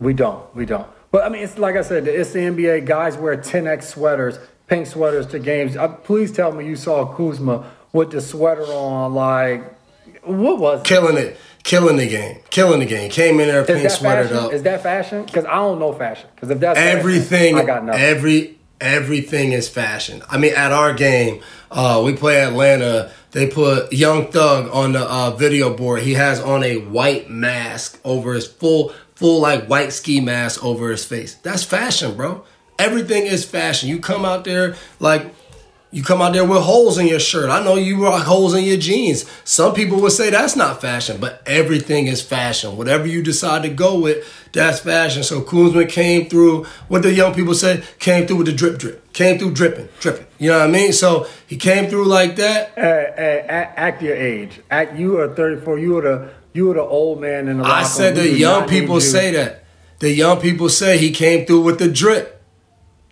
We 0.00 0.12
don't. 0.12 0.54
We 0.54 0.66
don't. 0.66 0.86
But 1.10 1.24
I 1.24 1.28
mean, 1.28 1.42
it's 1.44 1.56
like 1.58 1.76
I 1.76 1.82
said, 1.82 2.06
it's 2.08 2.32
the 2.32 2.40
NBA. 2.40 2.80
Guys 2.84 3.16
wear 3.16 3.36
10x 3.36 3.84
sweaters, 3.86 4.38
pink 4.66 4.86
sweaters 4.86 5.26
to 5.28 5.38
games. 5.38 5.76
Uh, 5.76 5.88
please 5.88 6.32
tell 6.32 6.52
me 6.52 6.66
you 6.66 6.76
saw 6.76 7.06
Kuzma 7.14 7.70
with 7.92 8.10
the 8.10 8.20
sweater 8.20 8.64
on. 8.64 9.14
Like, 9.14 9.74
what 10.22 10.58
was 10.58 10.80
it? 10.80 10.86
killing 10.86 11.16
it, 11.16 11.38
killing 11.62 11.96
the 11.96 12.08
game, 12.08 12.40
killing 12.50 12.80
the 12.80 12.86
game. 12.86 13.10
Came 13.10 13.40
in 13.40 13.48
there 13.48 13.64
pink 13.64 13.88
sweatered 13.90 14.30
fashion? 14.30 14.44
up. 14.44 14.52
Is 14.52 14.62
that 14.62 14.82
fashion? 14.82 15.24
Because 15.24 15.44
I 15.44 15.56
don't 15.56 15.78
know 15.78 15.92
fashion. 15.92 16.28
Because 16.34 16.50
if 16.50 16.60
that's 16.60 16.78
fashion, 16.78 16.98
everything, 16.98 17.56
I 17.56 17.64
got 17.64 17.84
nothing. 17.84 18.00
every 18.02 18.58
everything 18.80 19.52
is 19.52 19.68
fashion. 19.68 20.22
I 20.28 20.38
mean, 20.38 20.54
at 20.54 20.72
our 20.72 20.92
game, 20.92 21.42
uh, 21.70 22.02
we 22.04 22.14
play 22.14 22.42
Atlanta. 22.42 23.10
They 23.32 23.48
put 23.48 23.92
Young 23.92 24.30
Thug 24.30 24.68
on 24.72 24.92
the 24.92 25.00
uh, 25.00 25.30
video 25.30 25.74
board. 25.74 26.02
He 26.02 26.14
has 26.14 26.40
on 26.40 26.62
a 26.62 26.76
white 26.76 27.28
mask 27.30 28.00
over 28.04 28.34
his 28.34 28.46
full, 28.46 28.92
full 29.14 29.40
like 29.40 29.66
white 29.66 29.92
ski 29.92 30.20
mask 30.20 30.64
over 30.64 30.90
his 30.90 31.04
face. 31.04 31.34
That's 31.36 31.64
fashion, 31.64 32.16
bro. 32.16 32.44
Everything 32.78 33.26
is 33.26 33.44
fashion. 33.44 33.88
You 33.88 34.00
come 34.00 34.24
out 34.24 34.44
there 34.44 34.76
like 35.00 35.32
you 35.94 36.02
come 36.02 36.20
out 36.20 36.32
there 36.32 36.44
with 36.44 36.62
holes 36.62 36.98
in 36.98 37.06
your 37.06 37.20
shirt. 37.20 37.50
I 37.50 37.62
know 37.62 37.76
you 37.76 38.02
rock 38.02 38.24
holes 38.24 38.52
in 38.52 38.64
your 38.64 38.76
jeans. 38.76 39.30
Some 39.44 39.74
people 39.74 40.00
would 40.00 40.10
say 40.10 40.28
that's 40.28 40.56
not 40.56 40.80
fashion, 40.80 41.18
but 41.20 41.40
everything 41.46 42.08
is 42.08 42.20
fashion. 42.20 42.76
Whatever 42.76 43.06
you 43.06 43.22
decide 43.22 43.62
to 43.62 43.68
go 43.68 44.00
with, 44.00 44.26
that's 44.50 44.80
fashion. 44.80 45.22
So 45.22 45.40
Kuzma 45.40 45.86
came 45.86 46.28
through, 46.28 46.64
what 46.88 47.02
the 47.02 47.14
young 47.14 47.32
people 47.32 47.54
say, 47.54 47.84
came 48.00 48.26
through 48.26 48.38
with 48.38 48.46
the 48.46 48.52
drip 48.52 48.78
drip. 48.78 49.12
Came 49.12 49.38
through 49.38 49.52
dripping, 49.52 49.88
dripping. 50.00 50.26
You 50.40 50.50
know 50.50 50.58
what 50.58 50.68
I 50.68 50.72
mean? 50.72 50.92
So 50.92 51.28
he 51.46 51.56
came 51.56 51.88
through 51.88 52.06
like 52.06 52.34
that. 52.36 52.72
Hey, 52.74 53.12
hey, 53.16 53.44
act, 53.48 54.02
your 54.02 54.16
age. 54.16 54.60
Act. 54.72 54.96
You 54.98 55.20
are 55.20 55.32
34. 55.32 55.78
You 55.78 55.94
were 55.94 56.02
the 56.02 56.30
you 56.54 56.66
were 56.66 56.74
the 56.74 56.82
old 56.82 57.20
man 57.20 57.46
in 57.46 57.58
the. 57.58 57.64
I 57.64 57.84
said 57.84 58.16
the 58.16 58.28
young 58.28 58.68
people 58.68 59.00
say 59.00 59.30
that. 59.30 59.64
The 60.00 60.10
young 60.10 60.40
people 60.40 60.68
say 60.68 60.98
he 60.98 61.12
came 61.12 61.46
through 61.46 61.62
with 61.62 61.78
the 61.78 61.88
drip. 61.88 62.43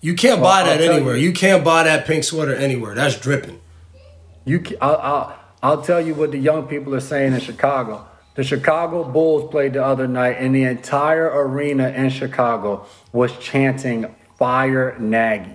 You 0.03 0.15
can't 0.15 0.41
Well, 0.41 0.51
buy 0.51 0.65
that 0.69 0.81
anywhere. 0.83 1.17
you. 1.17 1.29
You 1.29 1.33
can't 1.33 1.65
buy 1.65 1.85
that 1.85 2.07
pink 2.07 2.25
sweater 2.25 2.55
anywhere. 2.55 2.95
That's 2.95 3.17
dripping. 3.19 3.61
You, 4.45 4.61
ca- 4.61 4.77
I'll, 4.81 4.97
I'll, 4.97 5.39
I'll 5.63 5.83
tell 5.83 6.01
you 6.01 6.15
what 6.15 6.33
the 6.33 6.39
young 6.39 6.67
people 6.67 6.95
are 6.95 7.01
saying 7.01 7.33
in 7.33 7.41
Chicago. 7.41 8.05
The 8.35 8.43
Chicago 8.43 9.05
Bulls 9.05 9.49
played 9.51 9.75
the 9.75 9.85
other 9.85 10.09
night, 10.09 10.37
and 10.41 10.55
the 10.55 10.65
entire 10.65 11.27
arena 11.31 11.91
in 11.91 12.11
Chicago 12.11 12.87
was 13.13 13.31
chanting 13.39 14.13
"Fire 14.39 14.97
Nagy, 14.99 15.53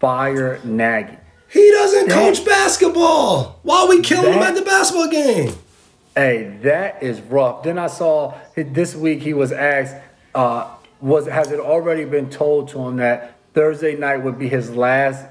Fire 0.00 0.60
Nagy." 0.64 1.18
He 1.52 1.70
doesn't 1.72 2.08
That- 2.08 2.14
coach 2.14 2.44
basketball. 2.44 3.58
Why 3.64 3.84
we 3.86 4.00
killing 4.00 4.32
him 4.32 4.42
at 4.42 4.54
the 4.54 4.62
basketball 4.62 5.08
game? 5.08 5.52
Hey, 6.14 6.56
that 6.62 7.02
is 7.02 7.20
rough. 7.20 7.64
Then 7.64 7.78
I 7.78 7.88
saw 7.88 8.34
this 8.56 8.94
week 8.94 9.20
he 9.22 9.34
was 9.34 9.52
asked, 9.52 9.96
uh, 10.34 10.68
was 11.00 11.26
has 11.26 11.50
it 11.50 11.60
already 11.60 12.04
been 12.04 12.30
told 12.30 12.68
to 12.70 12.78
him 12.78 12.96
that 12.96 13.34
Thursday 13.54 13.96
night 13.96 14.18
would 14.18 14.38
be 14.38 14.48
his 14.48 14.70
last 14.70 15.26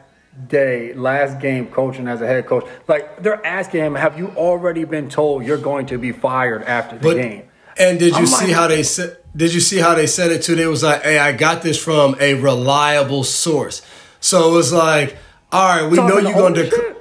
day, 0.47 0.93
last 0.93 1.39
game 1.39 1.67
coaching 1.67 2.07
as 2.07 2.21
a 2.21 2.27
head 2.27 2.45
coach? 2.47 2.65
Like 2.87 3.21
they're 3.23 3.45
asking 3.45 3.81
him, 3.83 3.95
have 3.95 4.17
you 4.17 4.27
already 4.35 4.83
been 4.85 5.09
told 5.09 5.45
you're 5.45 5.57
going 5.57 5.85
to 5.87 5.97
be 5.97 6.11
fired 6.11 6.63
after 6.63 6.97
the 6.97 7.03
But 7.03 7.13
game? 7.15 7.43
and 7.77 7.97
did 7.99 8.11
you 8.13 8.19
I'm 8.19 8.25
see 8.27 8.45
like- 8.47 8.53
how 8.55 8.67
they 8.67 8.83
said? 8.83 9.17
Did 9.35 9.53
you 9.53 9.59
see 9.59 9.77
how 9.77 9.93
they 9.93 10.07
said 10.07 10.31
it 10.31 10.41
too? 10.41 10.55
They 10.55 10.65
was 10.65 10.81
like, 10.81 11.03
"Hey, 11.03 11.19
I 11.19 11.33
got 11.33 11.61
this 11.61 11.81
from 11.81 12.15
a 12.19 12.33
reliable 12.33 13.23
source." 13.23 13.83
So 14.19 14.49
it 14.49 14.53
was 14.55 14.73
like, 14.73 15.17
"All 15.51 15.81
right, 15.81 15.89
we 15.89 15.97
know 15.97 16.17
you're 16.17 16.33
gonna 16.33 16.63
dec- 16.63 16.95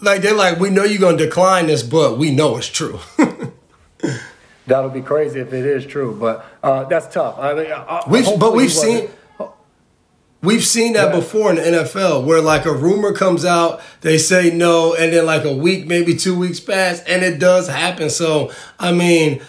like 0.00 0.22
they're 0.22 0.32
like, 0.34 0.58
we 0.58 0.70
know 0.70 0.84
you're 0.84 0.98
gonna 0.98 1.18
decline 1.18 1.66
this, 1.66 1.82
but 1.82 2.16
we 2.16 2.30
know 2.34 2.56
it's 2.56 2.68
true." 2.68 2.98
That'll 4.66 4.90
be 4.90 5.00
crazy 5.00 5.40
if 5.40 5.52
it 5.52 5.64
is 5.64 5.86
true, 5.86 6.14
but 6.18 6.44
uh, 6.62 6.84
that's 6.84 7.12
tough. 7.12 7.38
I 7.38 7.54
mean, 7.54 7.72
I, 7.72 8.02
We've 8.08 8.24
but 8.38 8.52
we've 8.54 8.70
he 8.70 8.76
wasn't- 8.78 9.00
seen 9.08 9.10
we've 10.42 10.64
seen 10.64 10.92
that 10.94 11.12
before 11.12 11.50
in 11.50 11.56
the 11.56 11.62
NFL 11.62 12.24
where 12.24 12.40
like 12.40 12.64
a 12.64 12.72
rumor 12.72 13.12
comes 13.12 13.44
out, 13.44 13.80
they 14.00 14.18
say 14.18 14.50
no, 14.50 14.94
and 14.94 15.12
then 15.12 15.26
like 15.26 15.44
a 15.44 15.54
week, 15.54 15.86
maybe 15.86 16.14
two 16.14 16.38
weeks 16.38 16.60
pass, 16.60 17.00
and 17.00 17.22
it 17.22 17.38
does 17.38 17.68
happen. 17.68 18.10
So 18.10 18.52
I 18.78 18.92
mean, 18.92 19.40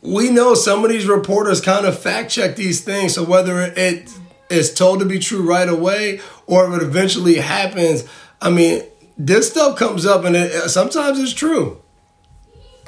we 0.00 0.30
know 0.30 0.54
some 0.54 0.84
of 0.84 0.90
these 0.90 1.06
reporters 1.06 1.60
kind 1.60 1.86
of 1.86 1.98
fact 1.98 2.30
check 2.30 2.56
these 2.56 2.82
things. 2.82 3.14
So 3.14 3.24
whether 3.24 3.60
it 3.60 4.10
is 4.48 4.72
told 4.72 5.00
to 5.00 5.06
be 5.06 5.18
true 5.18 5.42
right 5.42 5.68
away 5.68 6.20
or 6.46 6.68
if 6.68 6.80
it 6.80 6.86
eventually 6.86 7.36
happens, 7.36 8.04
I 8.40 8.50
mean, 8.50 8.82
this 9.18 9.50
stuff 9.50 9.78
comes 9.78 10.06
up 10.06 10.24
and 10.24 10.36
it, 10.36 10.70
sometimes 10.70 11.18
it's 11.18 11.32
true. 11.32 11.80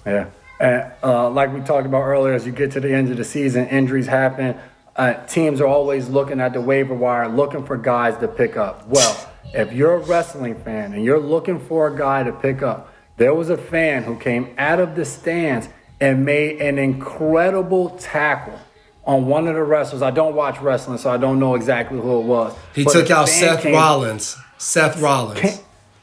Yeah. 0.06 0.30
And 0.60 0.92
uh, 1.02 1.30
like 1.30 1.52
we 1.52 1.60
talked 1.60 1.86
about 1.86 2.02
earlier, 2.02 2.32
as 2.32 2.46
you 2.46 2.52
get 2.52 2.72
to 2.72 2.80
the 2.80 2.92
end 2.92 3.10
of 3.10 3.16
the 3.16 3.24
season, 3.24 3.66
injuries 3.68 4.06
happen. 4.06 4.58
Uh, 4.96 5.14
teams 5.26 5.60
are 5.60 5.66
always 5.66 6.08
looking 6.08 6.40
at 6.40 6.52
the 6.52 6.60
waiver 6.60 6.94
wire, 6.94 7.28
looking 7.28 7.64
for 7.64 7.76
guys 7.76 8.16
to 8.18 8.28
pick 8.28 8.56
up. 8.56 8.86
Well, 8.88 9.30
if 9.52 9.72
you're 9.72 9.94
a 9.94 9.98
wrestling 9.98 10.54
fan 10.54 10.92
and 10.92 11.04
you're 11.04 11.18
looking 11.20 11.58
for 11.58 11.88
a 11.88 11.96
guy 11.96 12.22
to 12.22 12.32
pick 12.32 12.62
up, 12.62 12.92
there 13.16 13.34
was 13.34 13.50
a 13.50 13.56
fan 13.56 14.04
who 14.04 14.16
came 14.16 14.54
out 14.58 14.78
of 14.80 14.94
the 14.94 15.04
stands 15.04 15.68
and 16.00 16.24
made 16.24 16.60
an 16.60 16.78
incredible 16.78 17.90
tackle 17.90 18.58
on 19.04 19.26
one 19.26 19.46
of 19.48 19.54
the 19.54 19.62
wrestlers. 19.62 20.02
I 20.02 20.10
don't 20.10 20.34
watch 20.34 20.60
wrestling, 20.60 20.98
so 20.98 21.10
I 21.10 21.16
don't 21.16 21.38
know 21.38 21.54
exactly 21.54 22.00
who 22.00 22.20
it 22.20 22.24
was. 22.24 22.56
He 22.74 22.84
took 22.84 23.10
out 23.10 23.28
Seth 23.28 23.62
came- 23.62 23.74
Rollins. 23.74 24.36
Seth 24.58 25.00
Rollins. 25.00 25.40
came, 25.40 25.58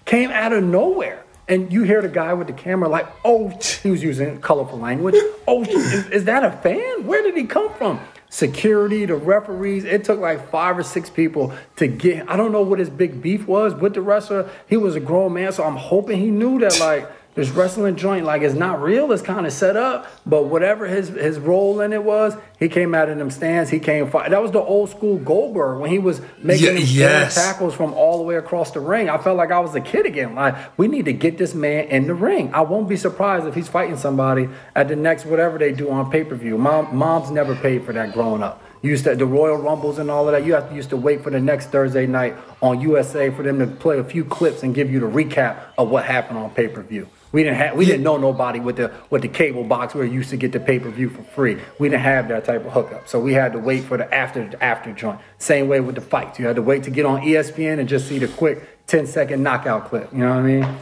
came 0.05 0.31
out 0.31 0.53
of 0.53 0.63
nowhere. 0.63 1.23
And 1.47 1.71
you 1.73 1.83
hear 1.83 2.01
the 2.01 2.07
guy 2.07 2.33
with 2.33 2.47
the 2.47 2.53
camera 2.53 2.87
like, 2.87 3.07
oh, 3.25 3.49
he 3.83 3.89
was 3.91 4.01
using 4.03 4.39
colorful 4.41 4.79
language. 4.79 5.15
Oh, 5.47 5.63
is, 5.63 6.07
is 6.11 6.25
that 6.25 6.43
a 6.45 6.51
fan? 6.51 7.05
Where 7.05 7.21
did 7.23 7.35
he 7.35 7.43
come 7.43 7.73
from? 7.73 7.99
Security, 8.31 9.05
the 9.05 9.15
referees. 9.15 9.83
It 9.83 10.05
took 10.05 10.17
like 10.17 10.49
five 10.49 10.77
or 10.77 10.83
six 10.83 11.09
people 11.09 11.53
to 11.75 11.87
get. 11.87 12.29
I 12.29 12.37
don't 12.37 12.53
know 12.53 12.61
what 12.61 12.79
his 12.79 12.89
big 12.89 13.21
beef 13.21 13.45
was 13.45 13.75
with 13.75 13.93
the 13.93 14.01
wrestler. 14.01 14.49
He 14.69 14.77
was 14.77 14.95
a 14.95 15.01
grown 15.01 15.33
man, 15.33 15.51
so 15.51 15.65
I'm 15.65 15.75
hoping 15.75 16.17
he 16.17 16.31
knew 16.31 16.57
that 16.59 16.79
like 16.79 17.11
this 17.33 17.49
wrestling 17.49 17.95
joint 17.95 18.25
like 18.25 18.41
it's 18.41 18.55
not 18.55 18.81
real. 18.81 19.11
It's 19.11 19.21
kind 19.21 19.45
of 19.45 19.53
set 19.53 19.77
up. 19.77 20.07
But 20.25 20.43
whatever 20.45 20.87
his 20.87 21.09
his 21.09 21.39
role 21.39 21.79
in 21.81 21.93
it 21.93 22.03
was, 22.03 22.35
he 22.59 22.67
came 22.67 22.93
out 22.93 23.09
of 23.09 23.17
them 23.17 23.31
stands. 23.31 23.69
He 23.69 23.79
came. 23.79 24.09
Fi- 24.09 24.29
that 24.29 24.41
was 24.41 24.51
the 24.51 24.59
old 24.59 24.89
school 24.89 25.17
Goldberg 25.17 25.79
when 25.79 25.89
he 25.89 25.99
was 25.99 26.21
making 26.39 26.65
Ye- 26.65 26.73
them 26.73 26.83
yes. 26.87 27.35
tackles 27.35 27.73
from 27.73 27.93
all 27.93 28.17
the 28.17 28.23
way 28.23 28.35
across 28.35 28.71
the 28.71 28.79
ring. 28.81 29.09
I 29.09 29.17
felt 29.17 29.37
like 29.37 29.51
I 29.51 29.59
was 29.59 29.73
a 29.75 29.81
kid 29.81 30.05
again. 30.05 30.35
Like 30.35 30.77
we 30.77 30.87
need 30.87 31.05
to 31.05 31.13
get 31.13 31.37
this 31.37 31.53
man 31.53 31.85
in 31.85 32.07
the 32.07 32.13
ring. 32.15 32.53
I 32.53 32.61
won't 32.61 32.89
be 32.89 32.97
surprised 32.97 33.45
if 33.47 33.55
he's 33.55 33.69
fighting 33.69 33.97
somebody 33.97 34.49
at 34.75 34.87
the 34.89 34.95
next 34.95 35.25
whatever 35.25 35.57
they 35.57 35.71
do 35.71 35.89
on 35.89 36.11
pay 36.11 36.23
per 36.23 36.35
view. 36.35 36.57
Mom, 36.57 36.95
moms 36.95 37.31
never 37.31 37.55
paid 37.55 37.85
for 37.85 37.93
that 37.93 38.13
growing 38.13 38.43
up. 38.43 38.61
You 38.81 38.89
used 38.89 39.03
to 39.03 39.15
the 39.15 39.27
Royal 39.27 39.57
Rumbles 39.57 39.99
and 39.99 40.09
all 40.09 40.27
of 40.27 40.33
that. 40.33 40.43
You 40.43 40.55
have 40.55 40.69
to 40.69 40.75
used 40.75 40.89
to 40.89 40.97
wait 40.97 41.23
for 41.23 41.29
the 41.29 41.39
next 41.39 41.67
Thursday 41.67 42.07
night 42.07 42.35
on 42.61 42.81
USA 42.81 43.29
for 43.29 43.43
them 43.43 43.59
to 43.59 43.67
play 43.67 43.99
a 43.99 44.03
few 44.03 44.25
clips 44.25 44.63
and 44.63 44.73
give 44.75 44.91
you 44.91 44.99
the 44.99 45.05
recap 45.05 45.59
of 45.77 45.89
what 45.89 46.03
happened 46.03 46.39
on 46.39 46.49
pay 46.49 46.67
per 46.67 46.81
view. 46.81 47.07
We 47.31 47.43
didn't 47.43 47.57
have 47.57 47.75
we 47.75 47.85
didn't 47.85 48.03
know 48.03 48.17
nobody 48.17 48.59
with 48.59 48.75
the 48.75 48.91
with 49.09 49.21
the 49.21 49.27
cable 49.27 49.63
box 49.63 49.95
where 49.95 50.03
you 50.03 50.13
used 50.13 50.31
to 50.31 50.37
get 50.37 50.51
the 50.51 50.59
pay 50.59 50.79
per 50.79 50.89
view 50.89 51.09
for 51.09 51.23
free. 51.23 51.57
We 51.79 51.89
didn't 51.89 52.03
have 52.03 52.27
that 52.27 52.45
type 52.45 52.65
of 52.65 52.73
hookup, 52.73 53.07
so 53.07 53.19
we 53.19 53.33
had 53.33 53.53
to 53.53 53.59
wait 53.59 53.83
for 53.83 53.97
the 53.97 54.13
after 54.13 54.49
after 54.59 54.91
joint. 54.91 55.19
Same 55.37 55.67
way 55.67 55.79
with 55.79 55.95
the 55.95 56.01
fights, 56.01 56.39
you 56.39 56.45
had 56.45 56.57
to 56.57 56.61
wait 56.61 56.83
to 56.83 56.91
get 56.91 57.05
on 57.05 57.21
ESPN 57.21 57.79
and 57.79 57.87
just 57.87 58.07
see 58.07 58.19
the 58.19 58.27
quick 58.27 58.87
10 58.87 59.07
second 59.07 59.41
knockout 59.41 59.85
clip. 59.85 60.11
You 60.11 60.19
know 60.19 60.29
what 60.29 60.39
I 60.39 60.41
mean? 60.41 60.77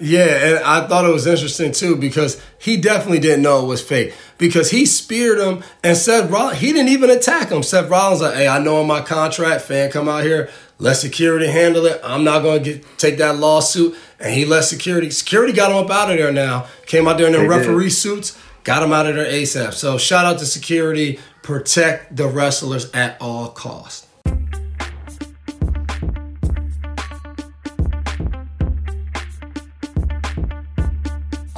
Yeah, 0.00 0.24
and 0.24 0.64
I 0.64 0.86
thought 0.88 1.04
it 1.04 1.12
was 1.12 1.26
interesting 1.26 1.70
too 1.70 1.96
because 1.96 2.42
he 2.58 2.76
definitely 2.76 3.20
didn't 3.20 3.42
know 3.42 3.64
it 3.64 3.68
was 3.68 3.80
fake 3.80 4.12
because 4.38 4.70
he 4.70 4.86
speared 4.86 5.38
him 5.38 5.62
and 5.84 5.96
Seth 5.96 6.30
Rollins. 6.30 6.58
He 6.58 6.72
didn't 6.72 6.88
even 6.88 7.10
attack 7.10 7.50
him. 7.50 7.62
Seth 7.62 7.88
Rollins 7.88 8.20
like, 8.20 8.34
"Hey, 8.34 8.48
I 8.48 8.58
know 8.58 8.80
in 8.80 8.88
my 8.88 9.02
contract, 9.02 9.62
fan 9.62 9.90
come 9.90 10.08
out 10.08 10.24
here, 10.24 10.50
let 10.78 10.96
security 10.96 11.46
handle 11.46 11.86
it. 11.86 12.00
I'm 12.02 12.24
not 12.24 12.42
gonna 12.42 12.58
get 12.58 12.84
take 12.98 13.18
that 13.18 13.36
lawsuit." 13.38 13.96
and 14.24 14.32
he 14.32 14.46
left 14.46 14.66
security. 14.66 15.10
Security 15.10 15.52
got 15.52 15.70
him 15.70 15.76
up 15.76 15.90
out 15.90 16.10
of 16.10 16.16
there 16.16 16.32
now. 16.32 16.66
Came 16.86 17.06
out 17.06 17.18
there 17.18 17.26
in 17.26 17.32
their 17.32 17.42
they 17.42 17.48
referee 17.48 17.84
did. 17.84 17.92
suits, 17.92 18.38
got 18.64 18.82
him 18.82 18.90
out 18.90 19.06
of 19.06 19.16
there 19.16 19.30
ASAP. 19.30 19.74
So 19.74 19.98
shout 19.98 20.24
out 20.24 20.38
to 20.38 20.46
security. 20.46 21.20
Protect 21.42 22.16
the 22.16 22.26
wrestlers 22.26 22.90
at 22.92 23.20
all 23.20 23.48
costs. 23.48 24.06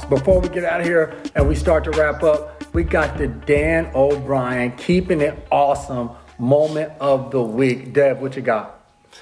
Before 0.09 0.39
we 0.39 0.49
get 0.49 0.63
out 0.63 0.81
of 0.81 0.85
here 0.85 1.17
and 1.35 1.47
we 1.47 1.55
start 1.55 1.85
to 1.85 1.91
wrap 1.91 2.23
up, 2.23 2.73
we 2.73 2.83
got 2.83 3.17
the 3.17 3.27
Dan 3.27 3.89
O'Brien 3.95 4.73
keeping 4.73 5.21
it 5.21 5.47
awesome 5.51 6.11
moment 6.37 6.91
of 6.99 7.31
the 7.31 7.41
week. 7.41 7.93
Dev, 7.93 8.19
what 8.19 8.35
you 8.35 8.41
got? 8.41 8.73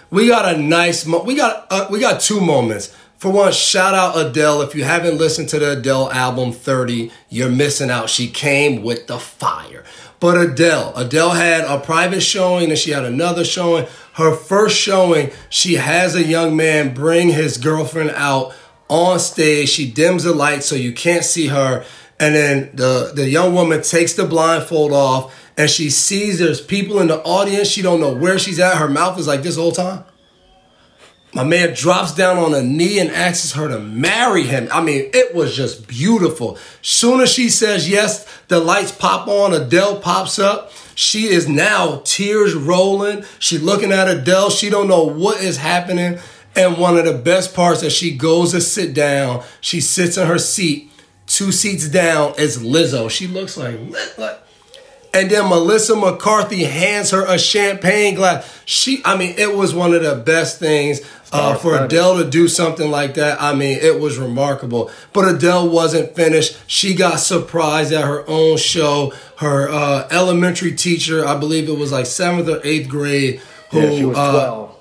We 0.09 0.27
got 0.27 0.53
a 0.53 0.57
nice 0.57 1.05
we 1.05 1.35
got 1.35 1.67
uh, 1.69 1.87
we 1.89 1.99
got 1.99 2.21
two 2.21 2.39
moments. 2.39 2.95
For 3.17 3.31
one, 3.31 3.53
shout 3.53 3.93
out 3.93 4.17
Adele. 4.17 4.61
If 4.61 4.75
you 4.75 4.83
haven't 4.83 5.17
listened 5.17 5.49
to 5.49 5.59
the 5.59 5.71
Adele 5.79 6.11
album 6.11 6.51
30, 6.51 7.11
you're 7.29 7.49
missing 7.49 7.89
out. 7.89 8.09
She 8.09 8.27
came 8.27 8.83
with 8.83 9.07
the 9.07 9.17
fire. 9.17 9.83
But 10.19 10.37
Adele, 10.37 10.93
Adele 10.95 11.31
had 11.31 11.63
a 11.63 11.79
private 11.79 12.21
showing 12.21 12.69
and 12.69 12.77
she 12.77 12.91
had 12.91 13.05
another 13.05 13.45
showing. 13.45 13.87
Her 14.13 14.35
first 14.35 14.77
showing, 14.77 15.31
she 15.49 15.75
has 15.75 16.15
a 16.15 16.23
young 16.23 16.55
man 16.55 16.93
bring 16.93 17.29
his 17.29 17.57
girlfriend 17.57 18.11
out 18.11 18.53
on 18.89 19.19
stage. 19.19 19.69
She 19.69 19.89
dims 19.89 20.23
the 20.23 20.33
light 20.33 20.63
so 20.63 20.75
you 20.75 20.93
can't 20.93 21.23
see 21.23 21.47
her. 21.47 21.85
And 22.19 22.35
then 22.35 22.71
the, 22.73 23.11
the 23.13 23.29
young 23.29 23.53
woman 23.53 23.81
takes 23.81 24.13
the 24.13 24.25
blindfold 24.25 24.91
off 24.91 25.33
and 25.57 25.69
she 25.69 25.89
sees 25.89 26.39
there's 26.39 26.61
people 26.61 26.99
in 26.99 27.07
the 27.07 27.21
audience. 27.23 27.69
She 27.69 27.81
don't 27.81 28.01
know 28.01 28.13
where 28.13 28.37
she's 28.37 28.59
at. 28.59 28.77
Her 28.77 28.89
mouth 28.89 29.17
is 29.19 29.27
like 29.27 29.41
this 29.41 29.55
whole 29.55 29.71
time. 29.71 30.03
My 31.35 31.43
man 31.43 31.73
drops 31.73 32.15
down 32.15 32.37
on 32.37 32.53
a 32.53 32.63
knee 32.63 32.97
and 32.97 33.11
asks 33.11 33.51
her 33.51 33.67
to 33.67 33.77
marry 33.77 34.43
him. 34.43 34.69
I 34.71 34.81
mean, 34.81 35.09
it 35.13 35.35
was 35.35 35.53
just 35.53 35.85
beautiful. 35.85 36.57
Soon 36.81 37.19
as 37.19 37.29
she 37.29 37.49
says 37.49 37.89
yes, 37.89 38.25
the 38.47 38.61
lights 38.61 38.93
pop 38.93 39.27
on, 39.27 39.53
Adele 39.53 39.99
pops 39.99 40.39
up. 40.39 40.71
She 40.95 41.25
is 41.25 41.49
now 41.49 42.01
tears 42.05 42.53
rolling. 42.53 43.25
She 43.37 43.57
looking 43.57 43.91
at 43.91 44.07
Adele. 44.07 44.49
She 44.49 44.69
don't 44.69 44.87
know 44.87 45.03
what 45.03 45.41
is 45.41 45.57
happening. 45.57 46.19
And 46.55 46.77
one 46.77 46.97
of 46.97 47.03
the 47.03 47.17
best 47.17 47.53
parts 47.53 47.81
that 47.81 47.91
she 47.91 48.15
goes 48.15 48.51
to 48.51 48.61
sit 48.61 48.93
down, 48.93 49.43
she 49.59 49.81
sits 49.81 50.15
in 50.15 50.27
her 50.27 50.39
seat. 50.39 50.89
Two 51.27 51.51
seats 51.51 51.89
down 51.89 52.35
is 52.37 52.59
Lizzo. 52.59 53.09
She 53.09 53.27
looks 53.27 53.57
like, 53.57 53.77
like 54.17 54.39
and 55.15 55.31
then 55.31 55.47
Melissa 55.47 55.95
McCarthy 55.95 56.65
hands 56.65 57.11
her 57.11 57.25
a 57.25 57.39
champagne 57.39 58.15
glass. 58.15 58.61
She, 58.65 59.01
I 59.05 59.15
mean, 59.15 59.35
it 59.37 59.55
was 59.55 59.73
one 59.73 59.93
of 59.93 60.03
the 60.03 60.15
best 60.15 60.59
things 60.59 60.99
uh, 61.35 61.55
for 61.55 61.83
Adele 61.83 62.23
to 62.23 62.29
do 62.29 62.47
something 62.47 62.89
like 62.89 63.15
that. 63.15 63.41
I 63.41 63.53
mean, 63.53 63.79
it 63.81 63.99
was 63.99 64.17
remarkable. 64.17 64.89
But 65.13 65.35
Adele 65.35 65.69
wasn't 65.69 66.15
finished. 66.15 66.57
She 66.67 66.93
got 66.93 67.19
surprised 67.19 67.91
at 67.93 68.03
her 68.05 68.27
own 68.27 68.57
show. 68.57 69.13
Her 69.37 69.69
uh, 69.69 70.07
elementary 70.11 70.73
teacher, 70.73 71.25
I 71.25 71.37
believe 71.37 71.67
it 71.67 71.77
was 71.77 71.91
like 71.91 72.05
seventh 72.05 72.47
or 72.47 72.61
eighth 72.63 72.89
grade, 72.89 73.41
who 73.71 73.81
yeah, 73.81 73.97
she 73.97 74.05
was 74.05 74.17
uh, 74.17 74.31
12. 74.31 74.75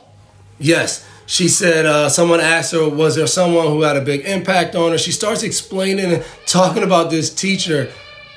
Yes. 0.58 1.08
She 1.26 1.48
said, 1.48 1.86
uh, 1.86 2.08
someone 2.08 2.40
asked 2.40 2.72
her, 2.72 2.88
was 2.88 3.16
there 3.16 3.26
someone 3.26 3.66
who 3.68 3.82
had 3.82 3.96
a 3.96 4.02
big 4.02 4.26
impact 4.26 4.74
on 4.74 4.92
her? 4.92 4.98
She 4.98 5.10
starts 5.10 5.42
explaining 5.42 6.12
and 6.12 6.24
talking 6.46 6.82
about 6.82 7.10
this 7.10 7.32
teacher. 7.32 7.90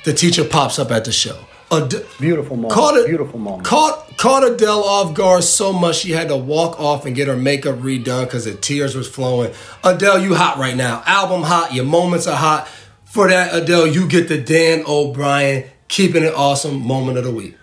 The 0.06 0.14
teacher 0.14 0.46
pops 0.46 0.80
up 0.80 0.90
at 0.92 1.04
the 1.04 1.12
show. 1.12 1.47
Ad- 1.70 2.06
beautiful 2.20 2.56
moment. 2.56 2.74
Caught 2.74 2.98
it, 2.98 3.08
beautiful 3.08 3.40
moment. 3.40 3.66
Caught 3.66 4.18
caught 4.18 4.50
Adele 4.50 4.84
off 4.84 5.14
guard 5.14 5.44
so 5.44 5.74
much 5.74 5.98
she 5.98 6.12
had 6.12 6.30
to 6.30 6.38
walk 6.38 6.80
off 6.80 7.06
and 7.06 7.16
get 7.16 7.28
her 7.28 7.36
makeup 7.36 7.76
redone 7.76 8.24
because 8.24 8.46
the 8.46 8.56
tears 8.56 8.96
was 8.96 9.08
flowing. 9.08 9.54
Adele, 9.84 10.24
you 10.24 10.34
hot 10.34 10.58
right 10.58 10.76
now. 10.76 11.04
Album 11.06 11.44
hot. 11.44 11.74
Your 11.74 11.86
moments 11.86 12.26
are 12.26 12.38
hot. 12.38 12.68
For 13.06 13.28
that, 13.28 13.54
Adele, 13.54 13.88
you 13.88 14.08
get 14.08 14.28
the 14.28 14.38
Dan 14.40 14.84
O'Brien 14.88 15.66
keeping 15.88 16.24
it 16.24 16.34
awesome 16.34 16.86
moment 16.86 17.18
of 17.18 17.24
the 17.24 17.32
week. 17.32 17.56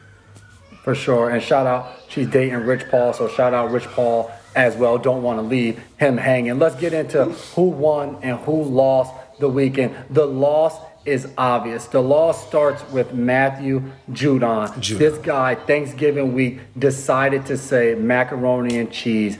For 0.82 0.94
sure. 0.94 1.30
And 1.30 1.42
shout 1.42 1.66
out, 1.66 1.98
she's 2.08 2.28
dating 2.28 2.56
Rich 2.56 2.90
Paul, 2.90 3.12
so 3.14 3.28
shout 3.28 3.54
out 3.54 3.70
Rich 3.70 3.86
Paul 3.88 4.30
as 4.54 4.76
well. 4.76 4.98
Don't 4.98 5.22
want 5.22 5.38
to 5.38 5.42
leave 5.42 5.82
him 5.98 6.16
hanging. 6.18 6.58
Let's 6.58 6.76
get 6.76 6.92
into 6.92 7.24
who 7.24 7.62
won 7.62 8.18
and 8.22 8.38
who 8.40 8.62
lost 8.62 9.14
the 9.38 9.48
weekend. 9.48 9.96
The 10.10 10.26
loss 10.26 10.78
is 11.04 11.28
obvious. 11.36 11.86
The 11.86 12.00
loss 12.00 12.46
starts 12.46 12.82
with 12.90 13.12
Matthew 13.12 13.82
Judon. 14.10 14.68
Judon. 14.74 14.98
This 14.98 15.18
guy, 15.18 15.54
Thanksgiving 15.54 16.32
week, 16.34 16.60
decided 16.78 17.46
to 17.46 17.56
say 17.58 17.94
macaroni 17.94 18.78
and 18.78 18.90
cheese 18.90 19.38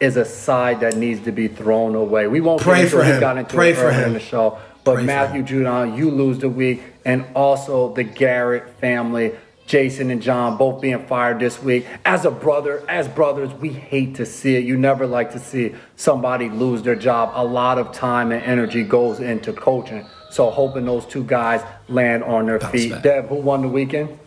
is 0.00 0.16
a 0.16 0.24
side 0.24 0.80
that 0.80 0.96
needs 0.96 1.20
to 1.24 1.32
be 1.32 1.46
thrown 1.46 1.94
away. 1.94 2.26
We 2.26 2.40
won't 2.40 2.62
Pray 2.62 2.86
for 2.86 3.04
him. 3.04 3.20
got 3.20 3.36
into 3.36 3.54
Pray 3.54 3.70
it 3.70 3.76
for 3.76 3.92
him. 3.92 4.08
in 4.08 4.12
the 4.14 4.20
show. 4.20 4.58
But 4.82 4.94
Pray 4.96 5.04
Matthew 5.04 5.42
Judon, 5.42 5.96
you 5.96 6.10
lose 6.10 6.38
the 6.38 6.48
week, 6.48 6.82
and 7.04 7.26
also 7.34 7.92
the 7.94 8.02
Garrett 8.04 8.70
family. 8.80 9.32
Jason 9.66 10.10
and 10.10 10.20
John 10.20 10.56
both 10.56 10.80
being 10.80 11.06
fired 11.06 11.38
this 11.38 11.62
week. 11.62 11.86
As 12.04 12.24
a 12.24 12.30
brother, 12.32 12.82
as 12.88 13.06
brothers, 13.06 13.52
we 13.52 13.68
hate 13.68 14.16
to 14.16 14.26
see 14.26 14.56
it. 14.56 14.64
You 14.64 14.76
never 14.76 15.06
like 15.06 15.30
to 15.32 15.38
see 15.38 15.74
somebody 15.94 16.48
lose 16.48 16.82
their 16.82 16.96
job. 16.96 17.30
A 17.34 17.44
lot 17.44 17.78
of 17.78 17.92
time 17.92 18.32
and 18.32 18.42
energy 18.42 18.82
goes 18.82 19.20
into 19.20 19.52
coaching. 19.52 20.04
So 20.30 20.50
hoping 20.50 20.86
those 20.86 21.04
two 21.06 21.24
guys 21.24 21.62
land 21.88 22.22
on 22.24 22.46
their 22.46 22.58
Bounce 22.58 22.72
feet. 22.72 22.92
back. 22.92 23.02
Dev, 23.02 23.28
who 23.28 23.36
won 23.36 23.62
the 23.62 23.68
weekend? 23.68 24.18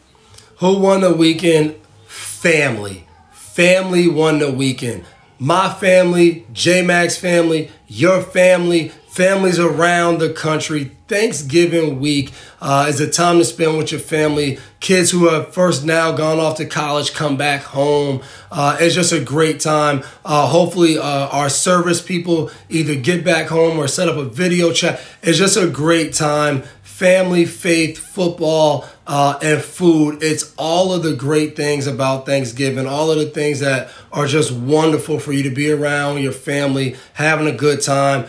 Who 0.58 0.80
won 0.80 1.01
the 1.01 1.14
weekend? 1.14 1.76
Family. 2.08 3.08
Family 3.32 4.08
won 4.08 4.39
the 4.39 4.51
weekend. 4.51 5.06
My 5.39 5.70
family, 5.74 6.45
J 6.54 6.82
Max 6.82 7.18
family, 7.18 7.70
your 7.88 8.22
family, 8.22 8.91
families 9.14 9.59
around 9.59 10.18
the 10.18 10.34
country. 10.34 10.89
Thanksgiving 11.07 11.99
week 11.99 12.34
uh, 12.59 12.88
is 12.89 12.99
a 12.99 13.07
time 13.07 13.38
to 13.38 13.45
spend 13.45 13.78
with 13.78 13.91
your 13.91 14.01
family. 14.01 14.57
Kids 14.80 15.11
who 15.11 15.28
have 15.28 15.53
first 15.53 15.86
now 15.86 16.11
gone 16.14 16.39
off 16.39 16.57
to 16.57 16.66
college 16.66 17.14
come 17.14 17.38
back 17.38 17.61
home. 17.61 18.24
Uh, 18.49 18.76
it's 18.80 18.95
just 18.95 19.14
a 19.14 19.20
great 19.24 19.59
time. 19.59 20.01
Uh, 20.26 20.47
hopefully, 20.47 20.97
uh, 20.97 21.28
our 21.28 21.47
service 21.47 22.01
people 22.01 22.49
either 22.70 22.95
get 22.95 23.24
back 23.24 23.49
home 23.49 23.78
or 23.78 23.88
set 23.88 24.09
up 24.09 24.18
a 24.18 24.26
video 24.26 24.74
chat. 24.74 24.99
It's 25.22 25.38
just 25.38 25.57
a 25.57 25.68
great 25.68 26.14
time 26.14 26.64
family, 26.82 27.45
faith, 27.45 27.97
football, 27.97 28.86
uh, 29.05 29.38
and 29.41 29.61
food. 29.61 30.24
It's 30.24 30.53
all 30.57 30.93
of 30.93 31.03
the 31.03 31.16
great 31.16 31.55
things 31.55 31.86
about 31.86 32.26
Thanksgiving, 32.26 32.88
all 32.88 33.11
of 33.11 33.18
the 33.18 33.26
things 33.26 33.59
that 33.59 33.89
are 34.11 34.28
just 34.28 34.51
wonderful 34.51 35.20
for 35.20 35.34
you 35.34 35.43
to 35.43 35.49
be 35.49 35.72
around 35.72 36.22
your 36.22 36.32
family, 36.32 36.95
having 37.14 37.47
a 37.47 37.51
good 37.51 37.82
time. 37.82 38.26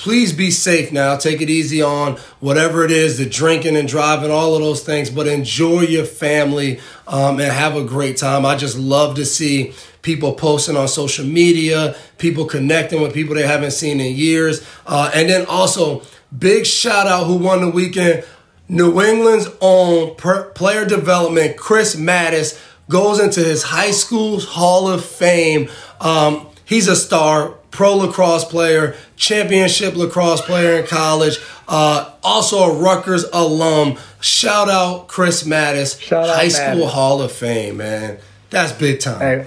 Please 0.00 0.32
be 0.32 0.50
safe 0.50 0.92
now. 0.92 1.14
Take 1.14 1.42
it 1.42 1.50
easy 1.50 1.82
on 1.82 2.16
whatever 2.40 2.86
it 2.86 2.90
is, 2.90 3.18
the 3.18 3.26
drinking 3.26 3.76
and 3.76 3.86
driving, 3.86 4.30
all 4.30 4.54
of 4.54 4.62
those 4.62 4.82
things, 4.82 5.10
but 5.10 5.26
enjoy 5.26 5.82
your 5.82 6.06
family 6.06 6.80
um, 7.06 7.38
and 7.38 7.52
have 7.52 7.76
a 7.76 7.84
great 7.84 8.16
time. 8.16 8.46
I 8.46 8.56
just 8.56 8.78
love 8.78 9.16
to 9.16 9.26
see 9.26 9.74
people 10.00 10.32
posting 10.32 10.74
on 10.74 10.88
social 10.88 11.26
media, 11.26 11.94
people 12.16 12.46
connecting 12.46 13.02
with 13.02 13.12
people 13.12 13.34
they 13.34 13.46
haven't 13.46 13.72
seen 13.72 14.00
in 14.00 14.16
years. 14.16 14.66
Uh, 14.86 15.10
and 15.12 15.28
then 15.28 15.44
also, 15.44 16.00
big 16.36 16.64
shout 16.64 17.06
out 17.06 17.26
who 17.26 17.36
won 17.36 17.60
the 17.60 17.68
weekend. 17.68 18.24
New 18.70 19.02
England's 19.02 19.50
own 19.60 20.14
per- 20.14 20.48
player 20.52 20.86
development, 20.86 21.58
Chris 21.58 21.94
Mattis, 21.94 22.58
goes 22.88 23.20
into 23.20 23.40
his 23.40 23.64
high 23.64 23.90
school's 23.90 24.46
Hall 24.46 24.88
of 24.88 25.04
Fame. 25.04 25.68
Um, 26.00 26.48
he's 26.64 26.88
a 26.88 26.96
star, 26.96 27.58
pro 27.70 27.96
lacrosse 27.96 28.44
player, 28.44 28.94
championship 29.16 29.96
lacrosse 29.96 30.40
player 30.40 30.80
in 30.80 30.86
college, 30.86 31.38
uh, 31.68 32.12
also 32.22 32.70
a 32.70 32.74
Rutgers 32.74 33.24
alum. 33.32 33.98
Shout 34.20 34.68
out 34.68 35.08
Chris 35.08 35.44
Mattis, 35.44 36.00
Shout 36.00 36.28
out 36.28 36.36
high 36.36 36.48
school 36.48 36.86
Mattis. 36.86 36.90
Hall 36.90 37.22
of 37.22 37.32
Fame, 37.32 37.76
man. 37.78 38.18
That's 38.50 38.72
big 38.72 39.00
time. 39.00 39.20
Hey, 39.20 39.46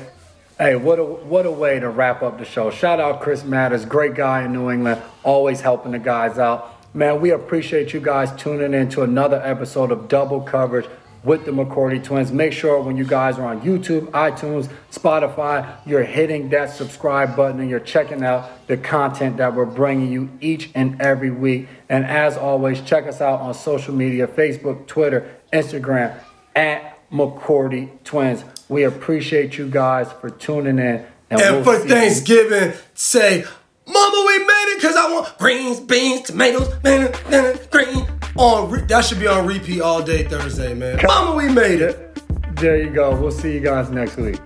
hey, 0.57 0.76
what 0.76 0.99
a 0.99 1.03
what 1.03 1.45
a 1.45 1.51
way 1.51 1.80
to 1.80 1.89
wrap 1.89 2.24
up 2.24 2.39
the 2.39 2.45
show. 2.45 2.71
Shout 2.71 2.99
out 2.99 3.21
Chris 3.21 3.43
Matters, 3.43 3.86
great 3.86 4.15
guy 4.15 4.43
in 4.45 4.53
New 4.53 4.71
England, 4.71 5.01
always 5.24 5.61
helping 5.61 5.91
the 5.91 5.99
guys 5.99 6.39
out. 6.39 6.69
Man, 6.95 7.21
we 7.21 7.32
appreciate 7.32 7.91
you 7.91 7.99
guys 7.99 8.32
tuning 8.39 8.74
in 8.74 8.88
to 8.89 9.01
another 9.01 9.41
episode 9.43 9.91
of 9.91 10.07
Double 10.07 10.41
Coverage 10.41 10.86
with 11.24 11.45
the 11.45 11.51
McCourty 11.51 12.03
Twins. 12.03 12.32
Make 12.32 12.53
sure 12.53 12.82
when 12.82 12.97
you 12.97 13.05
guys 13.05 13.39
are 13.39 13.45
on 13.45 13.61
YouTube, 13.61 14.07
iTunes, 14.11 14.69
Spotify, 14.91 15.76
you're 15.86 16.03
hitting 16.03 16.49
that 16.49 16.71
subscribe 16.71 17.36
button 17.36 17.59
and 17.61 17.69
you're 17.69 17.80
checking 17.80 18.24
out 18.24 18.67
the 18.67 18.78
content 18.78 19.38
that 19.38 19.55
we're 19.55 19.65
bringing 19.65 20.11
you 20.11 20.30
each 20.41 20.69
and 20.76 21.01
every 21.01 21.32
week. 21.32 21.67
And 21.89 22.05
as 22.05 22.36
always, 22.38 22.82
check 22.82 23.07
us 23.07 23.21
out 23.21 23.39
on 23.41 23.53
social 23.53 23.93
media 23.93 24.28
Facebook, 24.28 24.86
Twitter, 24.88 25.34
Instagram, 25.51 26.17
at 26.55 26.97
McCourty 27.11 27.89
Twins. 28.03 28.43
We 28.69 28.84
appreciate 28.84 29.57
you 29.57 29.69
guys 29.69 30.11
for 30.13 30.30
tuning 30.30 30.80
in. 30.80 31.05
And 31.30 31.39
we'll 31.39 31.63
for 31.63 31.78
see 31.78 31.84
you- 31.84 31.89
Thanksgiving, 31.89 32.74
say, 32.93 33.45
Mama, 33.86 34.24
we 34.28 34.39
made 34.39 34.74
it 34.74 34.82
because 34.82 34.95
I 34.95 35.11
want 35.11 35.38
greens, 35.38 35.80
beans, 35.80 36.21
tomatoes, 36.28 36.71
man, 36.84 37.11
man, 37.30 37.59
green. 37.69 38.07
On 38.36 38.69
re- 38.69 38.81
that 38.81 39.05
should 39.05 39.19
be 39.19 39.27
on 39.27 39.45
repeat 39.45 39.81
all 39.81 40.01
day 40.01 40.23
Thursday, 40.23 40.73
man. 40.73 40.99
Mama, 41.03 41.36
we 41.36 41.49
made 41.51 41.81
it. 41.81 42.15
There 42.55 42.77
you 42.81 42.89
go. 42.89 43.15
We'll 43.15 43.31
see 43.31 43.53
you 43.53 43.59
guys 43.59 43.89
next 43.91 44.17
week. 44.17 44.39